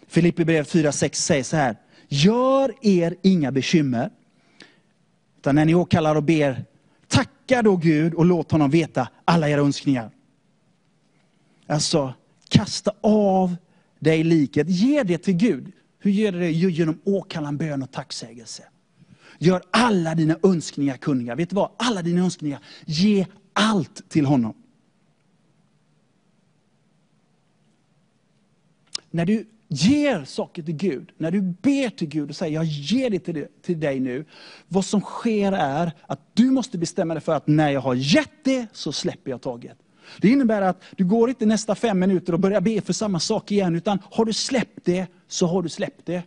[0.07, 1.77] Filippi brev 4.6 säger så här.
[2.09, 4.11] Gör er inga bekymmer.
[5.47, 6.65] Utan när ni åkallar och ber,
[7.09, 10.11] tacka då Gud och låt honom veta alla era önskningar.
[11.67, 12.15] Alltså,
[12.49, 13.57] kasta av
[13.99, 14.71] dig liket.
[14.71, 15.73] Ge det till Gud.
[15.99, 16.51] Hur gör du det?
[16.51, 18.63] Jo, Genom åkallan, bön och tacksägelse.
[19.39, 21.35] Gör alla dina önskningar kunniga.
[21.35, 21.71] Vet du vad?
[21.77, 22.61] Alla dina önskningar.
[22.85, 24.55] Ge allt till honom.
[29.11, 33.11] När du ger saker till Gud, när du ber till Gud och säger jag ger
[33.11, 34.25] det till, dig- till dig nu.
[34.69, 38.45] Vad som sker är att du måste bestämma dig för att när jag har gett
[38.45, 39.79] det så släpper jag taget.
[40.21, 43.53] Det innebär att du går inte nästa fem minuter och börjar be för samma sak
[43.53, 46.23] igen, utan har du släppt det så har du släppt det.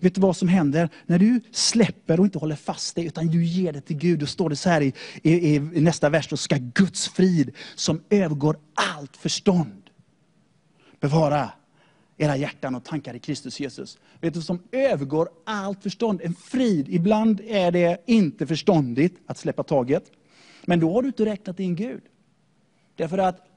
[0.00, 0.88] Vet du vad som händer?
[1.06, 4.18] När du släpper och inte håller fast det, utan du ger det till Gud.
[4.18, 8.02] Då står det så här i, i, i nästa vers, då ska Guds frid som
[8.10, 9.81] övergår allt förstånd
[11.02, 11.50] bevara
[12.16, 13.98] era hjärtan och tankar i Kristus Jesus.
[14.20, 16.20] Vet du, som övergår allt förstånd.
[16.24, 16.88] En frid.
[16.88, 20.12] Ibland är det inte förståndigt att släppa taget.
[20.66, 22.02] Men då har du inte räknat in Gud.
[22.96, 23.48] Därför att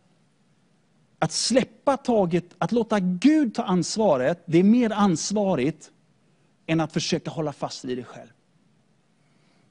[1.20, 5.92] att släppa taget, att låta Gud ta ansvaret, det är mer ansvarigt
[6.66, 8.30] än att försöka hålla fast vid dig själv.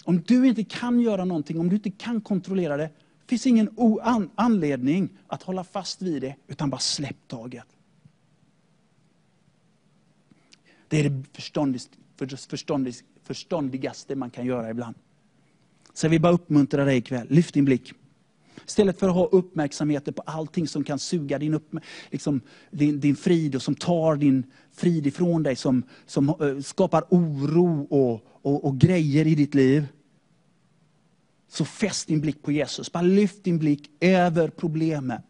[0.04, 2.90] Om du inte kan göra någonting, om du inte kan kontrollera det,
[3.26, 3.70] det finns ingen
[4.02, 7.66] an- anledning att hålla fast vid det, utan bara släpp taget.
[10.88, 11.22] Det är det
[13.26, 14.96] förståndigaste man kan göra ibland.
[15.94, 17.92] Så jag vill bara uppmuntra dig ikväll, lyft din blick.
[18.66, 21.74] Istället för att ha uppmärksamheten på allting som kan suga din, upp,
[22.10, 22.40] liksom,
[22.70, 27.86] din, din frid och som tar din frid ifrån dig, som, som eh, skapar oro
[27.90, 29.86] och, och, och grejer i ditt liv.
[31.54, 32.92] Så fäst din blick på Jesus.
[32.92, 35.22] Bara lyft din blick över problemen.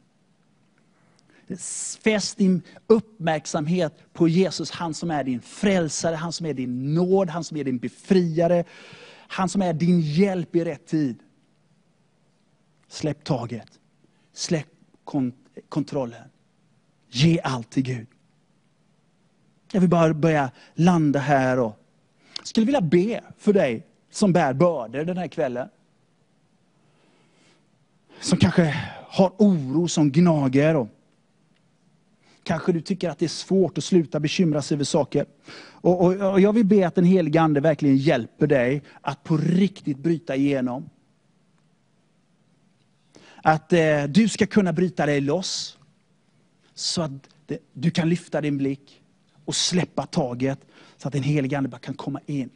[2.00, 7.30] Fäst din uppmärksamhet på Jesus, han som är din frälsare, han som är din nåd,
[7.30, 8.64] han som är din befriare.
[9.16, 11.18] Han som är din hjälp i rätt tid.
[12.88, 13.80] Släpp taget.
[14.32, 14.68] Släpp
[15.04, 15.34] kont
[15.68, 16.28] kontrollen.
[17.08, 18.06] Ge allt till Gud.
[19.72, 21.78] Jag vill bara börja landa här och
[22.42, 25.68] skulle vilja be för dig som bär bördor den här kvällen.
[28.24, 28.74] Som kanske
[29.08, 30.76] har oro som gnager.
[30.76, 30.88] Och
[32.42, 35.26] kanske du tycker att det är svårt att sluta bekymra sig över saker.
[35.64, 39.36] Och, och, och jag vill be att den helige Ande verkligen hjälper dig att på
[39.36, 40.90] riktigt bryta igenom.
[43.42, 45.78] Att eh, du ska kunna bryta dig loss.
[46.74, 47.12] Så att
[47.46, 49.02] det, du kan lyfta din blick
[49.44, 50.58] och släppa taget.
[50.96, 52.50] Så att den helige Ande bara kan komma in.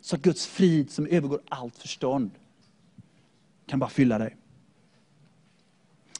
[0.00, 2.30] Så att Guds frid som övergår allt förstånd
[3.72, 4.36] kan bara fylla dig.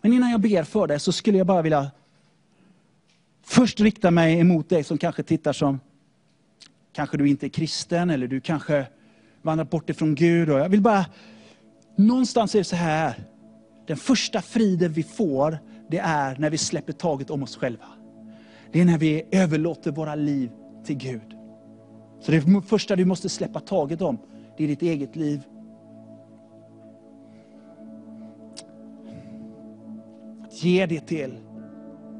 [0.02, 1.90] Men innan jag ber för dig så skulle jag bara vilja
[3.42, 5.80] först rikta mig emot dig som kanske tittar som,
[6.92, 8.86] kanske du inte är kristen eller du kanske
[9.42, 10.50] vandrat bort ifrån Gud.
[10.50, 11.06] Och jag vill bara,
[11.96, 13.14] någonstans är det så här,
[13.86, 15.58] den första friden vi får,
[15.90, 17.86] det är när vi släpper taget om oss själva.
[18.72, 20.50] Det är när vi överlåter våra liv
[20.84, 21.36] till Gud.
[22.20, 24.18] Så det första du måste släppa taget om,
[24.56, 25.42] det är ditt eget liv.
[30.64, 31.39] Ge det till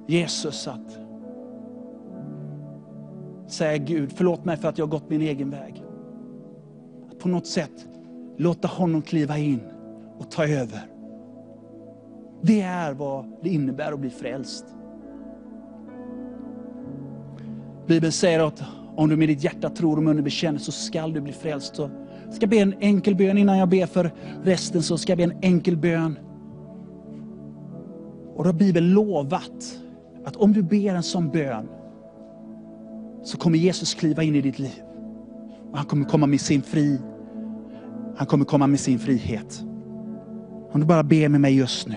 [0.07, 0.99] Jesus att
[3.47, 5.85] säga Gud, förlåt mig för att jag har gått min egen väg.
[7.11, 7.87] Att på något sätt
[8.37, 9.61] låta honom kliva in
[10.19, 10.81] och ta över.
[12.43, 14.65] Det är vad det innebär att bli frälst.
[17.87, 18.63] Bibeln säger att
[18.97, 21.77] om du med ditt hjärta tror och munnen bekänner så skall du bli frälst.
[21.77, 21.91] Så
[22.25, 24.13] jag ska be en enkel bön innan jag ber för
[24.43, 24.83] resten.
[24.83, 26.19] så ska jag be en enkel bön.
[28.37, 29.81] Och då har Bibeln lovat
[30.25, 31.69] att om du ber en sån bön
[33.23, 34.83] så kommer Jesus kliva in i ditt liv.
[35.71, 36.99] Och han kommer komma med sin fri,
[38.17, 39.65] han kommer komma med sin frihet.
[40.73, 41.97] Om du bara ber med mig just nu.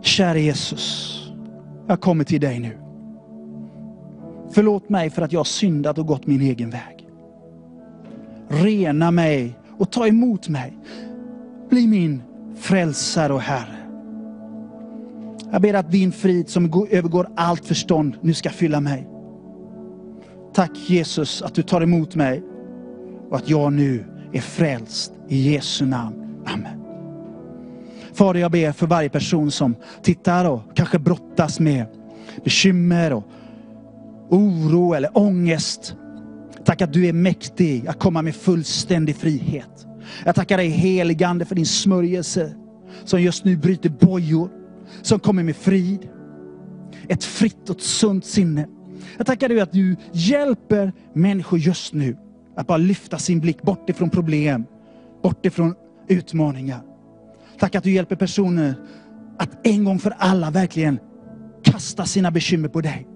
[0.00, 1.18] Kära Jesus,
[1.86, 2.78] jag kommer till dig nu.
[4.50, 7.08] Förlåt mig för att jag har syndat och gått min egen väg.
[8.48, 10.78] Rena mig och ta emot mig.
[11.70, 12.22] Bli min
[12.56, 13.76] frälsare och Herre.
[15.52, 19.08] Jag ber att din frid som övergår allt förstånd nu ska fylla mig.
[20.54, 22.42] Tack Jesus att du tar emot mig
[23.30, 26.16] och att jag nu är frälst i Jesu namn.
[26.46, 26.82] Amen.
[28.12, 31.86] Fader, jag ber för varje person som tittar och kanske brottas med
[32.44, 33.24] bekymmer och
[34.30, 35.96] oro eller ångest.
[36.64, 39.86] Tack att du är mäktig att komma med fullständig frihet.
[40.24, 42.54] Jag tackar dig heligande för din smörjelse
[43.04, 44.50] som just nu bryter bojor,
[45.02, 46.08] som kommer med frid.
[47.08, 48.66] Ett fritt och ett sunt sinne.
[49.16, 52.16] Jag tackar dig att du hjälper människor just nu
[52.56, 54.64] att bara lyfta sin blick bort ifrån problem,
[55.22, 55.74] bort ifrån
[56.08, 56.82] utmaningar.
[57.58, 58.74] Tack att du hjälper personer
[59.38, 60.98] att en gång för alla verkligen
[61.62, 63.06] kasta sina bekymmer på dig.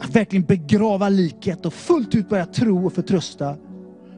[0.00, 3.56] Att verkligen begrava liket och fullt ut börja tro och förtrösta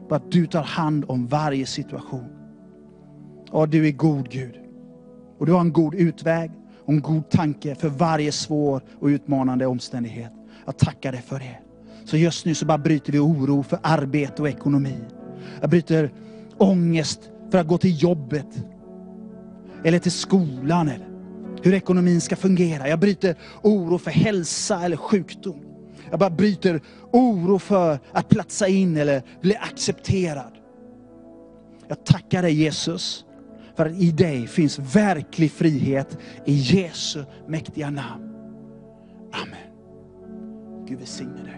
[0.09, 2.25] på att du tar hand om varje situation.
[3.51, 4.55] Ja, du är god Gud.
[5.37, 6.51] Och du har en god utväg
[6.85, 10.31] och en god tanke för varje svår och utmanande omständighet.
[10.65, 11.57] Jag tackar dig för det.
[12.05, 14.97] Så just nu så bara bryter vi oro för arbete och ekonomi.
[15.61, 16.13] Jag bryter
[16.57, 18.63] ångest för att gå till jobbet.
[19.83, 20.87] Eller till skolan.
[20.87, 21.07] Eller
[21.63, 22.89] hur ekonomin ska fungera.
[22.89, 25.66] Jag bryter oro för hälsa eller sjukdom.
[26.09, 26.81] Jag bara bryter
[27.11, 30.51] oro för att platsa in eller bli accepterad.
[31.87, 33.25] Jag tackar dig Jesus
[33.75, 38.33] för att i dig finns verklig frihet i Jesu mäktiga namn.
[39.33, 39.67] Amen.
[40.87, 41.56] Gud välsigne dig.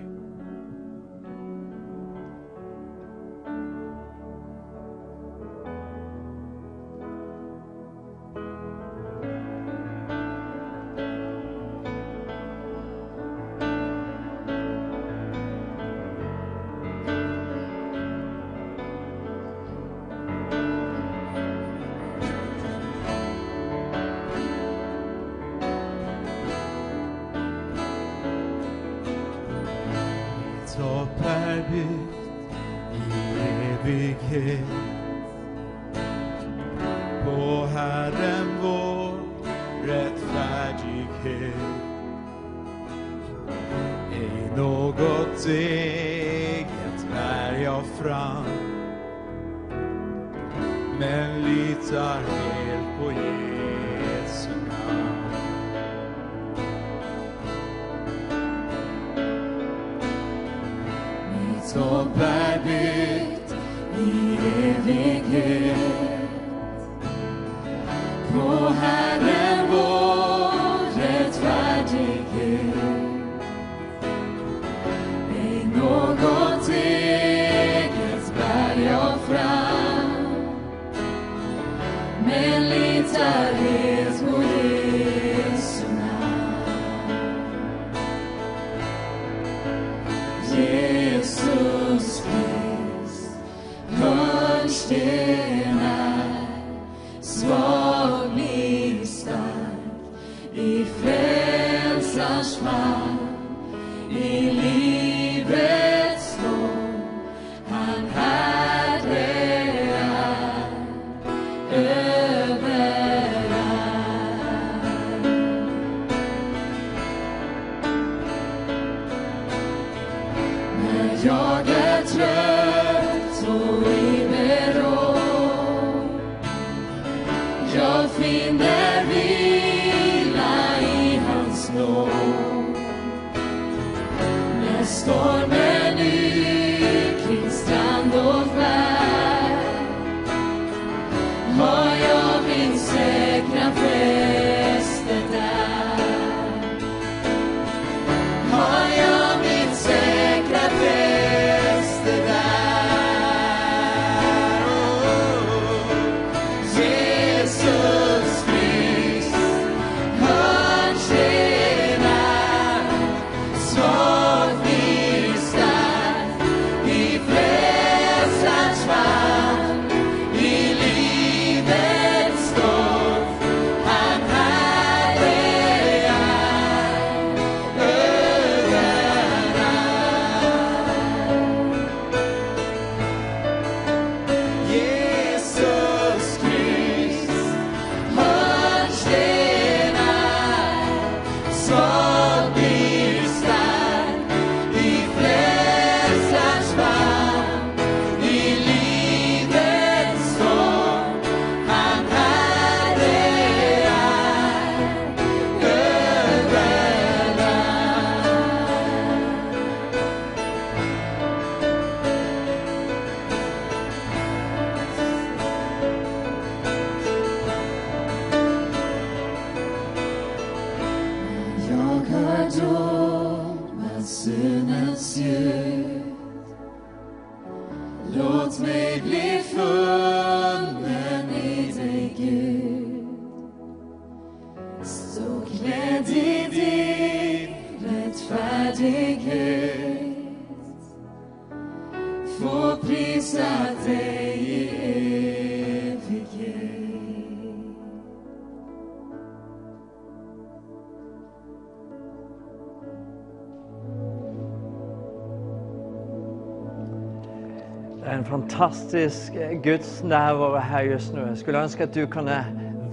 [258.90, 261.26] Fantastisk eh, Guds närvaro här just nu.
[261.28, 262.46] Jag skulle önska att du kunde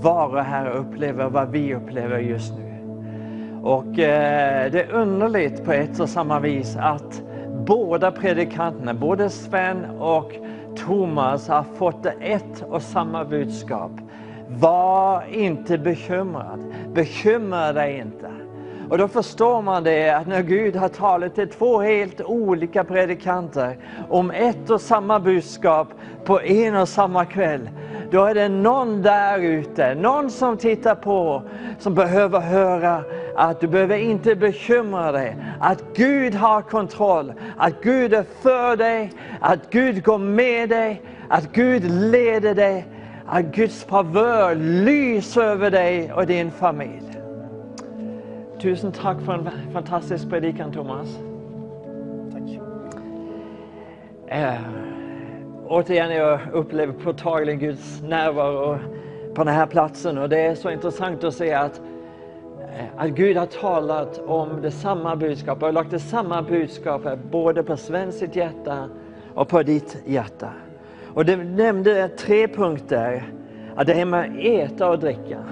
[0.03, 2.63] vara här och uppleva vad vi upplever just nu.
[3.63, 7.23] Och eh, det är underligt på ett och samma vis att
[7.67, 10.33] båda predikanterna, både Sven och
[10.77, 13.93] Thomas har fått ett och samma budskap.
[14.49, 16.61] Var inte bekymrad.
[16.95, 18.36] Bekymra dig inte.
[18.91, 23.79] Och då förstår man det att när Gud har talat till två helt olika predikanter
[24.09, 25.89] om ett och samma budskap
[26.25, 27.71] på en och samma kväll.
[28.11, 31.43] Då är det någon där ute, någon som tittar på,
[31.79, 33.05] som behöver höra
[33.37, 35.37] att du behöver inte bekymra dig.
[35.61, 41.53] Att Gud har kontroll, att Gud är för dig, att Gud går med dig, att
[41.53, 42.87] Gud leder dig,
[43.27, 47.06] att Guds favör lyser över dig och din familj.
[48.61, 51.19] Tusen tack för en fantastisk predikan Thomas.
[52.33, 52.61] Tack.
[54.27, 54.61] Eh,
[55.67, 58.79] återigen, jag upplever påtagligt Guds närvaro
[59.35, 61.81] på den här platsen och det är så intressant att se att,
[62.61, 67.63] eh, att Gud har talat om det samma budskap och lagt det samma budskap både
[67.63, 68.89] på Svens sitt hjärta
[69.35, 70.51] och på ditt hjärta.
[71.15, 73.25] Och det nämnde tre punkter.
[73.77, 75.45] Att det här med att äta och dricka.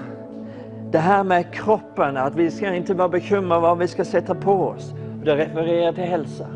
[0.95, 4.51] Det här med kroppen, att vi ska inte vara bekymrade vad vi ska sätta på
[4.51, 4.93] oss.
[5.23, 6.47] Det refererar till hälsa.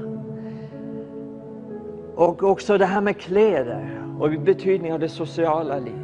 [2.15, 5.99] Och också det här med kläder och betydningen av det sociala livet.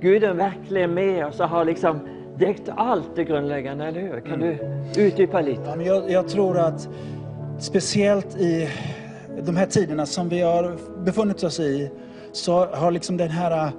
[0.00, 2.00] Gud är verkligen med oss och har liksom
[2.38, 4.20] täckt allt det grundläggande, eller hur?
[4.20, 4.58] Kan du
[4.96, 5.62] utdypa lite?
[5.66, 6.88] Ja, men jag, jag tror att
[7.58, 8.68] speciellt i
[9.46, 11.90] de här tiderna som vi har befunnit oss i
[12.32, 13.70] så har liksom den här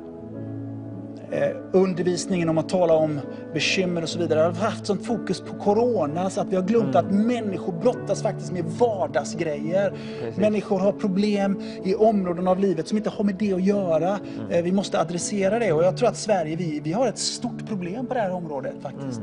[1.31, 3.19] eh, undervisningen om att tala om
[3.53, 6.95] bekymmer och så vidare har haft sånt fokus på corona så att vi har glömt
[6.95, 9.93] att människor brottas faktiskt med vardagsgrejer.
[10.35, 14.19] Människor har problem i områden av livet som inte har med det att göra.
[14.49, 17.67] Eh, vi måste adressera det och jag tror att Sverige, vi, vi har ett stort
[17.67, 19.21] problem på det här området faktiskt.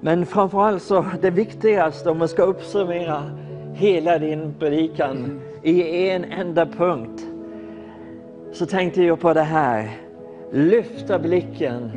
[0.00, 3.22] Men framförallt så det viktigaste om man ska uppsummera
[3.74, 7.22] hela din predikan i en enda punkt.
[8.52, 10.05] Så tänkte jag på det här.
[10.52, 11.90] Lyfta blicken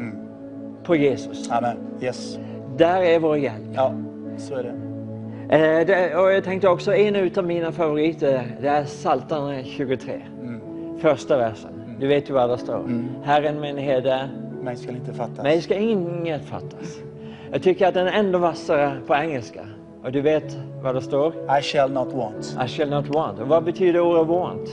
[0.83, 1.51] på Jesus.
[1.51, 1.77] Amen.
[2.01, 2.39] Yes.
[2.77, 3.63] Där är vår hjälp.
[3.73, 3.93] Ja,
[4.37, 4.69] så är det.
[5.55, 10.21] Eh, det, och jag tänkte också en av mina favoriter, det är Psaltaren 23.
[10.99, 11.71] Första versen.
[11.99, 12.89] Du vet ju vad det står.
[13.23, 14.29] Herren min herde,
[14.61, 15.43] Mig ska inte fattas.
[15.43, 16.99] mig ska inget fattas.
[17.51, 19.61] Jag tycker att den är ändå vassare på engelska.
[20.03, 21.33] Och du vet vad det står?
[21.59, 22.57] I shall not want.
[22.65, 23.39] I shall not want.
[23.39, 24.69] Och vad betyder ordet want?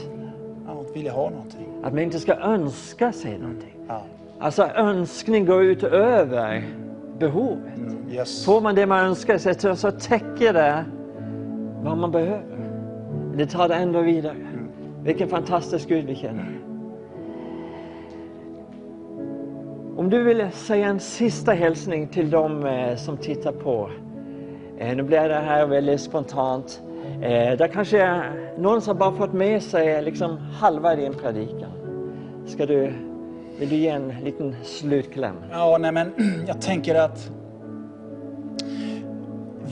[0.67, 1.56] Jag vill jag ha någonting.
[1.83, 3.75] Att man inte ska önska sig någonting.
[3.87, 4.01] Ja.
[4.39, 6.63] Alltså önskning går utöver
[7.19, 7.77] behovet.
[7.77, 8.45] Mm, yes.
[8.45, 10.85] Får man det man önskar sig så, täcker det
[11.83, 12.43] vad man behöver.
[13.35, 14.35] Det tar det ändå vidare.
[15.03, 16.59] Vilken fantastisk Gud vi känner.
[19.97, 23.89] Om du vill säga en sista hälsning till dem eh, som tittar på.
[24.77, 26.81] Eh, nu blir det här väldigt spontant.
[27.21, 28.23] Eh, där kanske
[28.57, 31.71] någon som bara fått med sig liksom halva din predikan.
[32.45, 32.93] Ska du,
[33.59, 35.35] vill du ge en liten slutkläm?
[35.51, 36.13] Ja, nej men
[36.47, 37.31] jag tänker att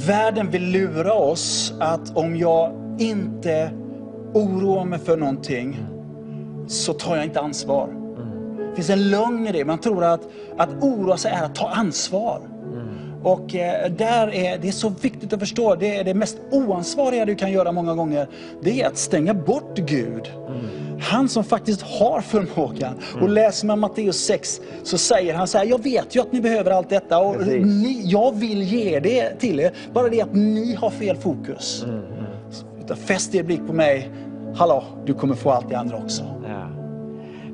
[0.07, 3.72] världen vill lura oss att om jag inte
[4.34, 5.80] oroar mig för någonting
[6.68, 7.90] så tar jag inte ansvar.
[8.70, 9.66] Det finns en lögn i det.
[9.66, 10.22] Man tror att,
[10.57, 12.40] att oroa sig är att ta ansvar.
[13.26, 17.26] Och eh, där är det är så viktigt att förstå, det är det mest oansvariga
[17.26, 18.28] du kan göra många gånger,
[18.62, 20.32] det är att stänga bort Gud.
[21.02, 22.94] Han som faktiskt har förmågan.
[23.22, 26.42] Och läser man Matteus 6 så säger han så här, jag vet ju att ni
[26.42, 29.72] behöver allt detta och ni, jag vill ge det till er.
[29.94, 31.86] Bara det att ni har fel fokus.
[32.84, 34.10] Utan fäst er blick på mig,
[34.56, 36.24] hallå, du kommer få allt det andra också.
[36.48, 36.70] Ja.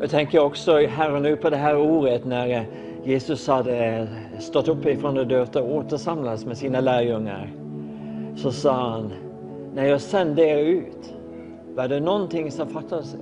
[0.02, 2.61] Jag tänker också här och nu på det här året när eh,
[3.03, 4.07] Jesus hade
[4.39, 7.53] stått upp ifrån de döda och återsamlats med sina lärjungar.
[8.35, 9.13] Så sa han,
[9.73, 11.13] när jag sände er ut,
[11.75, 13.19] var det någonting som fattades er?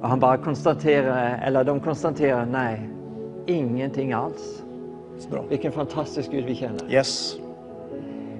[0.00, 2.88] Och han bara konstaterar, eller de konstaterar, nej,
[3.46, 4.62] ingenting alls.
[5.30, 5.44] Bra.
[5.48, 6.92] Vilken fantastisk Gud vi känner.
[6.92, 7.36] Yes.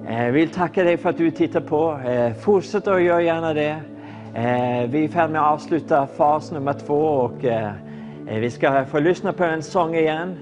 [0.07, 1.99] Eh, vill tacka dig för att du tittar på.
[2.09, 3.81] Eh, fortsätt att göra gärna det.
[4.33, 7.45] Eh, vi är i färd med att avsluta fas nummer två och
[8.29, 10.35] Eh, vi ska få lyssna på en sång igen.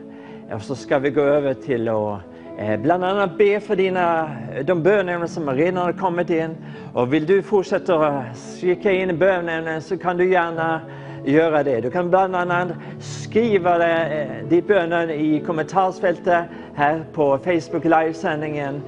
[0.54, 2.20] Och så ska vi gå över till att
[2.58, 4.30] eh, bland annat be för dina,
[4.64, 6.58] de bönämnen som redan har kommit in.
[6.94, 10.82] Och vill du fortsätta att skicka in bönämnen så kan du gärna
[11.26, 11.82] göra det.
[11.82, 12.68] Du kan bland annat
[13.00, 16.44] skriva det, eh, ditt bönen i kommentarsfältet
[16.76, 18.82] här på Facebook livesändningen.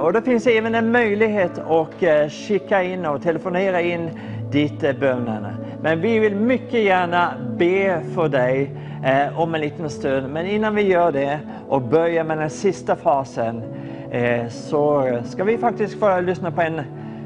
[0.00, 4.10] Och det finns även en möjlighet att skicka in och telefonera in
[4.50, 5.54] ditt är bönerna.
[5.82, 8.70] Men vi vill mycket gärna be för dig
[9.04, 10.32] eh, om en liten stund.
[10.32, 13.62] Men innan vi gör det och börjar med den sista fasen
[14.10, 16.78] eh, så ska vi faktiskt få lyssna på en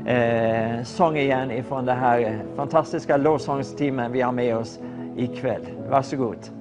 [0.07, 4.79] eh, sång igen ifrån det här fantastiska lovsångsteamet vi har med oss
[5.17, 5.67] ikväll.
[5.91, 6.60] Varsågod.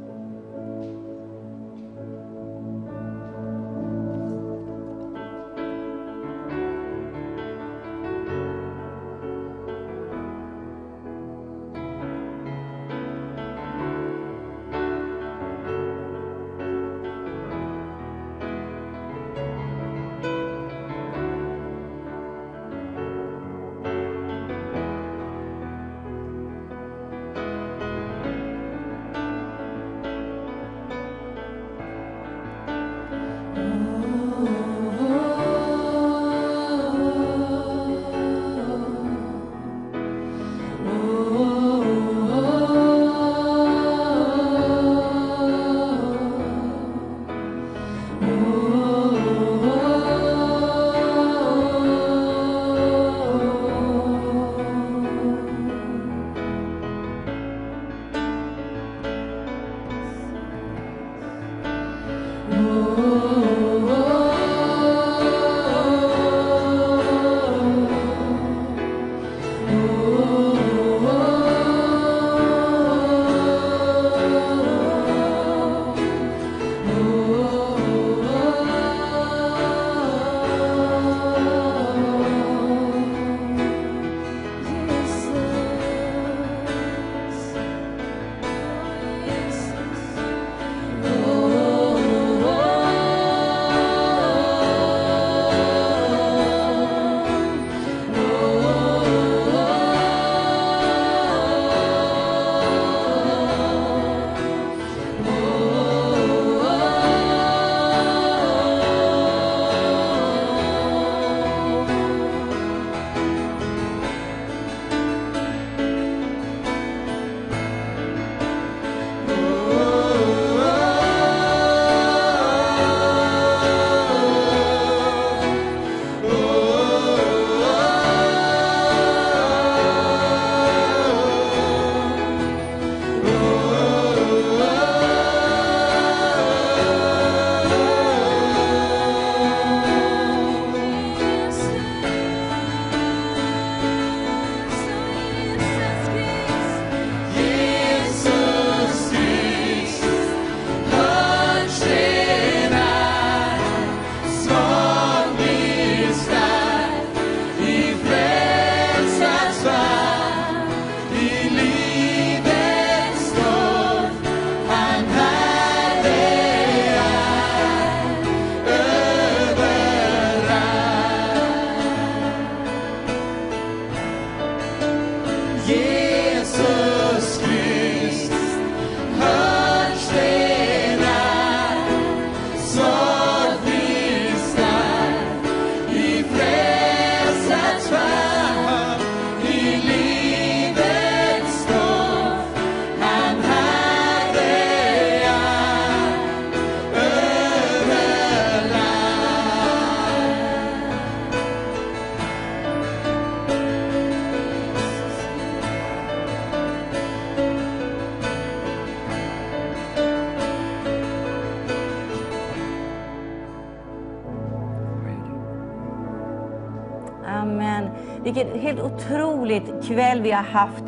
[219.50, 220.84] Otroligt kväll vi har haft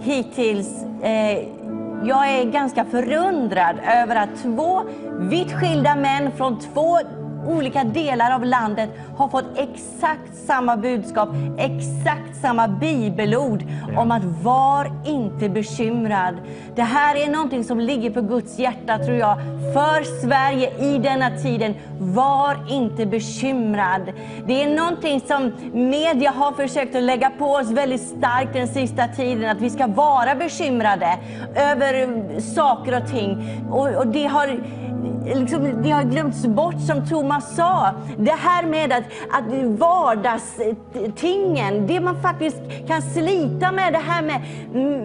[0.00, 0.82] hittills.
[1.02, 1.38] Eh,
[2.04, 4.82] jag är ganska förundrad över att två
[5.18, 6.98] vitt skilda män från två
[7.46, 11.28] olika delar av landet har fått exakt samma budskap,
[11.58, 13.64] exakt samma bibelord
[13.96, 16.34] om att var inte bekymrad.
[16.74, 19.38] Det här är någonting som ligger på Guds hjärta tror jag,
[19.74, 21.74] för Sverige i denna tiden.
[21.98, 24.11] Var inte bekymrad.
[24.52, 29.08] Det är någonting som media har försökt att lägga på oss väldigt starkt den sista
[29.08, 31.18] tiden, att vi ska vara bekymrade
[31.56, 33.60] över saker och ting.
[33.70, 34.60] Och, och det har
[35.34, 37.90] liksom, det har glömts bort som Thomas sa.
[38.18, 39.44] Det här med att, att
[39.78, 42.58] vardagstingen, det man faktiskt
[42.88, 44.40] kan slita med, det här med,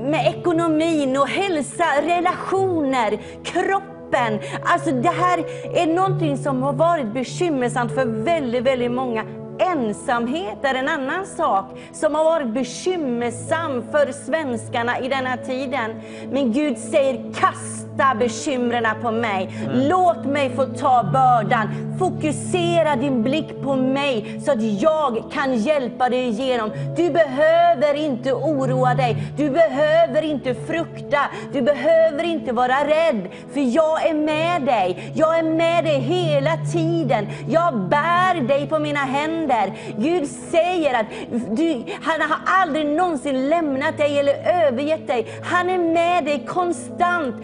[0.09, 4.39] med ekonomin och hälsa, relationer, kroppen.
[4.63, 5.39] Alltså det här
[5.73, 9.23] är någonting som har varit bekymmersamt för väldigt, väldigt många.
[9.59, 16.01] Ensamhet är en annan sak som har varit bekymmersam för svenskarna i denna tiden.
[16.31, 17.86] Men Gud säger kasta
[18.19, 19.49] bekymren på mig.
[19.73, 21.67] Låt mig få ta bördan.
[21.99, 26.71] Fokusera din blick på mig så att jag kan hjälpa dig igenom.
[26.95, 29.23] Du behöver inte oroa dig.
[29.37, 31.19] Du behöver inte frukta.
[31.53, 33.27] Du behöver inte vara rädd.
[33.53, 35.11] För jag är med dig.
[35.13, 37.27] Jag är med dig hela tiden.
[37.49, 39.73] Jag bär dig på mina händer.
[39.97, 41.05] Gud säger att
[41.51, 45.27] du, han har aldrig någonsin lämnat dig eller övergett dig.
[45.43, 47.35] Han är med dig konstant.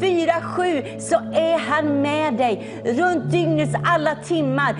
[0.00, 2.82] 24-7 så är han med dig.
[2.84, 4.76] Runt dygnets alla timmar,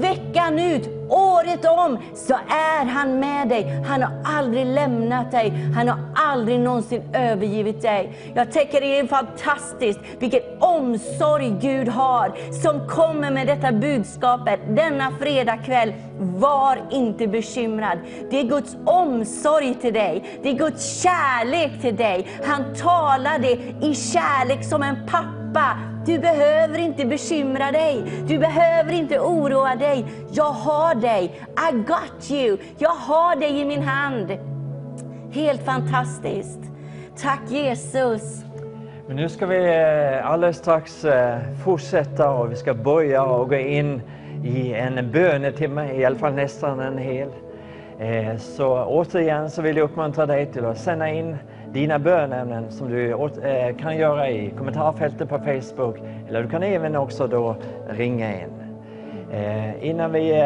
[0.00, 3.82] veckan ut, året om, så är han med dig.
[3.86, 5.52] Han har aldrig lämnat dig.
[5.74, 8.12] Han har aldrig någonsin övergivit dig.
[8.34, 15.10] Jag tänker det är fantastiskt vilken omsorg Gud har som kommer med detta budskapet denna
[15.20, 15.92] fredagkväll.
[16.18, 17.98] Var inte bekymrad.
[18.30, 20.40] Det är Guds omsorg till dig.
[20.42, 22.26] Det är Guds kärlek till dig.
[22.44, 28.02] Han talar det i kärlek som en pappa du behöver inte bekymra dig.
[28.28, 30.04] Du behöver inte oroa dig.
[30.32, 31.40] Jag har dig.
[31.72, 32.58] I got you.
[32.78, 34.38] Jag har dig i min hand.
[35.32, 36.60] Helt fantastiskt.
[37.22, 38.44] Tack Jesus.
[39.06, 43.56] Men nu ska vi eh, alldeles strax eh, fortsätta och vi ska börja och gå
[43.56, 44.02] in
[44.44, 47.28] i en bönetimme, i alla fall nästan en hel.
[47.98, 51.36] Eh, så återigen så vill jag uppmuntra dig till att sända in
[51.72, 55.96] dina bönämnen som du eh, kan göra i kommentarfältet på Facebook
[56.28, 57.56] eller du kan även också då
[57.88, 58.50] ringa in.
[59.32, 60.44] Eh, innan vi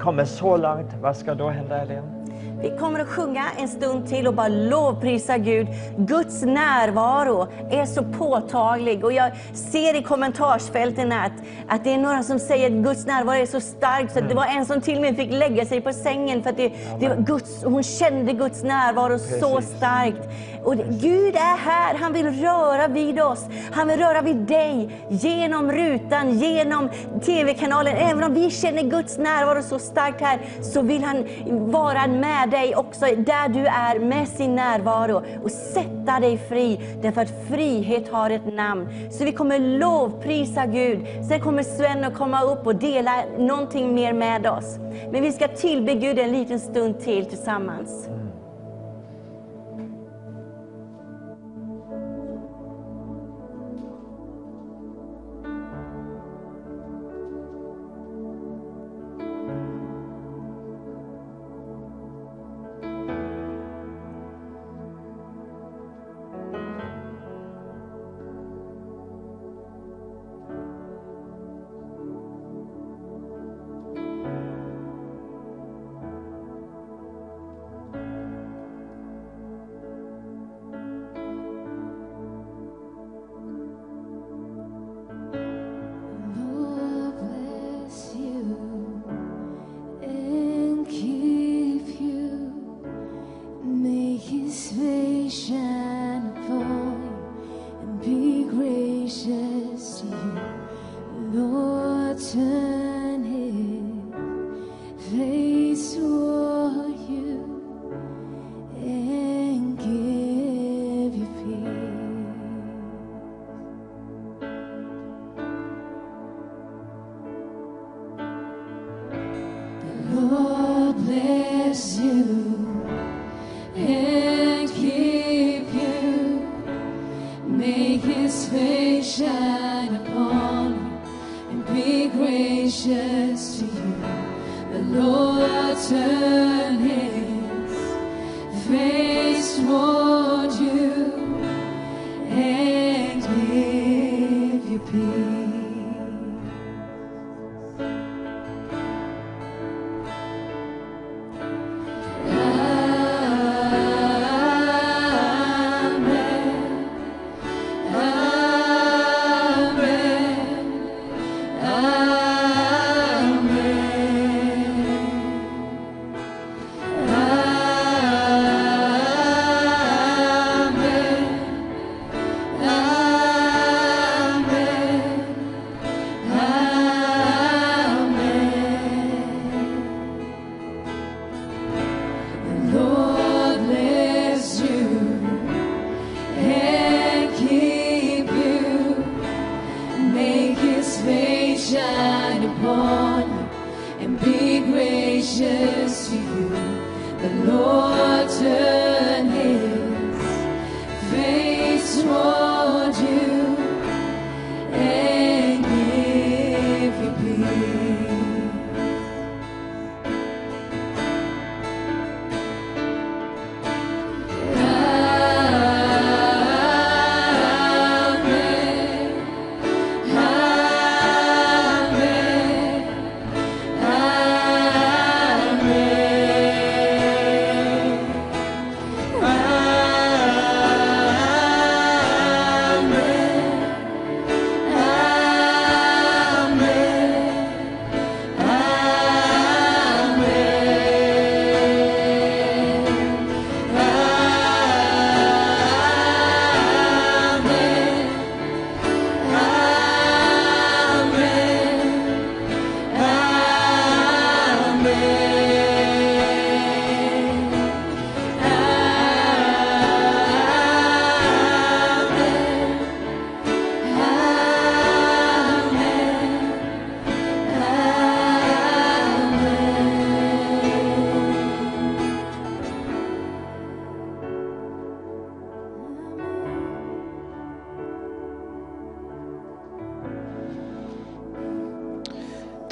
[0.00, 2.23] kommer så långt, vad ska då hända Elin?
[2.62, 5.68] Vi kommer att sjunga en stund till och bara lovprisa Gud.
[5.96, 9.04] Guds närvaro är så påtaglig.
[9.04, 11.32] Och jag ser i kommentarsfälten att,
[11.68, 14.10] att det är några som säger att Guds närvaro är så stark.
[14.10, 16.56] Så det var en som till och med fick lägga sig på sängen för att
[16.56, 19.76] det, det var Guds, hon kände Guds närvaro så Precis.
[19.76, 20.28] starkt.
[20.64, 23.44] Och Gud är här, han vill röra vid oss.
[23.72, 26.88] Han vill röra vid dig genom rutan, genom
[27.24, 27.96] TV-kanalen.
[27.96, 31.24] Även om vi känner Guds närvaro så starkt här så vill han
[31.70, 36.80] vara med dig också där du är med sin närvaro och sätta dig fri.
[37.02, 38.88] Därför att frihet har ett namn.
[39.10, 41.06] Så vi kommer lovprisa Gud.
[41.28, 44.76] Sen kommer Sven att komma upp och dela någonting mer med oss.
[45.12, 48.08] Men vi ska tillbe Gud en liten stund till tillsammans.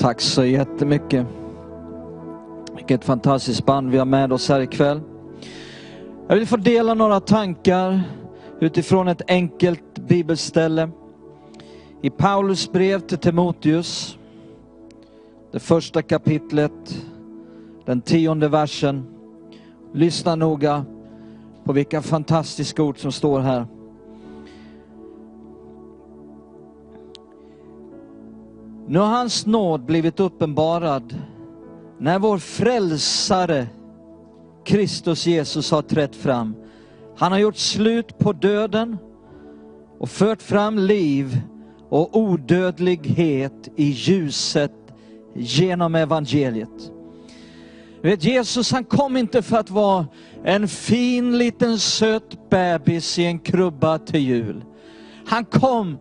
[0.03, 1.27] Tack så jättemycket.
[2.77, 5.01] Vilket fantastiskt band vi har med oss här ikväll.
[6.29, 8.03] Jag vill få dela några tankar
[8.61, 10.91] utifrån ett enkelt bibelställe.
[12.01, 14.19] I Paulus brev till Timoteus,
[15.53, 17.05] det första kapitlet,
[17.85, 19.05] den tionde versen.
[19.95, 20.85] Lyssna noga
[21.65, 23.67] på vilka fantastiska ord som står här.
[28.89, 31.15] Nu har hans nåd blivit uppenbarad
[31.99, 33.67] när vår frälsare
[34.65, 36.55] Kristus Jesus har trätt fram.
[37.17, 38.97] Han har gjort slut på döden
[39.99, 41.41] och fört fram liv
[41.89, 44.73] och odödlighet i ljuset
[45.35, 46.93] genom evangeliet.
[48.03, 50.07] Vet, Jesus han kom inte för att vara
[50.45, 54.65] en fin liten söt bebis i en krubba till jul.
[55.27, 55.99] Han kom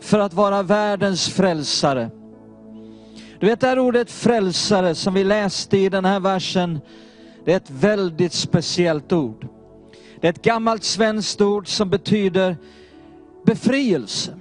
[0.00, 2.10] för att vara världens frälsare.
[3.40, 6.80] Du vet det här ordet frälsare som vi läste i den här versen,
[7.44, 9.46] det är ett väldigt speciellt ord.
[10.20, 12.56] Det är ett gammalt svenskt ord som betyder
[13.46, 14.34] befrielse.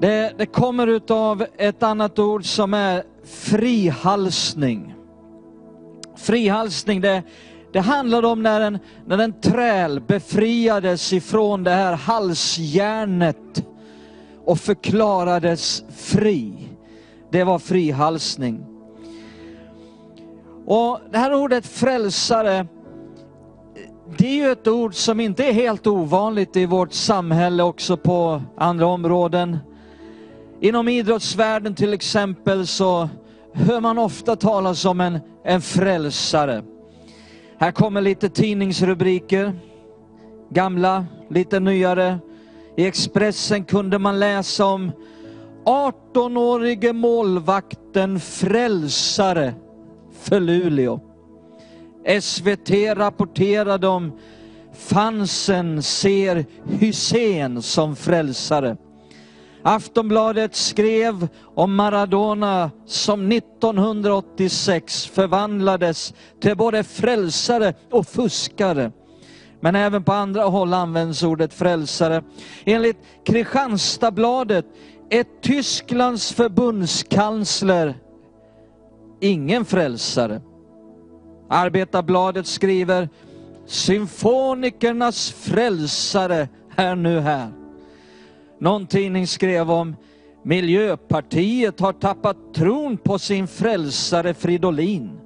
[0.00, 4.94] Det, det kommer utav ett annat ord som är frihalsning.
[6.16, 7.22] Frihalsning, det,
[7.72, 13.64] det handlar om när en, när en träl befriades ifrån det här halsjärnet
[14.50, 16.52] och förklarades fri.
[17.30, 18.64] Det var frihalsning.
[20.66, 22.66] Och det här ordet frälsare,
[24.18, 28.42] det är ju ett ord som inte är helt ovanligt i vårt samhälle också på
[28.56, 29.58] andra områden.
[30.60, 33.08] Inom idrottsvärlden till exempel så
[33.52, 36.62] hör man ofta talas om en, en frälsare.
[37.58, 39.52] Här kommer lite tidningsrubriker,
[40.50, 42.18] gamla, lite nyare.
[42.76, 44.92] I Expressen kunde man läsa om
[45.64, 49.54] 18-årige målvakten frälsare
[50.20, 51.00] för Luleå.
[52.20, 54.18] SVT rapporterade om
[54.74, 58.76] Fansen ser Hussein som frälsare.
[59.62, 68.92] Aftonbladet skrev om Maradona som 1986 förvandlades till både frälsare och fuskare.
[69.60, 72.22] Men även på andra håll används ordet frälsare.
[72.64, 74.66] Enligt Kristianstadsbladet
[75.10, 77.94] är Tysklands förbundskansler
[79.20, 80.40] ingen frälsare.
[81.48, 83.08] Arbetarbladet skriver
[83.66, 87.48] Symfonikernas frälsare är nu här.
[88.60, 89.96] Någon tidning skrev om
[90.42, 95.19] Miljöpartiet har tappat tron på sin frälsare Fridolin.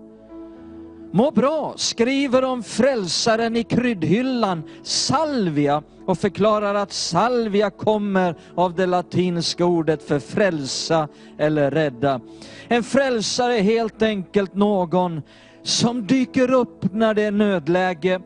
[1.15, 8.87] Må bra skriver om frälsaren i kryddhyllan, salvia, och förklarar att salvia kommer av det
[8.87, 12.21] latinska ordet för frälsa eller rädda.
[12.69, 15.23] En frälsare är helt enkelt någon
[15.63, 18.21] som dyker upp när det är nödläge,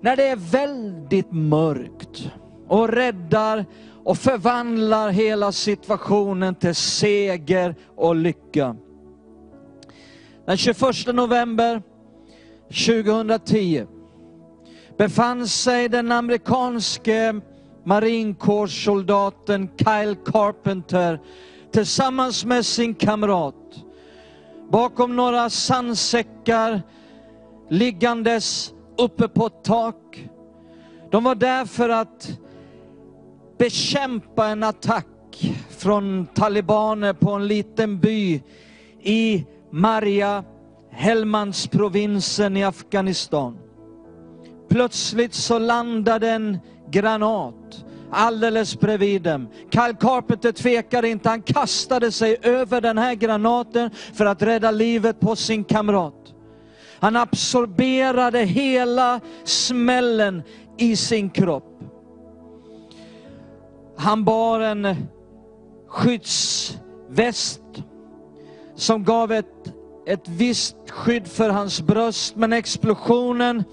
[0.00, 2.30] när det är väldigt mörkt
[2.68, 3.64] och räddar
[4.04, 8.76] och förvandlar hela situationen till seger och lycka.
[10.46, 10.78] Den 21
[11.14, 11.82] november
[12.72, 13.86] 2010
[14.98, 17.40] befann sig den amerikanske
[17.84, 21.20] marinkårssoldaten Kyle Carpenter
[21.72, 23.54] tillsammans med sin kamrat
[24.70, 26.82] bakom några sandsäckar
[27.68, 30.28] liggandes uppe på ett tak.
[31.10, 32.38] De var där för att
[33.58, 35.06] bekämpa en attack
[35.70, 38.42] från talibaner på en liten by
[39.02, 40.44] i Marja,
[40.92, 43.58] Helmansprovinsen i Afghanistan.
[44.68, 46.58] Plötsligt så landade en
[46.90, 49.48] granat alldeles bredvid dem.
[49.70, 55.20] Kyle Carpenter tvekade inte, han kastade sig över den här granaten för att rädda livet
[55.20, 56.34] på sin kamrat.
[57.00, 60.42] Han absorberade hela smällen
[60.78, 61.80] i sin kropp.
[63.96, 64.96] Han bar en
[65.88, 67.62] skyddsväst
[68.74, 69.74] som gav ett,
[70.06, 73.64] ett visst skydd för hans bröst, men explosionen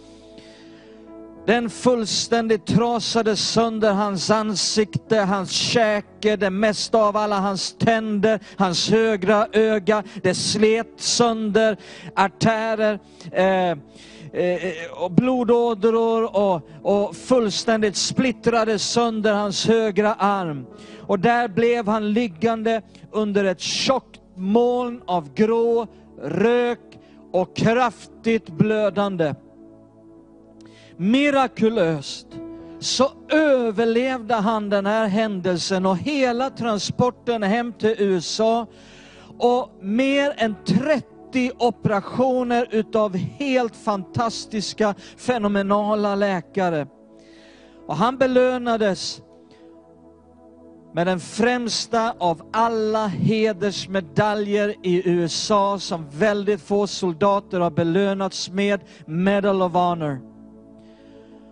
[1.45, 8.89] den fullständigt trasade sönder hans ansikte, hans käke, det mesta av alla hans tänder, hans
[8.89, 10.03] högra öga.
[10.23, 11.77] Det slet sönder
[12.15, 12.99] artärer,
[13.31, 20.65] eh, eh, och blodådror och, och fullständigt splittrade sönder hans högra arm.
[21.01, 25.87] Och där blev han liggande under ett tjockt moln av grå
[26.21, 26.99] rök
[27.31, 29.35] och kraftigt blödande
[30.99, 32.27] mirakulöst
[32.79, 38.67] så överlevde han den här händelsen och hela transporten hem till USA
[39.37, 46.87] och mer än 30 operationer utav helt fantastiska, fenomenala läkare.
[47.87, 49.21] Och han belönades
[50.93, 58.81] med den främsta av alla hedersmedaljer i USA som väldigt få soldater har belönats med,
[59.05, 60.19] Medal of Honor.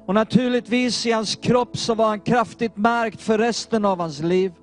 [0.05, 4.53] Och naturligtvis i hans kropp så var han kraftigt märkt för resten av hans liv.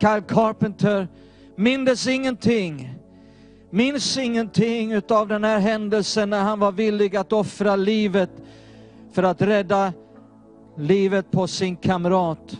[0.00, 1.08] Kyle Carpenter
[1.56, 2.94] mindes ingenting,
[3.70, 8.30] minns ingenting utav den här händelsen när han var villig att offra livet
[9.12, 9.92] för att rädda
[10.76, 12.58] livet på sin kamrat.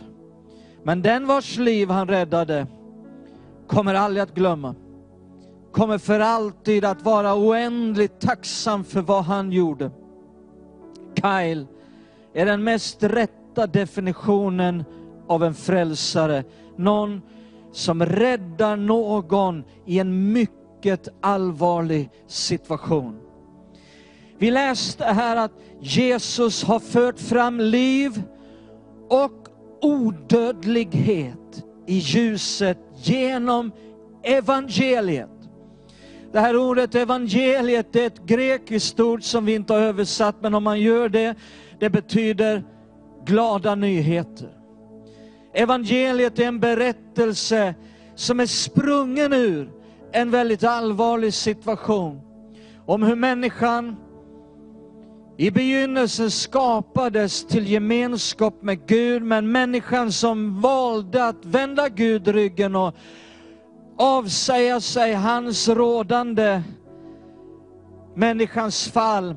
[0.85, 2.67] Men den vars liv han räddade
[3.67, 4.75] kommer aldrig att glömma.
[5.71, 9.91] Kommer för alltid att vara oändligt tacksam för vad han gjorde.
[11.15, 11.67] Kyle
[12.33, 14.83] är den mest rätta definitionen
[15.27, 16.43] av en frälsare.
[16.75, 17.21] Någon
[17.71, 23.19] som räddar någon i en mycket allvarlig situation.
[24.37, 28.21] Vi läste här att Jesus har fört fram liv
[29.09, 29.44] och
[29.85, 33.71] odödlighet i ljuset genom
[34.23, 35.29] evangeliet.
[36.31, 40.63] Det här ordet evangeliet är ett grekiskt ord som vi inte har översatt, men om
[40.63, 41.35] man gör det,
[41.79, 42.63] det betyder
[43.25, 44.49] glada nyheter.
[45.53, 47.75] Evangeliet är en berättelse
[48.15, 49.69] som är sprungen ur
[50.11, 52.21] en väldigt allvarlig situation.
[52.85, 53.95] Om hur människan
[55.37, 62.75] i begynnelsen skapades till gemenskap med Gud, men människan som valde att vända Gud ryggen
[62.75, 62.95] och
[63.97, 66.61] avsäga sig hans rådande,
[68.15, 69.35] människans fall,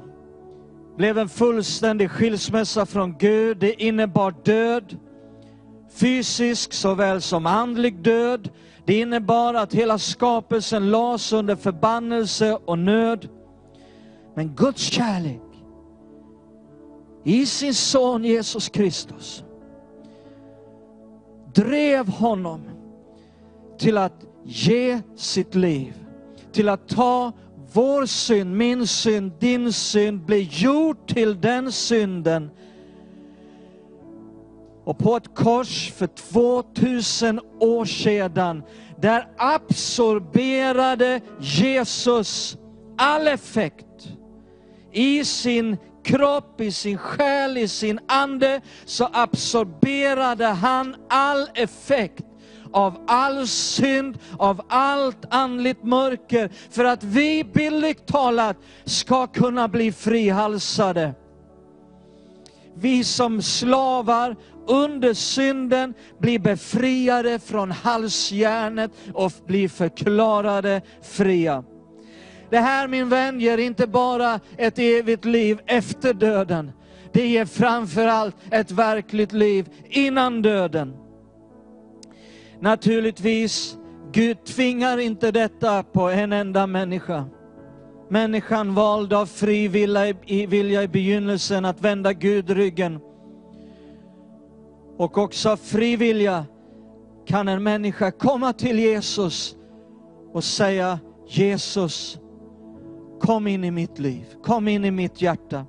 [0.96, 3.58] blev en fullständig skilsmässa från Gud.
[3.58, 4.96] Det innebar död,
[5.94, 8.50] fysisk såväl som andlig död.
[8.84, 13.28] Det innebar att hela skapelsen lades under förbannelse och nöd.
[14.34, 15.47] Men Guds kärlek
[17.24, 19.44] i sin son Jesus Kristus
[21.54, 22.60] drev honom
[23.78, 25.94] till att ge sitt liv,
[26.52, 27.32] till att ta
[27.72, 32.50] vår synd, min synd, din synd, bli gjord till den synden.
[34.84, 38.62] Och på ett kors för 2000 år sedan,
[39.00, 42.56] där absorberade Jesus
[42.96, 44.08] all effekt
[44.92, 45.76] i sin
[46.08, 52.24] kropp, i sin själ, i sin ande, så absorberade han all effekt
[52.72, 59.92] av all synd, av allt andligt mörker, för att vi bildligt talat ska kunna bli
[59.92, 61.14] frihalsade.
[62.74, 71.64] Vi som slavar under synden blir befriade från halsjärnet och blir förklarade fria.
[72.50, 76.72] Det här min vän ger inte bara ett evigt liv efter döden.
[77.12, 80.96] Det ger framförallt ett verkligt liv innan döden.
[82.60, 83.78] Naturligtvis,
[84.12, 87.24] Gud tvingar inte detta på en enda människa.
[88.10, 93.00] Människan valde av fri vilja i, vilja i begynnelsen att vända Gud ryggen.
[94.96, 96.44] Och också av fri vilja
[97.26, 99.56] kan en människa komma till Jesus
[100.32, 102.18] och säga Jesus,
[103.20, 105.66] kom in i mitt liv, kom in i mitt hjärta.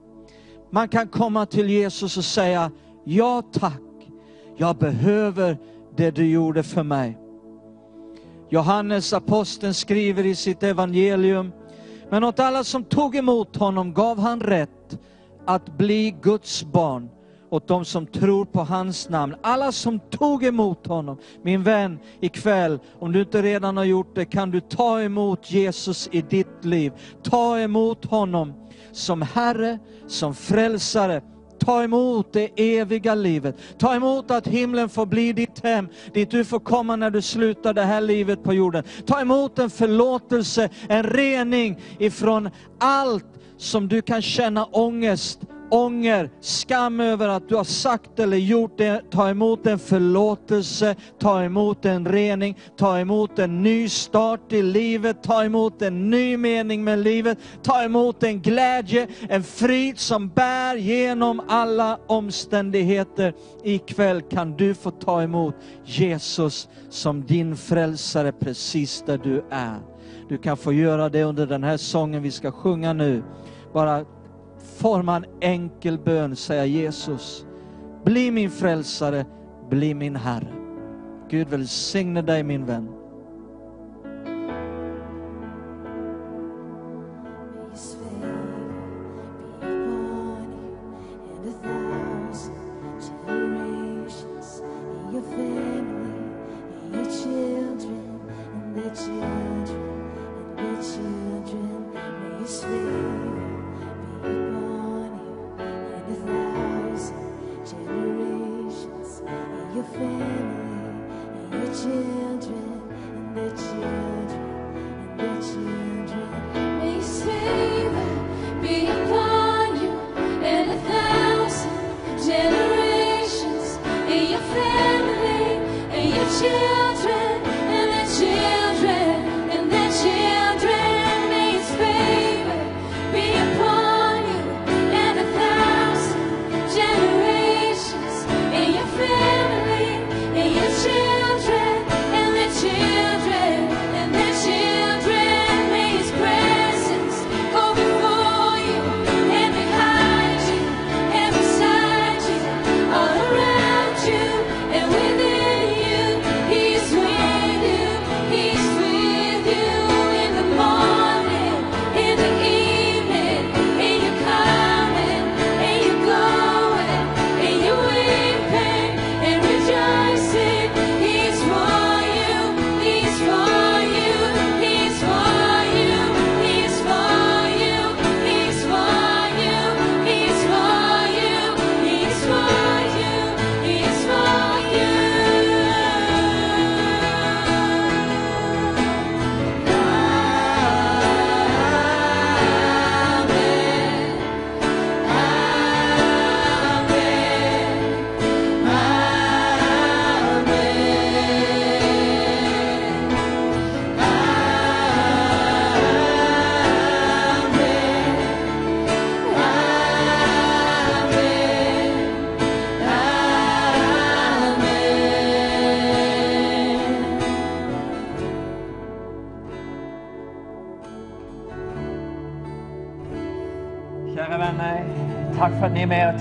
[0.71, 2.71] Man kan komma till Jesus och säga,
[3.03, 3.81] ja tack,
[4.57, 5.57] jag behöver
[5.95, 7.17] det du gjorde för mig.
[8.49, 11.51] Johannes aposteln skriver i sitt evangelium,
[12.09, 14.99] men åt alla som tog emot honom gav han rätt
[15.45, 17.09] att bli Guds barn,
[17.49, 19.35] åt de som tror på hans namn.
[19.41, 21.17] Alla som tog emot honom.
[21.43, 26.09] Min vän, ikväll, om du inte redan har gjort det, kan du ta emot Jesus
[26.11, 26.93] i ditt liv.
[27.23, 28.53] Ta emot honom
[28.91, 31.21] som Herre, som frälsare.
[31.59, 33.55] Ta emot det eviga livet.
[33.77, 37.73] Ta emot att himlen får bli ditt hem, dit du får komma när du slutar
[37.73, 38.83] det här livet på jorden.
[39.05, 43.25] Ta emot en förlåtelse, en rening ifrån allt
[43.57, 45.39] som du kan känna ångest,
[45.71, 49.01] ånger, skam över att du har sagt eller gjort det.
[49.11, 55.23] Ta emot en förlåtelse, ta emot en rening, ta emot en ny start i livet,
[55.23, 60.75] ta emot en ny mening med livet, ta emot en glädje, en frid som bär
[60.75, 63.33] genom alla omständigheter.
[63.63, 69.79] Ikväll kan du få ta emot Jesus som din frälsare precis där du är.
[70.29, 73.23] Du kan få göra det under den här sången vi ska sjunga nu.
[73.73, 74.05] Bara
[74.79, 77.45] forma en enkel bön, säga Jesus,
[78.05, 79.25] bli min frälsare,
[79.69, 80.53] bli min Herre.
[81.29, 82.98] Gud välsigne dig min vän.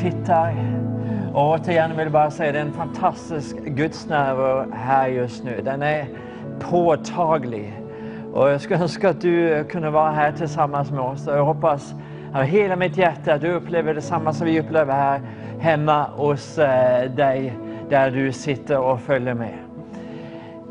[0.03, 0.55] Tittar.
[1.33, 5.61] Och återigen vill jag bara säga det är en fantastisk gudsnärvaro här just nu.
[5.65, 6.07] Den är
[6.61, 7.83] påtaglig.
[8.33, 11.27] Och jag skulle önska att du kunde vara här tillsammans med oss.
[11.27, 11.95] Jag hoppas
[12.35, 15.21] av hela mitt hjärta att du upplever detsamma som vi upplever här
[15.61, 17.53] hemma hos eh, dig
[17.89, 19.59] där du sitter och följer med.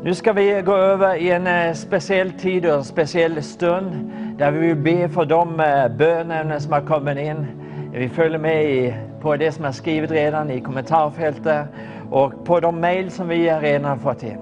[0.02, 4.50] Nu ska vi gå över i en eh, speciell tid och en speciell stund där
[4.50, 7.46] vi vill be för de eh, bönämnen som har kommit in.
[7.92, 11.66] Vi följer med i, på det som är skrivet redan i kommentarfältet
[12.10, 14.38] och på de mejl som vi redan har fått in.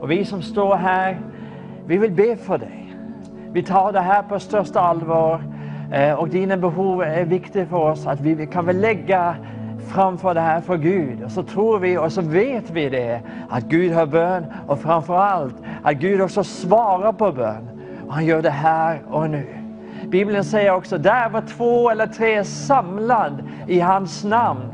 [0.00, 1.20] Och vi som står här,
[1.86, 2.94] vi vill be för dig.
[3.52, 5.42] Vi tar det här på största allvar
[5.92, 9.36] eh, och dina behov är viktiga för oss att vi kan väl lägga
[9.88, 11.22] framför det här för Gud.
[11.22, 15.16] Och så tror vi och så vet vi det, att Gud hör bön och framför
[15.16, 17.68] allt att Gud också svarar på bön.
[18.06, 19.65] Och han gör det här och nu.
[20.08, 24.72] Bibeln säger också, där var två eller tre samlad i hans namn.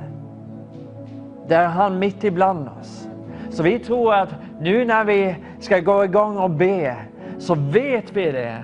[1.48, 3.08] Där är han mitt ibland oss.
[3.50, 6.96] Så vi tror att nu när vi ska gå igång och be,
[7.38, 8.62] så vet vi det.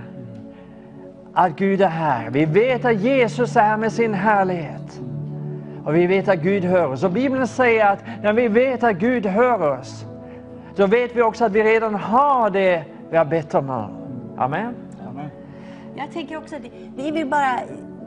[1.35, 2.31] att Gud är här.
[2.31, 5.01] Vi vet att Jesus är här med sin härlighet.
[5.85, 7.05] Och vi vet att Gud hör oss.
[7.05, 10.07] Och Bibeln säger att när vi vet att Gud hör oss,
[10.77, 13.71] då vet vi också att vi redan har det vi har bett om.
[14.39, 14.75] Amen.
[15.99, 16.62] Jag tänker också att
[16.97, 17.60] vi vill bara,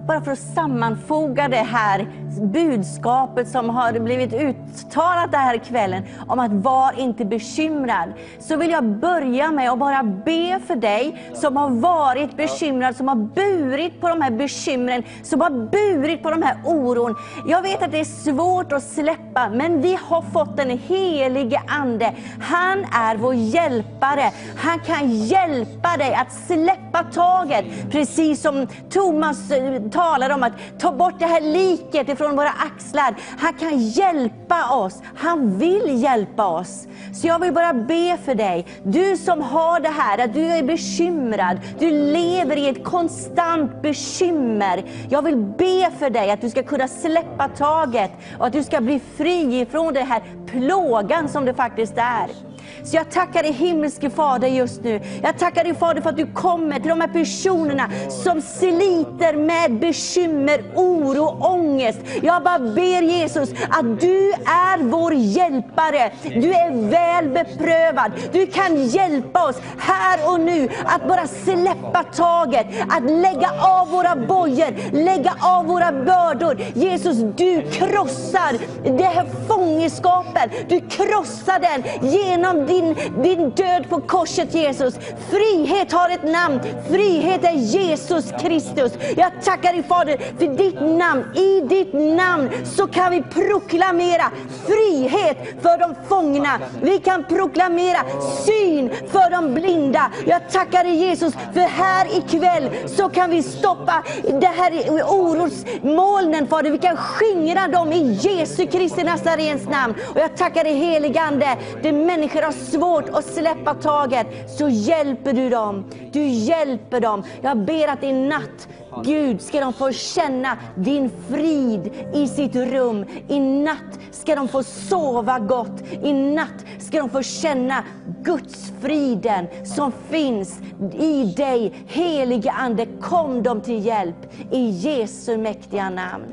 [0.08, 2.08] bara för att sammanfoga det här
[2.42, 8.14] budskapet som har blivit uttalat den här kvällen om att var inte bekymrad.
[8.40, 13.08] Så vill jag börja med att bara be för dig som har varit bekymrad, som
[13.08, 17.16] har burit på de här bekymren, som har burit på de här oron.
[17.48, 22.14] Jag vet att det är svårt att släppa, men vi har fått den helige Ande.
[22.42, 24.32] Han är vår hjälpare.
[24.58, 27.66] Han kan hjälpa dig att släppa taget.
[27.92, 33.16] Precis som Thomas eh, talar om att ta bort det här liket ifrån våra axlar.
[33.38, 35.02] Han kan hjälpa oss.
[35.16, 36.88] Han vill hjälpa oss.
[37.14, 38.68] Så jag vill bara be för dig.
[38.84, 41.60] Du som har det här, att du är bekymrad.
[41.80, 44.84] Du lever i ett konstant bekymmer.
[45.10, 48.82] Jag vill be för dig att du ska kunna släppa taget och att du ska
[48.82, 52.51] bli fri ifrån den här plågan som det faktiskt är.
[52.84, 55.02] Så jag tackar dig himmelske Fader just nu.
[55.24, 59.80] Jag tackar dig Fader för att du kommer till de här personerna som sliter med
[59.80, 62.00] bekymmer, oro, ångest.
[62.22, 66.12] Jag bara ber Jesus att du är vår hjälpare.
[66.24, 68.12] Du är väl beprövad.
[68.32, 74.16] Du kan hjälpa oss här och nu att bara släppa taget, att lägga av våra
[74.16, 76.58] bojor, lägga av våra bördor.
[76.74, 78.58] Jesus, du krossar
[78.98, 80.50] det här fångenskapen.
[80.70, 84.96] Du krossar den genom din, din död på korset Jesus.
[85.30, 86.60] Frihet har ett namn.
[86.90, 88.92] Frihet är Jesus Kristus.
[89.18, 91.24] Jag tackar dig Fader för ditt namn.
[91.36, 94.32] I ditt namn så kan vi proklamera
[94.66, 96.60] frihet för de fångna.
[96.82, 98.00] Vi kan proklamera
[98.46, 100.12] syn för de blinda.
[100.26, 104.04] Jag tackar dig Jesus för här ikväll så kan vi stoppa
[104.42, 104.72] det här
[105.08, 106.72] orosmolnen Fader.
[106.72, 109.96] Vi kan skingra dem i Jesu Kristi Nazarens namn.
[110.14, 111.58] Och jag tackar dig heligande.
[111.82, 115.86] Det människor har svårt att släppa taget så hjälper du dem.
[116.12, 117.24] Du hjälper dem.
[117.42, 118.68] Jag ber att i natt
[119.04, 123.06] Gud, ska de få känna din frid i sitt rum.
[123.28, 125.82] I natt ska de få sova gott.
[126.04, 127.84] I natt ska de få känna
[128.22, 130.60] Guds friden som finns
[131.00, 131.74] i dig.
[131.88, 134.34] Helige Ande, kom dem till hjälp.
[134.52, 136.26] I Jesu mäktiga namn.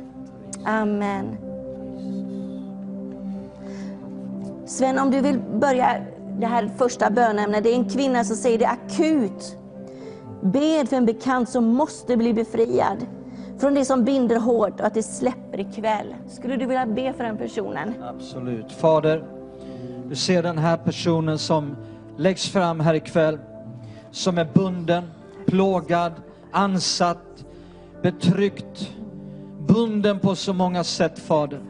[0.65, 1.48] Amen.
[4.69, 5.97] Sven, om du vill börja
[6.39, 7.65] det här första bönämnet.
[7.65, 9.57] Det är en kvinna som säger det akut.
[10.43, 13.07] Bed för en bekant som måste bli befriad
[13.59, 16.15] från det som binder hårt och att det släpper ikväll.
[16.29, 17.95] Skulle du vilja be för den personen?
[18.03, 18.73] Absolut.
[18.73, 19.25] Fader,
[20.09, 21.77] du ser den här personen som
[22.17, 23.39] läggs fram här ikväll,
[24.11, 25.05] som är bunden,
[25.47, 26.13] plågad,
[26.53, 27.45] ansatt,
[28.03, 28.91] betryckt,
[29.69, 31.61] bunden på så många sätt, Fader.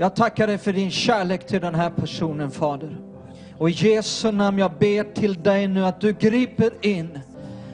[0.00, 2.96] Jag tackar dig för din kärlek till den här personen, Fader.
[3.58, 7.18] Och i Jesu namn, jag ber till dig nu att du griper in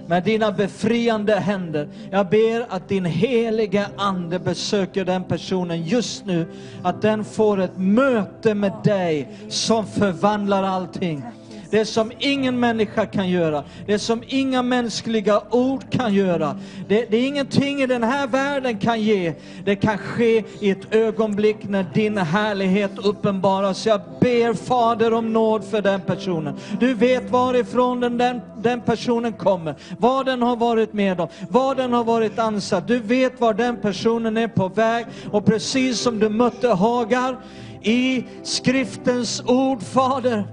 [0.06, 1.88] med dina befriande händer.
[2.10, 6.46] Jag ber att din helige Ande besöker den personen just nu.
[6.82, 11.22] Att den får ett möte med dig som förvandlar allting.
[11.70, 16.56] Det som ingen människa kan göra, det som inga mänskliga ord kan göra.
[16.88, 19.34] Det, det är ingenting i den här världen kan ge.
[19.64, 23.86] Det kan ske i ett ögonblick när din härlighet uppenbaras.
[23.86, 26.56] Jag ber Fader om nåd för den personen.
[26.80, 31.76] Du vet varifrån den, den, den personen kommer, vad den har varit med om, vad
[31.76, 32.88] den har varit ansatt.
[32.88, 37.36] Du vet var den personen är på väg och precis som du mötte Hagar
[37.82, 40.44] i skriftens ord, Fader,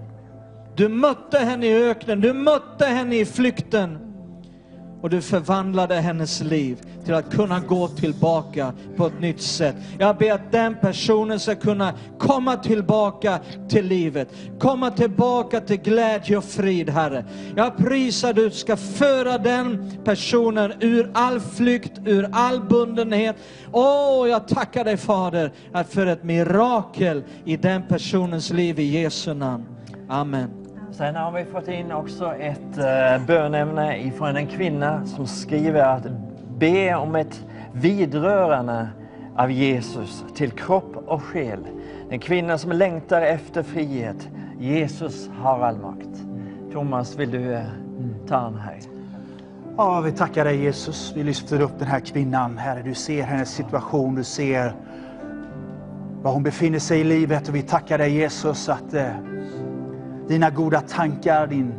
[0.75, 3.97] du mötte henne i öknen, du mötte henne i flykten.
[5.03, 9.75] Och du förvandlade hennes liv till att kunna gå tillbaka på ett nytt sätt.
[9.99, 14.29] Jag ber att den personen ska kunna komma tillbaka till livet.
[14.59, 17.25] Komma tillbaka till glädje och frid, Herre.
[17.55, 23.35] Jag prisar att du ska föra den personen ur all flykt, ur all bundenhet.
[23.71, 25.51] Åh, jag tackar dig Fader
[25.89, 29.65] för ett mirakel i den personens liv i Jesu namn.
[30.09, 30.62] Amen.
[30.97, 36.03] Sen har vi fått in också ett eh, bönämne ifrån en kvinna som skriver att
[36.57, 38.87] be om ett vidrörande
[39.35, 41.59] av Jesus till kropp och själ.
[42.09, 44.29] En kvinna som längtar efter frihet.
[44.59, 46.23] Jesus har all makt.
[46.71, 47.65] Thomas, vill du eh,
[48.27, 48.79] ta den här?
[49.77, 51.13] Ja, vi tackar dig Jesus.
[51.15, 52.57] Vi lyfter upp den här kvinnan.
[52.57, 54.73] Herre, du ser hennes situation, du ser
[56.21, 59.32] var hon befinner sig i livet och vi tackar dig Jesus att eh,
[60.27, 61.73] dina goda tankar, din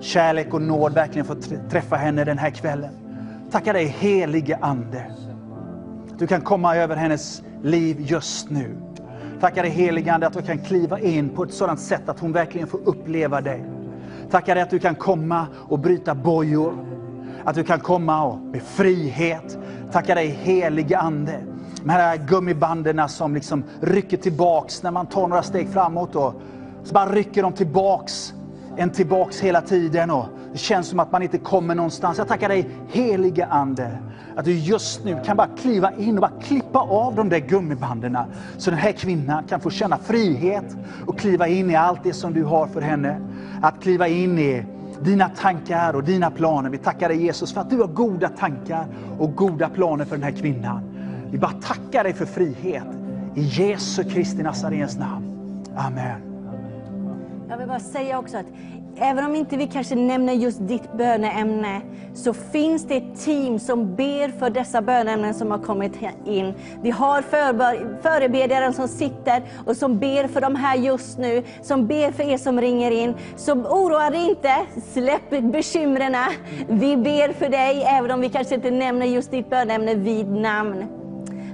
[0.00, 2.90] kärlek och nåd verkligen får träffa henne den här kvällen.
[3.50, 5.04] Tackar dig helige Ande.
[6.18, 8.76] Du kan komma över hennes liv just nu.
[9.40, 12.32] Tackar dig helige Ande att du kan kliva in på ett sådant sätt att hon
[12.32, 13.64] verkligen får uppleva dig.
[14.30, 16.74] Tackar dig att du kan komma och bryta bojor.
[17.44, 19.58] Att du kan komma och med frihet.
[19.92, 21.40] Tackar dig helige Ande.
[21.82, 26.16] De här gummibanden som liksom rycker tillbaks när man tar några steg framåt.
[26.16, 26.34] Och
[26.88, 28.34] så bara rycker de tillbaks,
[28.76, 30.10] en tillbaks hela tiden.
[30.10, 32.18] Och det känns som att man inte kommer någonstans.
[32.18, 33.98] Jag tackar dig helige Ande.
[34.36, 38.18] Att du just nu kan bara kliva in och bara klippa av de där gummibanden.
[38.58, 40.76] Så den här kvinnan kan få känna frihet
[41.06, 43.20] och kliva in i allt det som du har för henne.
[43.62, 44.64] Att kliva in i
[45.02, 46.70] dina tankar och dina planer.
[46.70, 48.86] Vi tackar dig Jesus för att du har goda tankar
[49.18, 50.82] och goda planer för den här kvinnan.
[51.30, 52.84] Vi bara tackar dig för frihet.
[53.34, 55.24] I Jesu Kristi Nazarens namn.
[55.76, 56.27] Amen.
[57.50, 58.46] Jag vill bara säga också att
[58.96, 61.80] även om inte vi kanske nämner just ditt böneämne
[62.14, 65.92] så finns det ett team som ber för dessa böneämnen som har kommit
[66.26, 66.54] in.
[66.82, 67.22] Vi har
[68.02, 72.38] förebedjaren som sitter och som ber för de här just nu, som ber för er
[72.38, 73.14] som ringer in.
[73.36, 74.54] Så oroa dig inte,
[74.92, 76.16] släpp bekymren.
[76.68, 80.84] Vi ber för dig även om vi kanske inte nämner just ditt böneämne vid namn.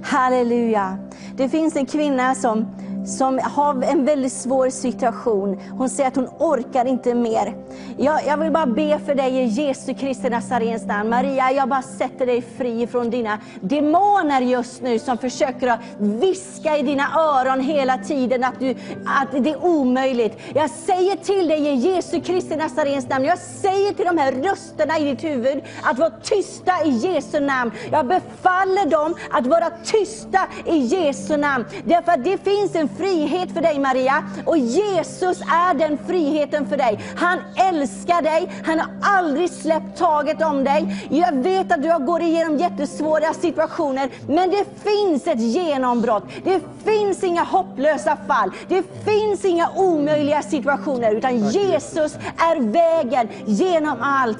[0.03, 0.97] Halleluja.
[1.37, 2.67] Det finns en kvinna som,
[3.05, 5.59] som har en väldigt svår situation.
[5.77, 7.55] Hon säger att hon orkar inte mer.
[7.97, 11.09] Jag, jag vill bara be för dig i Jesu Kristi Nazarens namn.
[11.09, 16.77] Maria, jag bara sätter dig fri från dina demoner just nu som försöker att viska
[16.77, 18.75] i dina öron hela tiden att, du,
[19.05, 20.37] att det är omöjligt.
[20.53, 23.25] Jag säger till dig i Jesu Kristi Nazarens namn.
[23.25, 27.71] Jag säger till de här rösterna i ditt huvud att vara tysta i Jesu namn.
[27.91, 31.65] Jag befaller dem att vara tysta i Jesu namn.
[31.83, 36.77] Därför att det finns en frihet för dig Maria och Jesus är den friheten för
[36.77, 36.99] dig.
[37.15, 41.07] Han älskar dig, han har aldrig släppt taget om dig.
[41.09, 46.23] Jag vet att du går igenom jättesvåra situationer, men det finns ett genombrott.
[46.43, 48.51] Det finns inga hopplösa fall.
[48.67, 54.39] Det finns inga omöjliga situationer, utan Jesus är vägen genom allt.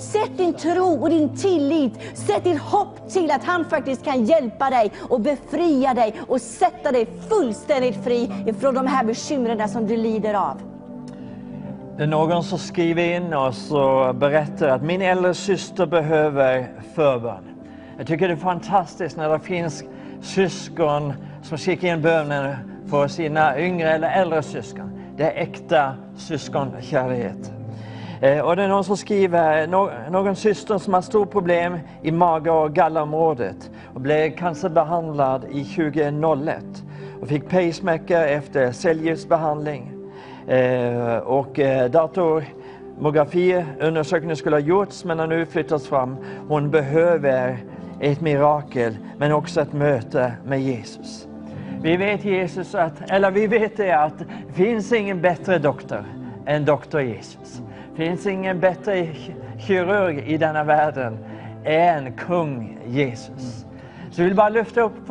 [0.00, 4.70] Sätt din tro och din tillit, sätt ditt hopp till att han faktiskt kan hjälpa
[4.70, 7.63] dig och befria dig och sätta dig fullständigt
[8.04, 10.60] fri ifrån de här bekymren som du lider av.
[11.96, 17.44] Det är någon som skriver in oss och berättar att min äldre syster behöver förbön.
[17.98, 19.84] Jag tycker det är fantastiskt när det finns
[20.20, 21.12] syskon
[21.42, 22.58] som skickar in böner
[22.90, 24.90] för sina yngre eller äldre syskon.
[25.16, 27.36] Det är äkta syskonkärlek.
[28.20, 29.66] Eh, och det är någon som skriver,
[30.10, 36.83] någon syster som har stort problem i mage och gallområdet och blev cancerbehandlad i 2001
[37.24, 39.92] och fick pacemaker efter cellgiftsbehandling.
[40.48, 46.16] Eh, och eh, datormografiundersökningen skulle ha gjorts men har nu flyttats fram.
[46.48, 47.58] Hon behöver
[48.00, 51.28] ett mirakel men också ett möte med Jesus.
[51.82, 56.04] Vi vet Jesus att, eller vi vet det att det finns ingen bättre doktor
[56.46, 57.62] än doktor Jesus.
[57.90, 59.08] Det finns ingen bättre
[59.58, 61.18] kirurg i denna världen
[61.64, 63.66] än kung Jesus.
[64.14, 65.08] Så vi vill bara lyfta upp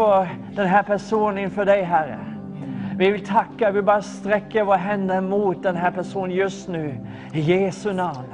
[0.55, 2.19] den här personen inför dig Herre.
[2.97, 6.97] Vi vill tacka, vi bara sträcker våra händer mot den här personen just nu.
[7.33, 8.27] I Jesu namn.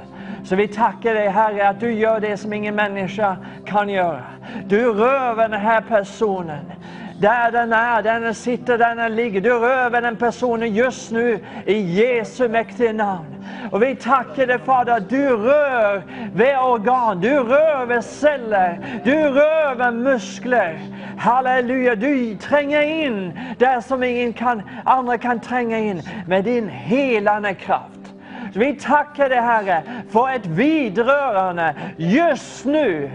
[0.44, 4.24] Så vi tackar dig Herre att du gör det som ingen människa kan göra.
[4.66, 6.64] Du rör vid den här personen.
[7.20, 9.40] Där den är, där den sitter, där den ligger.
[9.40, 13.44] Du rör vid den personen just nu i Jesu mäktiga namn.
[13.70, 16.02] Och vi tackar dig Fader att du rör
[16.34, 20.80] vid organ, du rör vid celler, du rör vid muskler.
[21.18, 27.54] Halleluja, du tränger in där som ingen kan, andra kan tränga in med din helande
[27.54, 28.14] kraft.
[28.54, 33.10] Vi tackar dig Herre för ett vidrörande just nu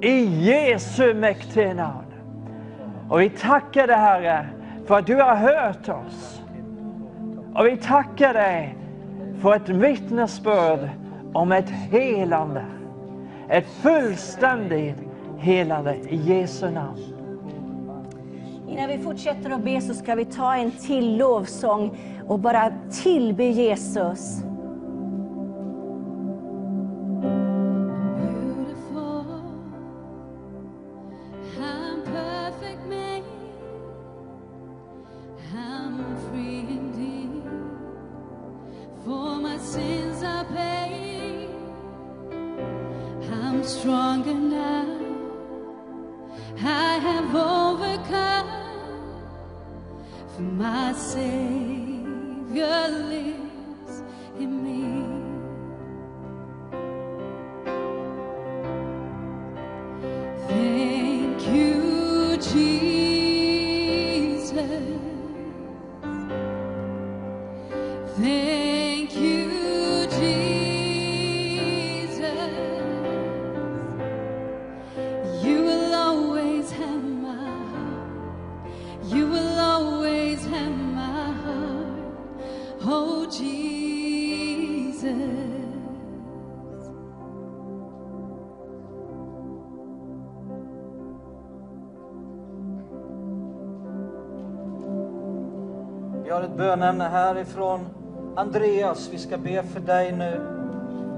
[0.00, 2.09] i Jesu mäktiga namn.
[3.10, 4.46] Och vi tackar dig Herre
[4.86, 6.42] för att du har hört oss.
[7.54, 8.76] Och vi tackar dig
[9.42, 10.90] för ett vittnesbörd
[11.32, 12.64] om ett helande.
[13.48, 14.96] Ett fullständigt
[15.38, 16.98] helande i Jesu namn.
[18.68, 21.98] Innan vi fortsätter att be så ska vi ta en till lovsång
[22.28, 22.72] och bara
[23.02, 24.42] tillbe Jesus.
[96.70, 97.80] Jag har bönämne härifrån
[98.36, 99.08] Andreas.
[99.12, 100.40] Vi ska be för dig nu.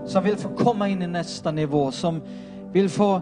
[0.07, 1.91] Som vill få komma in i nästa nivå.
[1.91, 2.23] Som
[2.73, 3.21] vill få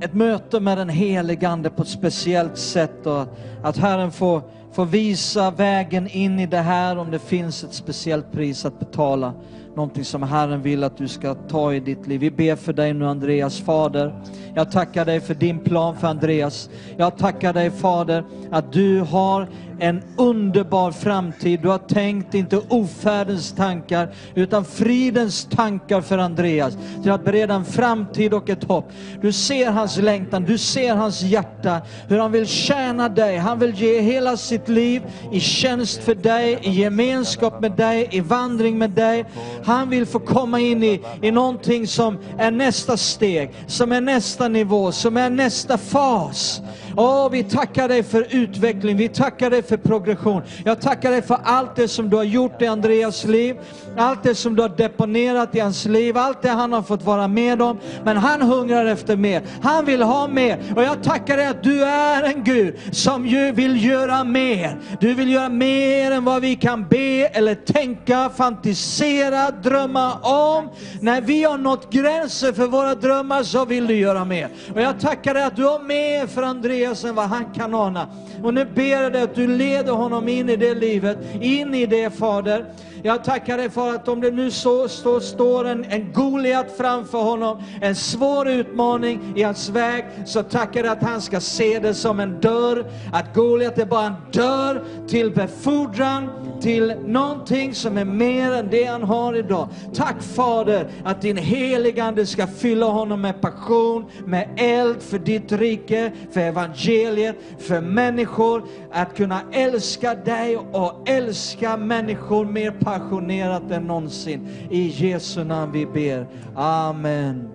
[0.00, 3.06] ett möte med den helige Ande på ett speciellt sätt.
[3.06, 3.24] Och
[3.62, 4.42] att Herren får,
[4.72, 6.98] får visa vägen in i det här.
[6.98, 9.34] Om det finns ett speciellt pris att betala.
[9.76, 12.20] Någonting som Herren vill att du ska ta i ditt liv.
[12.20, 14.14] Vi ber för dig nu Andreas Fader.
[14.54, 16.70] Jag tackar dig för din plan för Andreas.
[16.96, 19.48] Jag tackar dig Fader att du har
[19.80, 21.60] en underbar framtid.
[21.62, 26.78] Du har tänkt inte ofärdens tankar utan fridens tankar för Andreas.
[27.02, 28.92] Till att bereda en framtid och ett hopp.
[29.20, 33.36] Du ser hans längtan, du ser hans hjärta, hur han vill tjäna dig.
[33.36, 38.20] Han vill ge hela sitt liv i tjänst för dig, i gemenskap med dig, i
[38.20, 39.24] vandring med dig.
[39.64, 44.48] Han vill få komma in i, i någonting som är nästa steg, som är nästa
[44.48, 46.60] nivå, som är nästa fas.
[46.96, 50.42] Åh, vi tackar dig för utveckling, vi tackar dig för progression.
[50.64, 53.56] Jag tackar dig för allt det som du har gjort i Andreas liv,
[53.96, 57.28] allt det som du har deponerat i hans liv, allt det han har fått vara
[57.28, 57.78] med om.
[58.04, 60.58] Men han hungrar efter mer, han vill ha mer.
[60.76, 63.22] Och jag tackar dig att du är en Gud som
[63.54, 64.78] vill göra mer.
[65.00, 70.68] Du vill göra mer än vad vi kan be eller tänka, fantisera, drömma om.
[71.00, 74.48] När vi har nått gränser för våra drömmar så vill du göra mer.
[74.74, 78.08] Och jag tackar dig att du har mer för Andreas än vad han kan ana.
[78.42, 81.86] Och nu ber jag dig att du leder honom in i det livet, in i
[81.86, 82.64] det Fader.
[83.02, 87.18] Jag tackar dig för att om det nu så, så står en, en Goliat framför
[87.18, 91.94] honom, en svår utmaning i hans väg, så tackar jag att han ska se det
[91.94, 92.84] som en dörr.
[93.12, 96.30] Att Goliat är bara en dörr till befordran,
[96.60, 99.68] till någonting som är mer än det han har idag.
[99.94, 106.12] Tack Fader att din heligande ska fylla honom med passion, med eld för ditt rike,
[106.32, 108.64] för evangeliet, för människor.
[108.92, 114.48] Att kunna älska dig och älska människor mer passionerat än någonsin.
[114.70, 116.26] I Jesu namn vi ber.
[116.54, 117.48] Amen.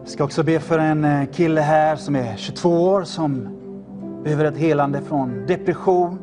[0.00, 3.48] Jag ska också be för en eh, kille här som är 22 år som
[4.24, 6.18] behöver ett helande från depression.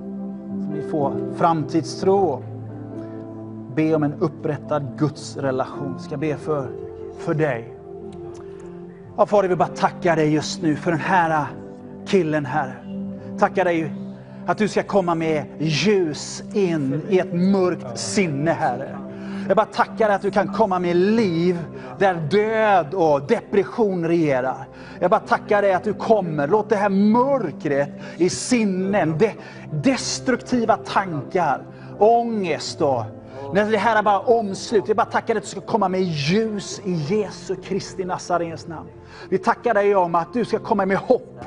[0.66, 2.18] Som vill få framtidstro.
[2.18, 2.44] och
[3.76, 6.00] Be om en upprättad Guds relation.
[6.00, 6.70] Ska be för,
[7.18, 7.74] för dig.
[9.18, 11.48] Ja, Fader, vi bara tackar dig just nu för den här eh,
[12.06, 12.84] killen, här.
[13.40, 14.01] Tackar dig
[14.46, 18.98] att du ska komma med ljus in i ett mörkt sinne, Herre.
[19.48, 21.60] Jag bara tackar att du kan komma med liv
[22.00, 24.68] där död och depression regerar.
[25.00, 26.48] Jag bara tackar dig att du kommer.
[26.48, 29.32] Låt det här mörkret i sinnen, de,
[29.72, 31.64] destruktiva tankar,
[32.00, 33.04] ångest och
[33.54, 34.84] när det här är bara omslut.
[34.88, 38.90] Jag bara tackar dig att du ska komma med ljus i Jesu Kristi Nazarens namn.
[39.30, 41.40] Vi tackar dig om att du ska komma med hopp.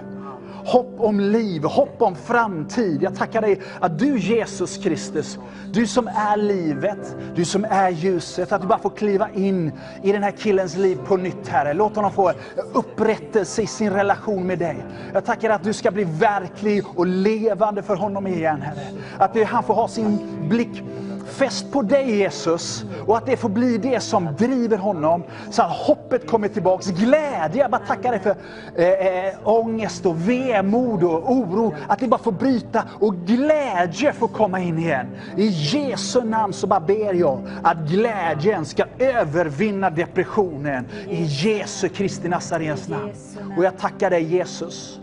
[0.64, 3.02] Hopp om liv, hopp om framtid.
[3.02, 5.38] Jag tackar dig att du Jesus Kristus,
[5.72, 10.12] du som är livet, du som är ljuset, att du bara får kliva in i
[10.12, 11.74] den här killens liv på nytt Herre.
[11.74, 12.32] Låt honom få
[12.72, 14.84] upprättelse i sin relation med dig.
[15.12, 18.86] Jag tackar att du ska bli verklig och levande för honom igen Herre.
[19.18, 20.18] Att han får ha sin
[20.48, 20.82] blick
[21.26, 25.70] fäst på dig Jesus och att det får bli det som driver honom så att
[25.70, 26.86] hoppet kommer tillbaks.
[26.86, 28.36] Glädje, jag bara tackar dig för
[28.74, 31.74] eh, eh, ångest och vemod och oro.
[31.88, 35.06] Att det bara får bryta och glädje får komma in igen.
[35.36, 40.86] I Jesu namn så bara ber jag att glädjen ska övervinna depressionen.
[41.08, 43.12] I Jesu Kristi Nazarens namn.
[43.56, 45.00] Och jag tackar dig Jesus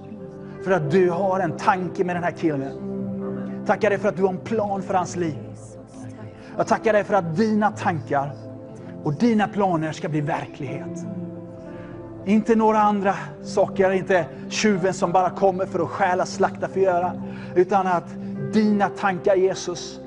[0.63, 2.71] för att du har en tanke med den här killen.
[3.65, 5.50] Tackar dig för att du har en plan för hans liv.
[6.61, 8.31] Jag tackar dig för att dina tankar
[9.03, 11.05] och dina planer ska bli verklighet.
[12.25, 17.13] Inte några andra saker, inte tjuven som bara kommer för att stjäla, slakta, förgöra.
[17.55, 18.03] Utan att
[18.53, 19.99] dina tankar Jesus,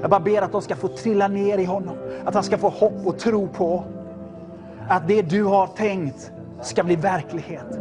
[0.00, 1.96] jag bara ber att de ska få trilla ner i honom.
[2.24, 3.84] Att han ska få hopp och tro på
[4.88, 7.78] att det du har tänkt ska bli verklighet.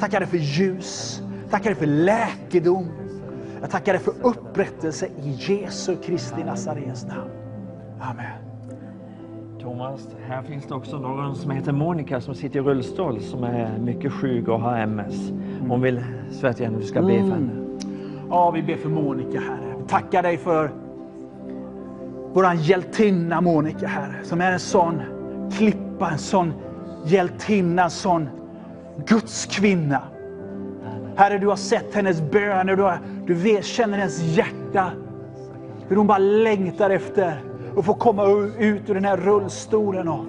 [0.00, 2.88] Tackar dig för ljus, tackar dig för läkedom.
[3.60, 7.41] Jag tackar dig för upprättelse i Jesu Kristi Nazarens namn.
[8.02, 8.26] Amen.
[9.60, 13.78] Thomas, här finns det också någon som heter Monica som sitter i rullstol som är
[13.78, 15.32] mycket sjuk och har MS.
[15.68, 17.50] Hon vill så att du ska be för henne.
[18.30, 19.74] Ja, vi ber för Monica, Herre.
[19.82, 20.70] Vi tackar dig för
[22.32, 25.02] våran hjältinna Monica, Herre, som är en sån
[25.52, 26.52] klippa, en sån
[27.04, 28.28] hjältinna, en sån
[29.06, 30.02] Guds kvinna.
[31.16, 34.90] Herre, du har sett hennes böner, du, har, du vet, känner hennes hjärta.
[35.88, 38.26] Hur hon bara längtar efter och få komma
[38.58, 40.24] ut ur den här rullstolen och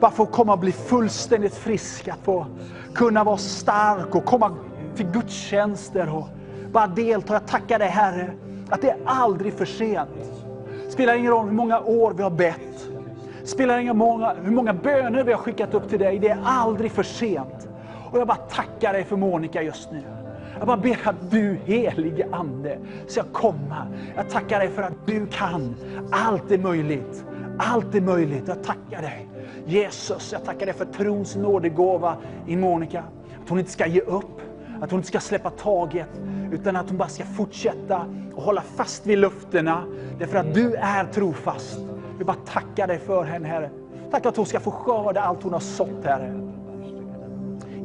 [0.00, 2.08] bara få komma och bli fullständigt frisk.
[2.08, 2.46] Att få
[2.94, 4.56] kunna vara stark och komma
[4.96, 6.28] till gudstjänster och
[6.72, 7.32] bara delta.
[7.32, 8.30] Jag tackar dig Herre,
[8.70, 10.10] att det är aldrig för sent.
[10.88, 12.88] Spelar ingen roll hur många år vi har bett.
[13.44, 16.18] Spelar ingen många, hur många böner vi har skickat upp till dig.
[16.18, 17.68] Det är aldrig för sent.
[18.10, 20.02] Och jag bara tackar dig för Monica just nu.
[20.58, 23.86] Jag bara ber att du helige Ande ska komma.
[24.16, 25.74] Jag tackar dig för att du kan.
[26.10, 27.24] Allt är möjligt.
[27.58, 28.44] Allt är möjligt.
[28.46, 29.28] Jag tackar dig.
[29.66, 33.04] Jesus, jag tackar dig för trons nådegåva i Monica.
[33.42, 34.40] Att hon inte ska ge upp.
[34.80, 36.20] Att hon inte ska släppa taget.
[36.52, 39.84] Utan att hon bara ska fortsätta och hålla fast vid löftena.
[40.18, 41.78] Därför att du är trofast.
[42.18, 43.70] Vi bara tackar dig för henne Herre.
[44.10, 46.46] Tack att hon ska få skörda allt hon har sått Herre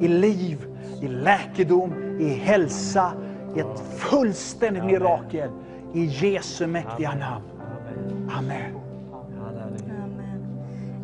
[0.01, 0.67] i liv,
[1.01, 3.13] i läkedom, i hälsa,
[3.55, 5.49] i ett fullständigt mirakel.
[5.93, 7.45] I Jesu mäktiga namn.
[8.37, 8.81] Amen.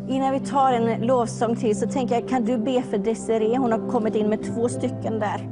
[0.08, 3.56] Innan vi tar en lovsång till så tänker jag, kan du be för Desiree?
[3.56, 5.48] Hon har kommit in med två stycken där.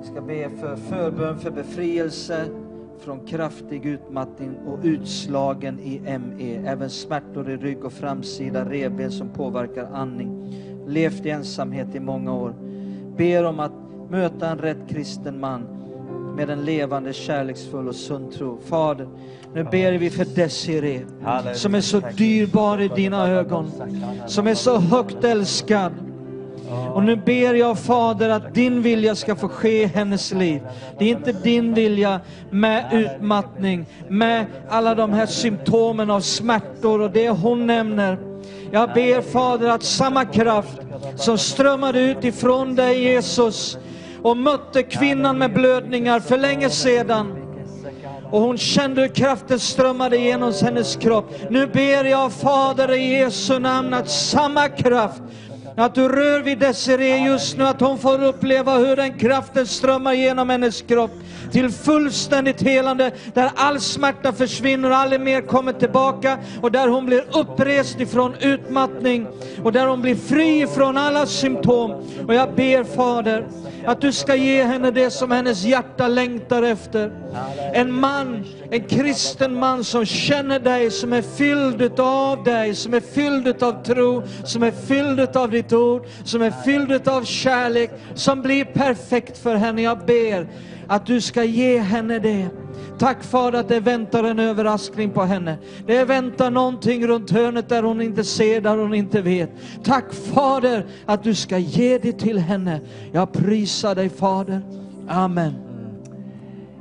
[0.00, 2.44] Vi ska be för förbön för befrielse
[2.98, 6.70] från kraftig utmattning och utslagen i ME.
[6.70, 10.54] Även smärtor i rygg och framsida revben som påverkar andning.
[10.86, 12.54] Levt i ensamhet i många år.
[13.16, 13.72] Ber om att
[14.10, 15.66] möta en rätt kristen man
[16.36, 18.58] med en levande, kärleksfull och sund tro.
[18.66, 19.08] Fader,
[19.54, 21.06] nu ber vi för Desiree,
[21.54, 23.70] som är så dyrbar i dina ögon,
[24.26, 25.92] som är så högt älskad.
[26.94, 30.62] Och nu ber jag Fader att din vilja ska få ske i hennes liv.
[30.98, 37.10] Det är inte din vilja med utmattning, med alla de här symptomen av smärtor och
[37.10, 38.33] det hon nämner.
[38.74, 40.78] Jag ber Fader att samma kraft
[41.16, 43.78] som strömmade ut ifrån dig Jesus
[44.22, 47.36] och mötte kvinnan med blödningar för länge sedan
[48.30, 51.34] och hon kände hur kraften strömmade genom hennes kropp.
[51.50, 55.22] Nu ber jag Fader i Jesu namn att samma kraft
[55.76, 60.12] att du rör vid Desiree just nu, att hon får uppleva hur den kraften strömmar
[60.12, 61.10] genom hennes kropp
[61.52, 67.06] till fullständigt helande, där all smärta försvinner och aldrig mer kommer tillbaka och där hon
[67.06, 69.26] blir upprest ifrån utmattning
[69.62, 71.90] och där hon blir fri från alla symptom.
[72.26, 73.46] Och jag ber Fader
[73.86, 77.12] att du ska ge henne det som hennes hjärta längtar efter.
[77.74, 83.00] En man, en kristen man som känner dig, som är fylld utav dig, som är
[83.00, 88.42] fylld utav tro, som är fylld utav ditt ord, som är fylld av kärlek, som
[88.42, 89.82] blir perfekt för henne.
[89.82, 90.46] Jag ber
[90.86, 92.48] att du ska ge henne det.
[92.98, 95.58] Tack Fader att det väntar en överraskning på henne.
[95.86, 99.50] Det väntar någonting runt hörnet där hon inte ser, där hon inte vet.
[99.84, 102.80] Tack Fader att du ska ge det till henne.
[103.12, 104.62] Jag prisar dig Fader.
[105.08, 105.54] Amen.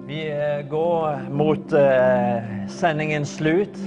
[0.07, 3.77] Vi eh, går mot eh, sändningens slut.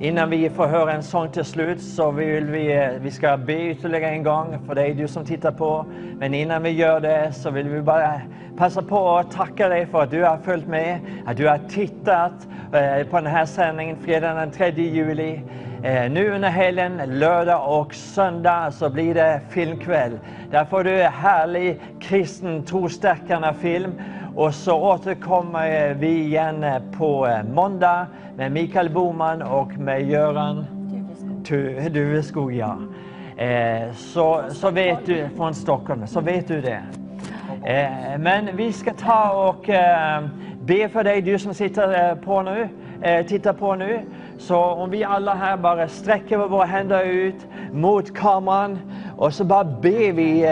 [0.00, 3.70] Innan vi får höra en sång till slut så vill vi, eh, vi ska be
[3.70, 5.86] ytterligare en gång för dig du som tittar på.
[6.18, 8.20] Men innan vi gör det så vill vi bara
[8.56, 12.32] passa på att tacka dig för att du har följt med, att du har tittat
[12.72, 15.40] eh, på den här sändningen fredagen den 3 juli.
[15.82, 20.18] Eh, nu under helgen, lördag och söndag, så blir det filmkväll.
[20.50, 23.92] Där får du härlig kristen trostärkande film.
[24.36, 26.64] Och så återkommer vi igen
[26.98, 28.06] på eh, måndag
[28.36, 30.66] med Mikael Boman och med Göran
[31.44, 32.52] Tu- Duveskog.
[32.52, 32.76] Ja.
[33.36, 36.82] Eh, så, så vet du, från Stockholm, så vet du det.
[37.64, 40.24] Eh, men vi ska ta och eh,
[40.62, 42.68] be för dig, du som sitter eh, på nu,
[43.02, 44.00] eh, tittar på nu.
[44.38, 48.78] Så om vi alla här bara sträcker våra händer ut mot kameran
[49.16, 50.46] och så bara ber vi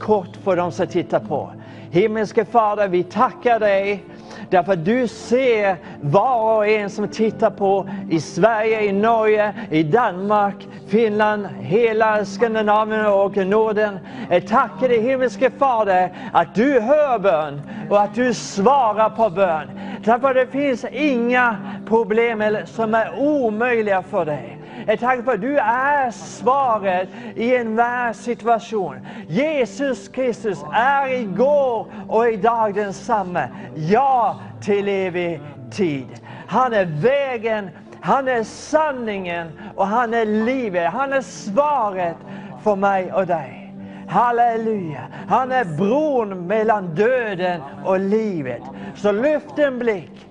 [0.00, 1.50] kort för de som tittar på.
[1.90, 4.04] Himmelske Fader, vi tackar dig
[4.50, 9.82] Därför att du ser var och en som tittar på i Sverige, i Norge, i
[9.82, 13.98] Danmark, Finland, hela Skandinavien och Norden.
[14.30, 19.68] Jag tackar dig himmelske Fader att du hör bön och att du svarar på bön.
[20.04, 24.57] Därför att det finns inga problem som är omöjliga för dig.
[24.88, 28.96] Jag tackar för att du är svaret i enhver situation.
[29.28, 33.48] Jesus Kristus är igår och idag densamme.
[33.74, 36.06] Ja, till evig tid.
[36.46, 40.92] Han är vägen, han är sanningen och han är livet.
[40.92, 42.16] Han är svaret
[42.62, 43.74] för mig och dig.
[44.08, 45.08] Halleluja!
[45.28, 48.62] Han är bron mellan döden och livet.
[48.96, 50.27] Så lyft en blick.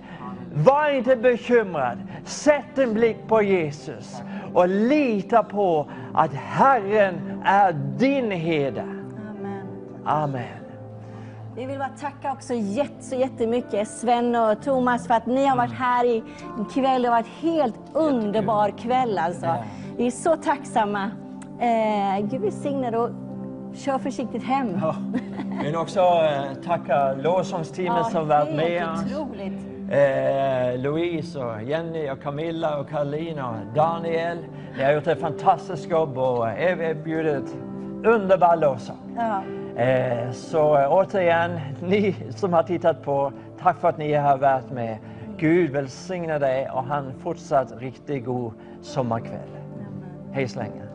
[0.65, 1.97] Var inte bekymrad.
[2.25, 4.21] Sätt en blick på Jesus
[4.53, 8.81] och lita på att Herren är din herde.
[8.81, 9.67] Amen.
[10.05, 10.43] Amen.
[11.55, 15.57] Vi vill bara tacka också jätte, så jättemycket Sven och Thomas för att ni har
[15.57, 16.23] varit här i
[16.73, 17.01] kväll.
[17.01, 19.55] Det har varit helt underbar kväll alltså.
[19.97, 21.11] Vi är så tacksamma.
[21.59, 23.09] Eh, Gud välsigne och
[23.75, 24.77] kör försiktigt hem.
[24.81, 24.95] Ja.
[25.57, 29.03] Jag vill också eh, tacka lovsångsteamet som varit med oss.
[29.05, 29.66] otroligt.
[29.89, 34.37] Eh, Louise och Jenny och Camilla och Karolina och Daniel.
[34.77, 37.55] Ni har gjort ett fantastiskt jobb och erbjudit
[38.05, 39.15] underbar lovsång.
[39.17, 39.43] Ja.
[39.83, 44.71] Eh, så eh, återigen, ni som har tittat på, tack för att ni har varit
[44.71, 44.97] med.
[45.37, 49.49] Gud välsigne dig och ha en fortsatt riktigt god sommarkväll.
[50.31, 50.86] Hej så länge.